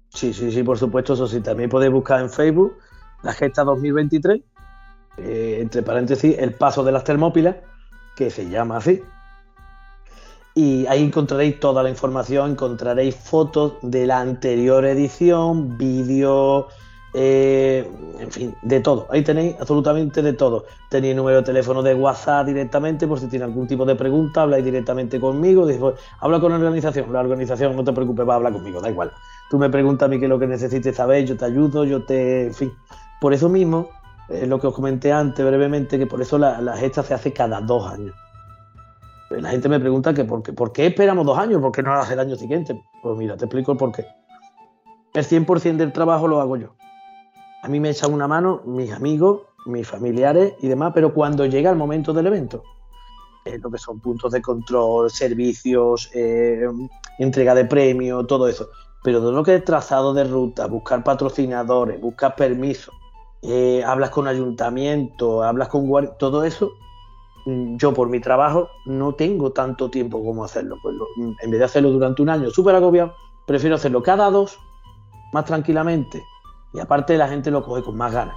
[0.09, 1.41] Sí, sí, sí, por supuesto, eso sí.
[1.41, 2.77] También podéis buscar en Facebook
[3.23, 4.41] la Gesta 2023,
[5.17, 7.57] eh, entre paréntesis, el paso de las Termópilas,
[8.15, 9.01] que se llama así.
[10.55, 16.65] Y ahí encontraréis toda la información, encontraréis fotos de la anterior edición, vídeos,
[17.13, 19.07] eh, en fin, de todo.
[19.09, 20.65] Ahí tenéis absolutamente de todo.
[20.89, 24.63] Tenéis número de teléfono de WhatsApp directamente por si tiene algún tipo de pregunta, habláis
[24.63, 25.65] directamente conmigo.
[25.65, 27.11] Después, habla con la organización.
[27.11, 29.11] La organización, no te preocupes, va a hablar conmigo, da igual.
[29.49, 32.03] Tú me preguntas a mí qué es lo que necesites saber, yo te ayudo, yo
[32.05, 32.47] te.
[32.47, 32.73] En fin.
[33.19, 33.89] Por eso mismo,
[34.29, 37.33] eh, lo que os comenté antes brevemente, que por eso la, la gesta se hace
[37.33, 38.13] cada dos años.
[39.29, 41.93] La gente me pregunta que por qué, por qué esperamos dos años, por qué no
[41.93, 42.81] lo hace el año siguiente.
[43.03, 44.05] Pues mira, te explico el por qué.
[45.13, 46.78] El 100% del trabajo lo hago yo.
[47.61, 51.69] A mí me echan una mano mis amigos, mis familiares y demás, pero cuando llega
[51.69, 52.63] el momento del evento,
[53.45, 56.67] eh, lo que son puntos de control, servicios, eh,
[57.17, 58.69] entrega de premios, todo eso.
[59.03, 62.93] Pero todo lo que es trazado de ruta, buscar patrocinadores, buscar permisos,
[63.41, 66.71] eh, hablas con ayuntamiento, hablas con guardia, todo eso,
[67.45, 70.77] mm, yo por mi trabajo no tengo tanto tiempo como hacerlo.
[70.81, 73.13] Pues mm, en vez de hacerlo durante un año súper agobiado,
[73.45, 74.59] prefiero hacerlo cada dos,
[75.33, 76.21] más tranquilamente.
[76.73, 78.35] Y aparte la gente lo coge con más ganas.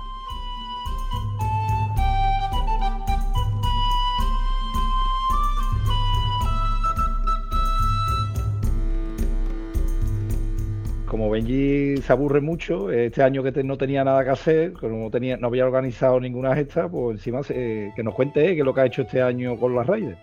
[11.06, 14.88] Como Benji se aburre mucho, este año que te- no tenía nada que hacer, que
[14.88, 18.60] no, tenía, no había organizado ninguna gesta, pues encima se- que nos cuente eh, qué
[18.60, 20.18] es lo que ha hecho este año con las Raiders.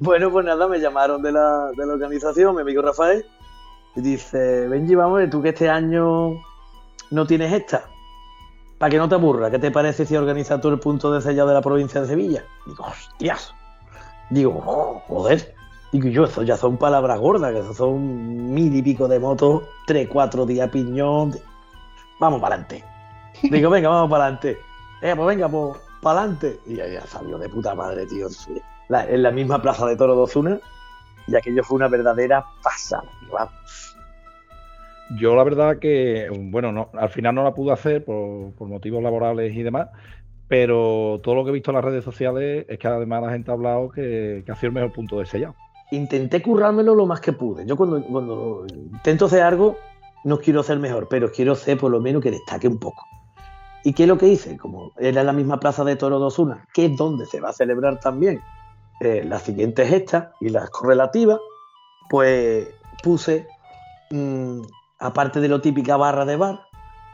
[0.00, 3.24] Bueno, pues nada, me llamaron de la, de la organización, mi amigo Rafael,
[3.94, 6.40] y dice, Benji, vamos, tú que este año
[7.10, 7.84] no tienes esta,
[8.78, 11.48] para que no te aburra, ¿qué te parece si organizas tú el punto de sellado
[11.48, 12.44] de la provincia de Sevilla?
[12.66, 13.54] Digo, hostias.
[14.30, 15.54] Digo, oh, joder.
[15.92, 19.62] Digo, yo, eso ya son palabras gordas, que eso son mil y pico de motos,
[19.86, 21.34] tres, cuatro días piñón.
[22.18, 22.84] Vamos para adelante.
[23.42, 24.58] Digo, venga, vamos para adelante.
[25.02, 26.60] Eh, pues venga, pues para adelante.
[26.66, 28.28] Y ya, salió de puta madre, tío.
[28.88, 30.60] En la misma plaza de Toro de Ozuna,
[31.26, 33.04] y aquello fue una verdadera pasada.
[33.32, 33.96] vamos.
[35.18, 39.02] Yo la verdad que, bueno, no, al final no la pude hacer por, por motivos
[39.02, 39.88] laborales y demás,
[40.48, 43.50] pero todo lo que he visto en las redes sociales es que además la gente
[43.50, 45.54] ha hablado que, que ha sido el mejor punto de sellado.
[45.90, 47.66] Intenté currármelo lo más que pude.
[47.66, 49.76] Yo cuando, cuando intento hacer algo,
[50.24, 53.04] no quiero hacer mejor, pero quiero hacer por lo menos que destaque un poco.
[53.84, 54.56] ¿Y qué es lo que hice?
[54.56, 57.52] Como era la misma plaza de Toro de Osuna, que es donde se va a
[57.52, 58.40] celebrar también
[59.04, 61.40] eh, las siguientes estas y las correlativas,
[62.08, 62.68] pues
[63.02, 63.48] puse,
[64.12, 64.60] mm,
[65.00, 66.60] aparte de lo típica barra de bar,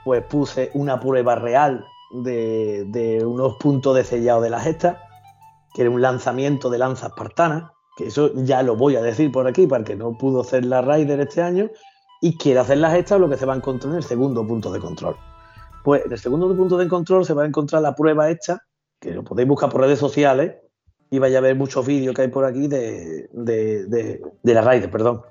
[0.04, 4.98] pues puse una prueba real de, unos puntos de sellado de las estas,
[5.72, 9.46] que era un lanzamiento de lanza espartana, que eso ya lo voy a decir por
[9.46, 11.70] aquí, para el que no pudo hacer la Raider este año
[12.20, 14.70] y quiere hacer las estas, lo que se va a encontrar en el segundo punto
[14.70, 15.16] de control.
[15.84, 18.58] Pues en el segundo punto de control se va a encontrar la prueba hecha,
[19.00, 20.56] que lo podéis buscar por redes sociales,
[21.10, 24.90] y vaya a ver muchos vídeos que hay por aquí de, de, de- la Raider,
[24.90, 25.22] perdón.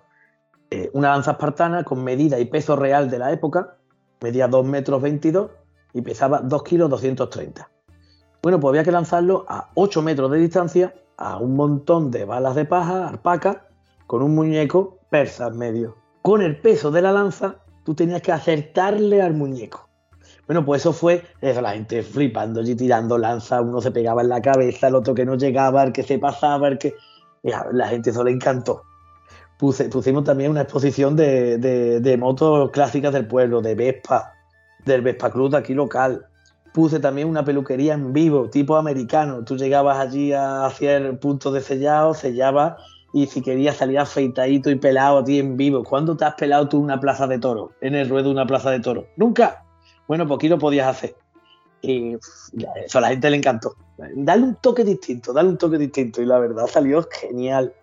[0.69, 3.77] Eh, una lanza espartana con medida y peso real de la época,
[4.21, 5.49] medía 2 metros 22
[5.93, 7.69] y pesaba 2 kilos 230.
[8.41, 12.55] Bueno, pues había que lanzarlo a 8 metros de distancia a un montón de balas
[12.55, 13.67] de paja, arpaca,
[14.07, 15.95] con un muñeco persa en medio.
[16.21, 19.86] Con el peso de la lanza, tú tenías que acertarle al muñeco.
[20.48, 24.30] Bueno, pues eso fue eso, la gente flipando allí tirando lanza, uno se pegaba en
[24.30, 26.95] la cabeza, el otro que no llegaba, el que se pasaba, el que.
[27.72, 28.82] La gente eso le encantó.
[29.57, 34.34] Pusimos también una exposición de, motos clásicas del pueblo, de Vespa,
[34.86, 36.26] del Vespa Cruz aquí local.
[36.74, 39.44] Puse también una peluquería en vivo, tipo americano.
[39.44, 42.76] Tú llegabas allí a hacer puntos de sellado, sellabas
[43.14, 45.84] y si querías salir afeitadito y pelado a ti en vivo.
[45.84, 47.72] ¿Cuándo te has pelado tú en una plaza de toro?
[47.82, 49.07] En el ruedo de una plaza de toro.
[49.15, 49.66] Nunca.
[50.07, 51.15] Bueno, lo podías hacer.
[51.81, 52.15] Y
[52.85, 53.75] eso a la gente le encantó.
[54.15, 56.21] Dale un toque distinto, dale un toque distinto.
[56.21, 57.73] Y la verdad salió genial.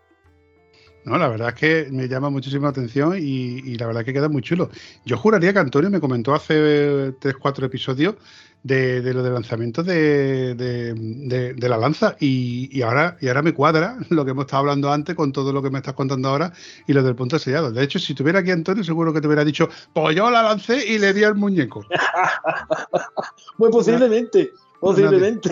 [1.05, 3.21] No, la verdad es que me llama muchísimo la atención y,
[3.61, 4.71] y la verdad es que queda muy chulo.
[5.05, 8.15] Yo juraría que Antonio me comentó hace tres, cuatro episodios
[8.63, 13.43] de, de lo del lanzamiento de, de- de- la lanza y, y ahora, y ahora
[13.43, 16.31] me cuadra lo que hemos estado hablando antes con todo lo que me estás contando
[16.31, 16.53] ahora
[16.87, 17.71] y lo del punto sellado.
[17.71, 20.87] De hecho, si tuviera aquí Antonio, seguro que te hubiera dicho, pues yo la lancé
[20.87, 21.85] y le di al muñeco.
[23.57, 24.53] Pues posiblemente,
[24.85, 25.51] posiblemente.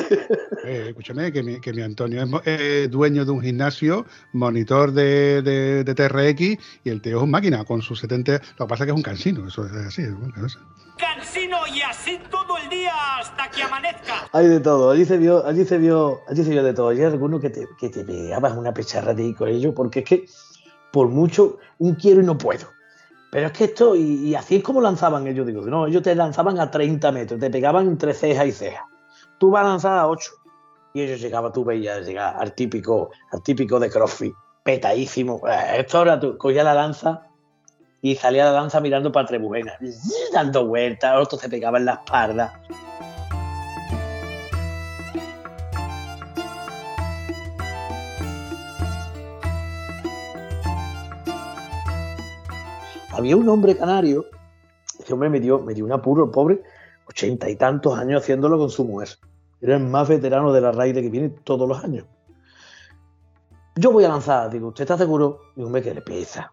[0.65, 5.43] Eh, escúchame, que mi, que mi Antonio es eh, dueño de un gimnasio, monitor de,
[5.43, 6.41] de- de TRX
[6.85, 8.33] y el tío es un máquina con sus 70.
[8.59, 10.03] Lo que pasa es que es un cansino, eso es así.
[10.03, 10.59] es una cosa.
[10.99, 14.29] ¡Cansino y así todo el día hasta que amanezca!
[14.33, 16.91] Hay de todo, allí se vio, allí se vio, allí se vio de todo.
[16.91, 20.05] Hay algunos que te, que te pegabas una pecharra de ahí con ellos, porque es
[20.05, 20.27] que
[20.93, 22.67] por mucho un quiero y no puedo.
[23.33, 26.15] Pero es que esto, y, y así es como lanzaban ellos, digo, no, ellos te
[26.15, 28.87] lanzaban a 30 metros, te pegaban entre ceja y ceja.
[29.43, 30.31] Tú vas a lanzar a 8.
[30.95, 34.33] Y ellos llegaban, tú veías llegar al típico, al típico de CrossFit,
[34.63, 35.41] petadísimo.
[35.49, 37.27] Eh, Esto ahora tú cogías la lanza
[38.03, 39.73] y salía la lanza mirando para Trebujena,
[40.33, 42.63] dando vueltas, otros se pegaban en la espalda.
[53.11, 54.25] Había un hombre canario,
[55.01, 56.63] ese hombre me dio, me dio un apuro, el pobre,
[57.09, 59.09] ochenta y tantos años haciéndolo con su mujer.
[59.63, 62.05] Era el más veterano de la raíz que viene todos los años.
[63.77, 64.51] yo voy a lanzar.
[64.51, 65.39] Digo, ¿usted está seguro?
[65.55, 66.53] Digo, hombre, que le pesa.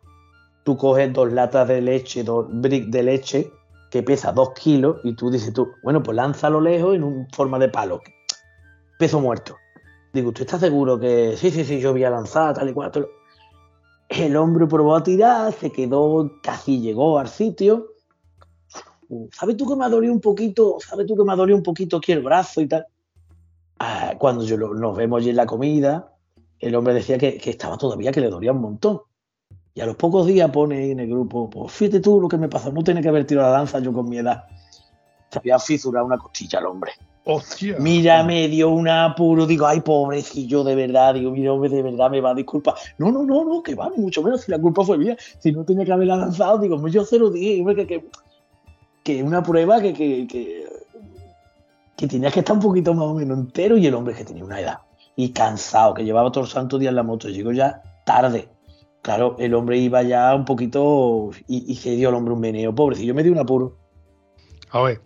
[0.63, 3.51] Tú coges dos latas de leche, dos bricks de leche,
[3.89, 7.57] que pesa dos kilos, y tú dices tú, bueno, pues lánzalo lejos en un forma
[7.57, 7.99] de palo.
[8.99, 9.55] Peso muerto.
[10.13, 12.91] Digo, ¿usted está seguro que sí, sí, sí, yo voy a lanzar, tal y cual?
[12.91, 13.07] tal?
[14.07, 17.87] El hombre probó a tirar, se quedó, casi llegó al sitio.
[19.31, 20.77] ¿Sabes tú que me ha dolido un poquito?
[20.79, 22.85] ¿Sabes tú que me ha dolido un poquito aquí el brazo y tal?
[23.79, 26.13] Ah, cuando yo lo- nos vemos allí en la comida,
[26.59, 29.01] el hombre decía que, que estaba todavía, que le dolía un montón.
[29.73, 32.49] Y a los pocos días pone en el grupo, pues fíjate tú lo que me
[32.49, 34.43] pasó, no tenía que haber tirado la danza yo con mi edad.
[35.31, 36.91] Se había fisurado una costilla al hombre.
[37.23, 37.75] ¡Hostia!
[37.79, 42.09] Mira, me dio un apuro, digo, ay, pobrecillo, de verdad, digo, mira, hombre, de verdad
[42.09, 42.73] me va a disculpar.
[42.97, 45.51] No, no, no, no, que va, ni mucho menos, si la culpa fue mía, si
[45.51, 48.09] no tenía que haberla lanzado, digo, yo se lo dije, hombre, que, que,
[49.03, 50.65] que una prueba que, que, que,
[51.99, 54.45] que tenías que estar un poquito más o menos entero y el hombre que tenía
[54.45, 54.79] una edad
[55.17, 58.47] y cansado, que llevaba todo el santo día en la moto, llegó ya tarde.
[59.01, 63.13] Claro, el hombre iba ya un poquito y, se dio al hombre un meneo, pobrecillo,
[63.13, 63.77] me dio un apuro.
[64.69, 65.01] A ver,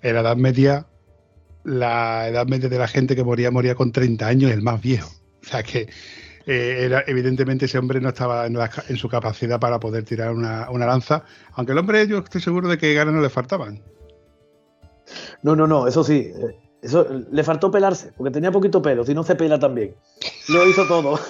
[0.00, 0.86] en la Edad Media,
[1.64, 5.10] la edad media de la gente que moría, moría con 30 años, el más viejo.
[5.42, 5.80] O sea que
[6.46, 10.70] eh, era, evidentemente ese hombre no estaba en, en su capacidad para poder tirar una,
[10.70, 13.82] una lanza, aunque el hombre yo estoy seguro de que ganas no le faltaban.
[15.42, 16.32] No, no, no, eso sí.
[16.34, 19.94] eh, Eso le faltó pelarse, porque tenía poquito pelo, si no se pela también.
[20.48, 21.18] Lo hizo todo.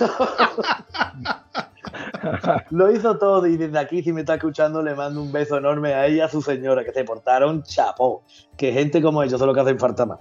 [2.71, 5.95] Lo hizo todo y desde aquí, si me está escuchando, le mando un beso enorme
[5.95, 8.23] a ella y a su señora, que se portaron chapó.
[8.57, 10.19] Que gente como ellos son lo que hacen falta más.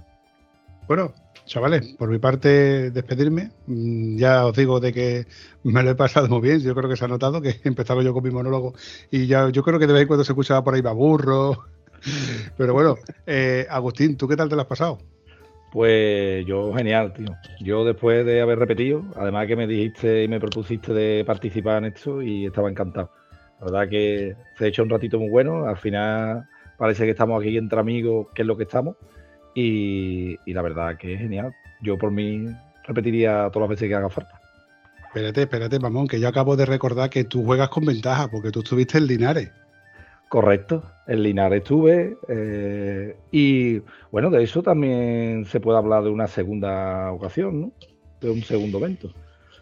[0.88, 1.12] Bueno,
[1.46, 3.52] chavales, por mi parte, despedirme.
[3.66, 5.28] Mm, Ya os digo de que
[5.64, 6.60] me lo he pasado muy bien.
[6.62, 8.74] Yo creo que se ha notado que empezaba yo con mi monólogo
[9.12, 11.66] y ya yo creo que de vez en cuando se escuchaba por ahí baburro.
[12.58, 15.00] Pero bueno, eh, Agustín, ¿tú qué tal te lo has pasado?
[15.72, 17.36] Pues yo genial, tío.
[17.60, 21.94] Yo después de haber repetido, además que me dijiste y me propusiste de participar en
[21.94, 23.12] esto y estaba encantado.
[23.60, 25.66] La verdad que se ha hecho un ratito muy bueno.
[25.68, 26.48] Al final
[26.78, 28.96] parece que estamos aquí entre amigos, que es lo que estamos.
[29.56, 31.54] Y, y la verdad que es genial.
[31.82, 32.46] Yo por mí
[32.86, 34.40] repetiría todas las veces que haga falta.
[35.08, 38.60] Espérate, espérate, mamón, que yo acabo de recordar que tú juegas con ventaja porque tú
[38.60, 39.52] estuviste en Linares.
[40.30, 43.82] Correcto, en Linares estuve eh, y
[44.12, 47.72] bueno, de eso también se puede hablar de una segunda ocasión, ¿no?
[48.20, 49.10] De un segundo evento.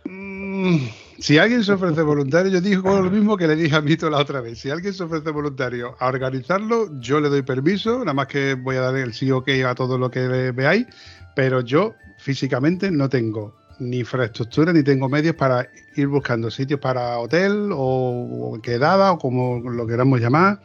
[0.05, 0.77] Mm,
[1.19, 4.19] si alguien se ofrece voluntario, yo digo lo mismo que le dije a Mito la
[4.19, 4.59] otra vez.
[4.59, 8.75] Si alguien se ofrece voluntario a organizarlo, yo le doy permiso, nada más que voy
[8.77, 10.87] a dar el sí o ok a todo lo que ve- veáis,
[11.35, 17.17] pero yo físicamente no tengo ni infraestructura ni tengo medios para ir buscando sitios para
[17.19, 20.61] hotel o, quedada o como lo queramos llamar,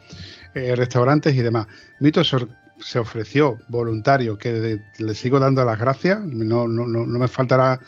[0.53, 1.67] eh, restaurantes y demás.
[1.99, 7.27] Mito se, ofreció voluntario, que le sigo dando las gracias, no, no, no, no me
[7.27, 7.79] faltará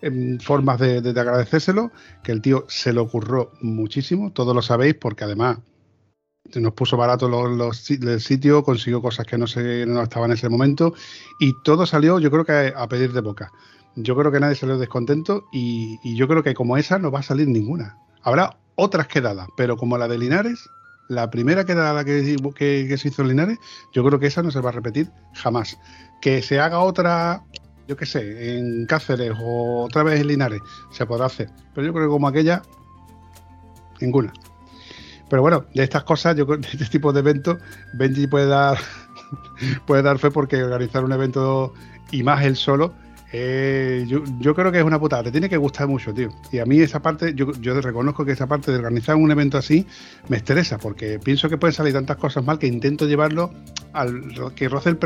[0.00, 1.92] em, formas de, de- de agradecérselo,
[2.22, 5.58] que el tío se lo ocurrió muchísimo, todos lo sabéis, porque además
[6.54, 10.36] nos puso barato los, los el sitio, consiguió cosas que no se no estaban en
[10.38, 10.94] ese momento
[11.38, 13.52] y todo salió, yo creo que a pedir de boca.
[14.00, 17.22] Yo creo que nadie salió descontento y, yo creo que como esa no va a
[17.24, 17.98] salir ninguna.
[18.22, 20.68] Habrá otras quedadas, pero como la de Linares,
[21.08, 22.22] la primera quedada que,
[22.96, 23.58] se hizo en Linares,
[23.92, 25.78] yo creo que esa no se va a repetir jamás.
[26.20, 27.42] Que se haga otra,
[27.88, 30.60] yo qué sé, en Cáceres o otra vez en Linares,
[30.90, 31.50] se podrá hacer.
[31.74, 32.62] Pero yo creo que como aquella,
[34.00, 34.32] ninguna.
[35.28, 37.58] Pero bueno, de estas cosas, yo de este tipo de eventos,
[37.94, 38.78] Benji puede dar,
[39.86, 41.74] puede dar fe porque organizar un evento
[42.12, 42.94] y más él solo,
[43.32, 46.30] eh, yo, yo creo que es una putada, te tiene que gustar mucho, tío.
[46.50, 49.58] Y a mí esa parte, yo, yo reconozco que esa parte de organizar un evento
[49.58, 49.86] así
[50.28, 53.50] me estresa, porque pienso que pueden salir tantas cosas mal que intento llevarlo
[53.92, 54.98] al que roce el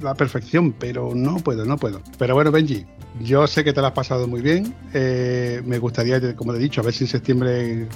[0.00, 2.02] la perfección, pero no puedo, no puedo.
[2.18, 2.84] Pero bueno, Benji,
[3.20, 4.74] yo sé que te la has pasado muy bien.
[4.92, 7.86] eh, me gustaría, como te he dicho, a ver si en septiembre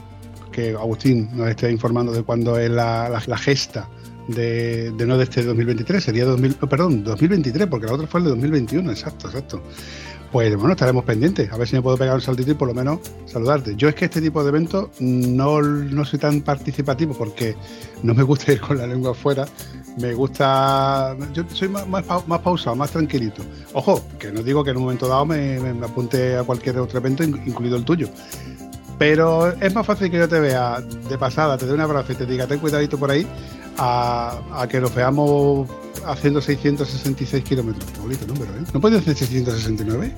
[0.53, 3.89] que Agustín nos esté informando de cuándo es la gesta
[4.29, 8.25] de, no de este 2023, sería 2000, oh, perdón, 2023, porque la otra fue el
[8.25, 9.63] de 2021, exacto, exacto.
[10.33, 12.75] Pues bueno, estaremos pendientes, a ver si me puedo pegar un saltito y por lo
[12.75, 13.77] menos saludarte.
[13.77, 17.55] Yo es que este tipo de eventos no, no soy tan participativo porque
[18.03, 19.45] no me gusta ir con la lengua afuera,
[20.01, 23.43] me gusta, yo soy más, más, pau- más pausado, más tranquilito.
[23.75, 26.99] Ojo, que no digo que en un momento dado me, me- apunte a cualquier otro
[26.99, 28.09] evento, in- incluido el tuyo.
[28.99, 32.17] Pero es más fácil que yo te vea de pasada, te dé un abrazo y
[32.17, 33.27] te diga ten cuidadito por ahí,
[33.79, 35.69] a, a que nos veamos
[36.07, 37.85] haciendo 666 kilómetros.
[37.99, 38.65] Número, ¿eh?
[38.73, 40.13] ¿No puedes hacer 669?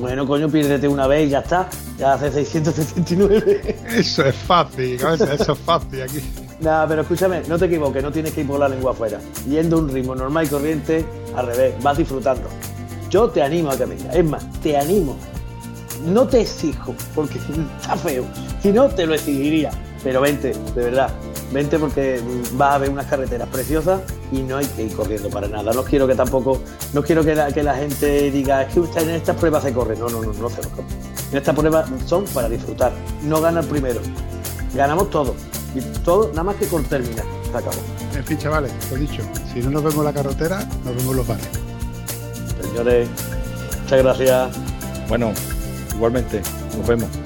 [0.00, 1.68] Bueno, coño, piérdete una vez y ya está.
[1.98, 3.76] Ya hace 679.
[3.96, 6.20] Eso es fácil, cabeza, eso es fácil aquí.
[6.60, 9.20] Nada, pero escúchame, no te equivoques, no tienes que ir por la lengua afuera.
[9.48, 11.04] Yendo a un ritmo normal y corriente,
[11.36, 12.48] al revés, vas disfrutando.
[13.10, 14.14] Yo te animo a que vengas.
[14.14, 15.16] Es más, te animo
[16.04, 17.38] no te exijo, porque
[17.80, 18.24] está feo.
[18.62, 19.70] Si no, te lo exigiría.
[20.02, 21.10] Pero vente, de verdad.
[21.52, 22.20] Vente porque
[22.54, 24.00] vas a ver unas carreteras preciosas
[24.32, 25.72] y no hay que ir corriendo para nada.
[25.72, 26.60] No quiero que tampoco,
[26.92, 29.72] no quiero que la, que la gente diga, es que usted en estas pruebas se
[29.72, 29.96] corre.
[29.96, 30.84] No, no, no, no se corre.
[31.30, 32.92] En estas pruebas son para disfrutar.
[33.22, 34.00] No gana el primero.
[34.74, 35.34] Ganamos todo.
[35.74, 37.24] Y todo, nada más que con terminar.
[37.50, 37.76] Se acabó.
[38.14, 41.16] En fin, chavales, lo dicho, si no nos vemos en la carretera, nos vemos en
[41.16, 41.48] los bares.
[42.62, 43.08] Señores,
[43.82, 44.56] muchas gracias.
[45.08, 45.32] Bueno,
[45.94, 46.40] igualmente,
[46.76, 47.25] nos vemos.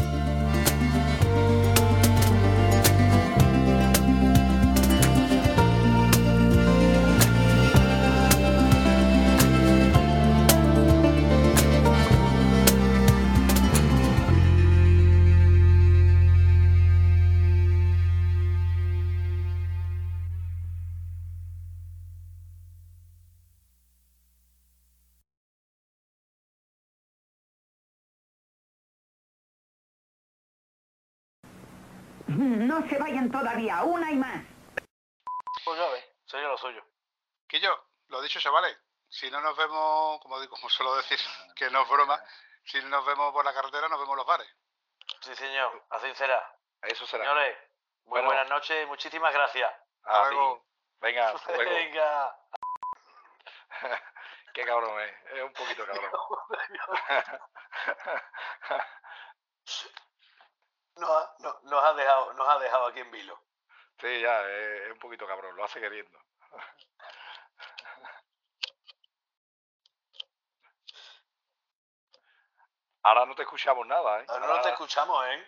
[32.67, 34.43] No se vayan todavía, una y más.
[35.65, 36.83] Pues ya ves, sería lo suyo.
[37.47, 37.69] Que yo,
[38.07, 38.77] lo dicho, chavales,
[39.09, 41.19] si no nos vemos, como digo, como suelo decir,
[41.55, 42.19] que no es broma,
[42.63, 44.47] si no nos vemos por la carretera, nos vemos en los bares.
[45.21, 46.57] Sí, señor, así será.
[46.81, 47.23] Eso será.
[47.23, 47.57] Señores,
[48.05, 48.27] muy Bueno.
[48.27, 49.71] buenas noches, muchísimas gracias.
[50.03, 50.65] A luego.
[50.99, 51.71] Venga, hasta luego.
[51.71, 52.35] Venga.
[54.53, 55.13] Qué cabrón es.
[55.33, 56.11] Es un poquito cabrón.
[60.95, 63.39] Nos ha, no- nos ha dejado, nos ha dejado aquí en vilo.
[63.99, 65.55] sí, ya, es, es un poquito cabrón.
[65.55, 66.19] Lo hace queriendo.
[73.03, 74.25] Ahora no te escuchamos nada, ¿eh?
[74.29, 75.47] Ahora Ahora no te escuchamos, ¿eh?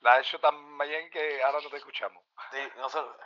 [0.00, 2.22] La has hecho tan bien que ahora no te escuchamos.
[2.50, 3.16] Sí, nosotros...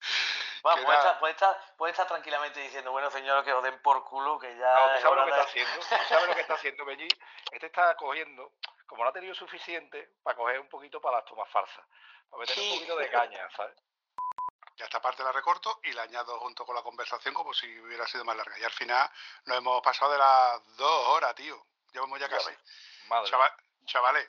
[0.60, 4.04] Que puede estar, puede, estar, puede estar tranquilamente diciendo, bueno, señor, que os den por
[4.04, 4.74] culo, que ya...
[4.74, 5.74] No, ¿tú es sabes lo que de- está haciendo?
[5.78, 7.08] ¿Tú sabes lo que está haciendo Belli?
[7.52, 8.52] Este está cogiendo,
[8.88, 11.84] como no ha tenido suficiente, para coger un poquito para las tomas falsas.
[12.28, 13.76] Para meter un poquito de caña, ¿sabes?
[14.76, 18.06] Ya esta parte la recorto y la añado junto con la conversación como si hubiera
[18.06, 18.58] sido más larga.
[18.58, 19.10] Y al final
[19.44, 21.66] nos hemos pasado de las dos horas, tío.
[21.92, 22.50] Llevamos ya casi.
[23.08, 23.28] Madre.
[23.30, 23.56] Chava-
[23.86, 24.28] chavales,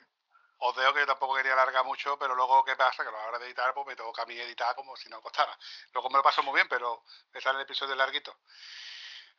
[0.58, 3.02] os dejo que yo tampoco quería alargar mucho, pero luego, ¿qué pasa?
[3.04, 5.22] Que a la hora de editar, pues me toca a mí editar como si no
[5.22, 5.56] costara.
[5.92, 8.36] Luego me lo paso muy bien, pero me sale el episodio larguito.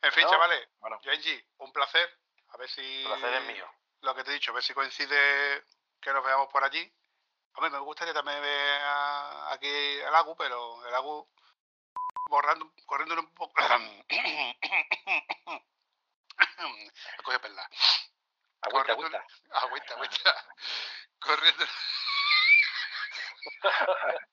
[0.00, 0.98] En fin, No, chavales, bueno.
[1.02, 2.18] Genji, un placer.
[2.48, 3.02] A ver si.
[3.02, 3.70] El placer es mío.
[4.02, 5.64] Lo que te he dicho, a ver si coincide
[6.00, 6.92] que nos veamos por allí.
[7.54, 11.28] A mí me gustaría también ver a- aquí el Agu, pero el Agu
[12.28, 13.54] borrando, corriendo un poco.
[17.24, 17.68] Coge perla.
[18.62, 19.18] Agüita, corriendo-
[19.50, 19.60] agüita.
[19.60, 20.44] Agüita, agüita.
[21.20, 21.66] Corriendo.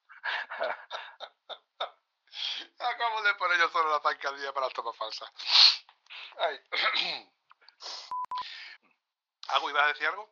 [2.80, 5.30] Acabo de poner yo solo la zancadilla para las tomas falsas.
[6.40, 6.60] Ay.
[9.50, 10.30] ¿Algo ibas a decir algo?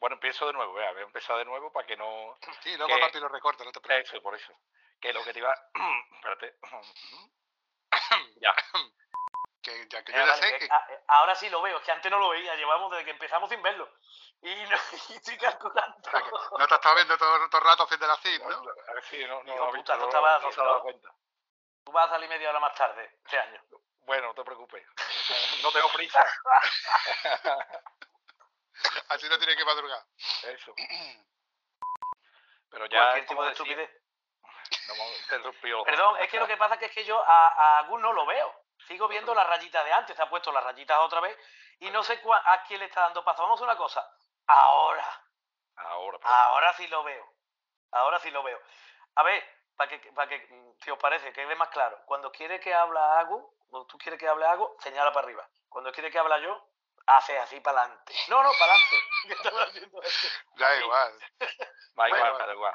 [0.00, 2.36] Bueno, empiezo de nuevo, vea, voy a empezar de nuevo para que no...
[2.62, 3.00] Sí, luego ¿Qué?
[3.00, 4.12] papi lo recorta, no te preocupes.
[4.12, 4.52] Eso, por eso.
[5.00, 5.54] Que lo que te iba...
[6.16, 6.56] Espérate.
[8.40, 8.54] ya.
[9.62, 10.68] Que, ya que Eh, yo ya vale, sé que- que.
[10.74, 13.10] ah, eh, ahora sí lo veo, es que antes no lo veía, llevamos desde que
[13.12, 13.88] empezamos sin verlo.
[14.40, 14.76] Y, no,
[15.10, 15.96] y estoy calculando.
[15.98, 18.56] o sea, que no te estado viendo todo, todo el rato haciendo la CID, ¿no?
[18.88, 21.14] A ver si no, no, ha puta, no no, estaba no dado cuenta.
[21.84, 23.62] Tú vas a salir media hora más tarde este año.
[24.04, 24.84] Bueno, no te preocupes.
[25.62, 26.24] No tengo prisa.
[29.08, 30.02] Así no tiene que madrugar.
[30.44, 30.74] Eso.
[32.70, 33.90] Pero ya, Cualquier tipo de estupidez.
[34.88, 35.84] no hemos interrumpido.
[35.84, 38.54] Perdón, es que lo que pasa es que, yo a, a Gus no lo veo.
[38.88, 41.36] Sigo viendo las rayitas de antes, se ha puesto las rayitas otra vez
[41.80, 43.42] y no sé cua- a quién le está dando paso.
[43.42, 44.04] Vamos a una cosa.
[44.46, 45.06] Ahora,
[45.76, 47.32] Ahora, pero- ahora sí lo veo.
[47.92, 48.60] Ahora sí lo veo.
[49.16, 51.98] A ver, para que, para que, mm, si os parece, quede más claro.
[52.06, 55.48] Cuando quiere que habla Agu, cuando tú quieres que hable Agu, señala para arriba.
[55.68, 56.68] Cuando quiere que habla yo,
[57.06, 58.14] hace así para adelante.
[58.28, 59.90] No, no, para adelante.
[60.54, 61.12] Da igual.
[61.98, 62.74] Va Bueno, igual, da igual.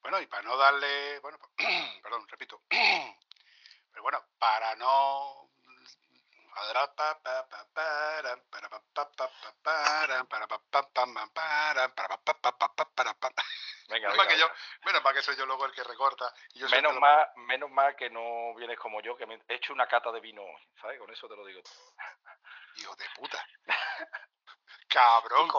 [0.00, 1.18] Bueno, y para no darle.
[1.20, 1.38] Bueno,
[2.02, 2.62] perdón, repito.
[2.68, 5.50] Pero bueno, para no.
[13.88, 14.50] Venga, que yo,
[14.84, 16.32] menos mal que soy yo luego el que recorta.
[16.52, 19.54] Y yo Menos lo- mal, menos mal que no vienes como yo, que me he
[19.54, 20.98] hecho una cata de vino hoy, ¿sabes?
[20.98, 21.62] Con eso te lo digo.
[22.76, 23.44] Hijo de puta.
[23.66, 25.50] ¿Qué Cabrón.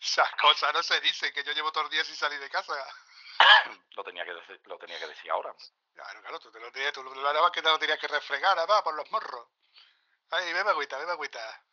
[0.00, 2.74] Esas cosas no se dicen, que yo llevo todos los días sin salir de casa.
[3.96, 5.50] Lo tenía que decir, lo tenía que decir ahora.
[5.50, 5.56] ¿no?
[5.94, 8.82] Claro, claro, tú te lo tenías, tú lo, que te lo tenías que refregar, además,
[8.82, 9.48] por los morros.
[10.34, 11.64] Ay, bebe agüita, bebe agüita.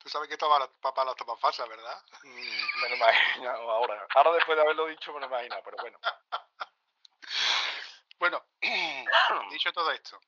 [0.00, 2.02] Tú sabes que esto va para, las tomas falsas, ¿verdad?
[2.22, 4.06] Mm, me lo imagino ahora.
[4.14, 5.98] Ahora después de haberlo dicho me lo imagino, pero bueno.
[8.18, 8.42] Bueno,
[9.50, 10.18] dicho todo esto,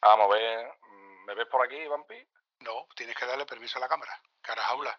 [0.00, 0.72] Vamos a ver.
[0.82, 2.26] mm, ¿Me ves por aquí, Vampi?
[2.60, 4.20] no, tienes que darle permiso a la cámara.
[4.40, 4.98] Cara jaula.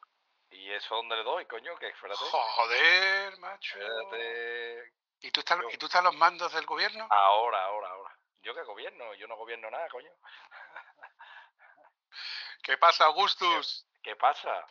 [0.52, 1.76] ¿Y eso dónde le doy, coño?
[1.80, 2.24] Que espérate.
[2.24, 3.78] Joder, macho.
[3.78, 4.94] Espérate.
[5.22, 7.08] ¿Y tú, estás, ¿Y tú estás en los mandos del gobierno?
[7.10, 7.99] Ahora, ahora, ahora.
[8.42, 9.14] ¿Yo qué gobierno?
[9.16, 10.12] Yo no gobierno nada, coño.
[12.64, 13.86] ¿Qué pasa, Augustus?
[14.02, 14.66] ¿Qué pasa?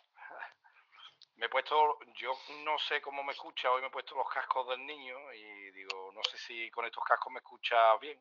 [1.37, 4.67] Me he puesto, yo no sé cómo me escucha, hoy me he puesto los cascos
[4.69, 8.21] del niño y digo, no sé si con estos cascos me escucha bien.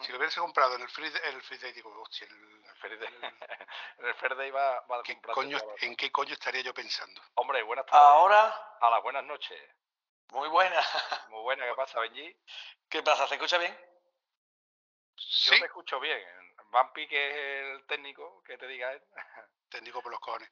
[0.00, 3.02] Si lo hubieras comprado en el Free Day, el free day digo, hostia, el- El
[3.98, 5.58] en el Ferde iba, va a ¿qué comprar coño-.
[5.80, 7.20] ¿en qué coño estaría yo pensando?
[7.34, 8.02] Hombre, buenas tardes.
[8.02, 9.58] Ahora, A las buenas noches.
[10.32, 10.80] muy buena.
[11.28, 12.36] Muy buena, ¿qué pasa, Benji?
[12.88, 13.26] ¿Qué pasa?
[13.28, 13.76] ¿Se escucha bien?
[15.16, 16.20] Yo Sí, te escucho bien.
[16.70, 19.02] Vampi, que es el técnico, que te diga él.
[19.70, 20.50] técnico por los cojones.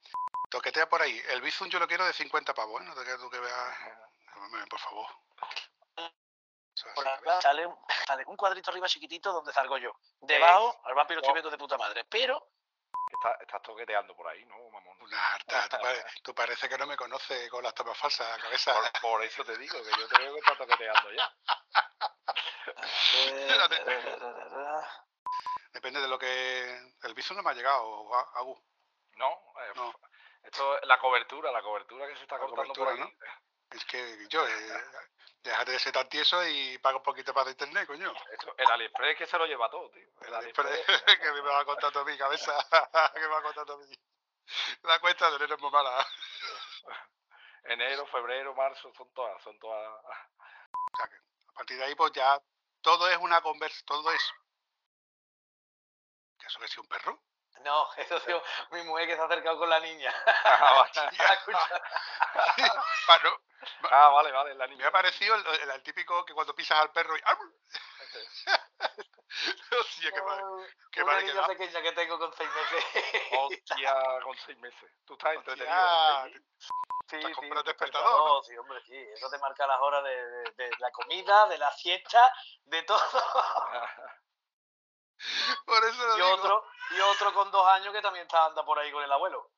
[0.51, 1.20] Toquetea por ahí.
[1.28, 2.85] El Bizum yo lo quiero de 50 pavos, ¿eh?
[2.85, 3.78] No te quedes tú que veas.
[4.69, 5.07] Por favor.
[7.41, 7.77] Sale un,
[8.07, 9.93] sale un cuadrito arriba chiquitito donde salgo yo.
[10.20, 11.23] Debajo, al vampiro no.
[11.23, 12.05] estoy viendo de puta madre.
[12.05, 12.51] Pero,
[13.12, 15.01] está- estás toqueteando por ahí, ¿no, mamón?
[15.01, 15.69] Una harta.
[15.69, 18.74] Tú, pare- tú parece que no me conoces con las tomas falsas, cabeza.
[18.74, 21.32] Por, por eso te digo, que yo te veo que estás toqueteando ya.
[25.73, 26.93] Depende de lo que.
[27.03, 28.61] El Bizum no me ha llegado, Agu.
[29.17, 29.93] No, eh, No.
[30.43, 33.17] esto es la cobertura, la cobertura que se está La cortando por aquí.
[33.71, 34.85] Es que yo, eh,
[35.43, 38.13] déjate de ser tan tieso y paga un poquito para internet, coño.
[38.31, 40.07] Esto- el AliExpress que se lo lleva todo, tío.
[40.21, 40.89] El El AliExpress.
[40.89, 42.57] AliExpress, que me va a contar a mí, cabeza.
[43.15, 43.87] que me va a contar a mí.
[44.83, 46.07] La cuenta de enero es muy mala.
[47.65, 50.03] Enero, febrero, marzo, son todas, son todas.
[51.55, 52.41] Partir de ahí, pues ya
[52.83, 54.23] todo es una conversa, todo es.
[56.39, 57.21] ¿Que eso que es un perro?
[57.65, 60.13] No, eso es mi mujer que se ha acercado con la niña.
[63.09, 63.31] Ah, no,
[63.91, 64.89] Ah, vale, vale, la me niña.
[64.89, 67.21] ha parecido el, el- el típico que cuando pisas al perro y.
[69.81, 70.41] Hostia, qué mal.
[70.93, 71.49] qué Una mal niña quedado.
[71.49, 72.85] pequeña que tengo con seis meses.
[73.32, 74.91] Hostia, con seis meses.
[75.05, 75.74] Tú estás entretenido.
[75.77, 76.39] Hostia, ¿eh, Benji?
[77.11, 78.43] Sí, Estás sí, un despertador, ¿no?
[78.43, 78.97] Sí, hombre, sí.
[78.97, 82.32] Eso te marca las horas de, de- de la comida, de la siesta,
[82.65, 82.99] de todo.
[85.66, 86.35] Por eso lo y digo.
[86.35, 89.51] otro, y otro con dos años que también está anda por ahí con el abuelo.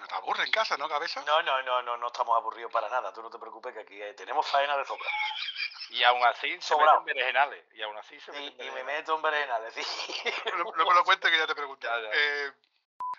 [0.00, 1.22] No te aburre en casa, ¿no, cabeza?
[1.26, 3.12] No, no, no, no, no estamos aburridos para nada.
[3.12, 5.08] Tú no te preocupes que aquí eh, tenemos faena de sobra.
[5.90, 7.00] Y aún así se Sobrado.
[7.00, 7.64] meten berenjenales.
[7.74, 9.82] Y aún así se Y, meten y me meto en berenjenales, sí.
[10.56, 11.88] No, no me lo cuentes que ya te pregunté.
[11.88, 12.10] Ya, ya.
[12.12, 12.52] Eh,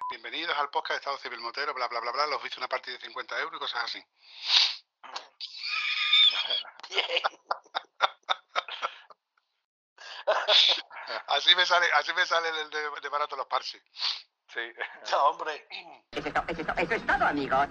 [0.10, 2.28] bienvenidos al podcast de Estado Civil Motero, bla, bla, bla, bla.
[2.28, 4.06] Los viste una partida de 50 euros y cosas así.
[6.90, 7.22] Bien.
[11.28, 13.82] Así me sale, así me sale el de, de barato los parsi.
[14.54, 14.60] Sí.
[15.12, 15.66] No, hombre.
[16.12, 17.68] Eso es eso es todo, amigos.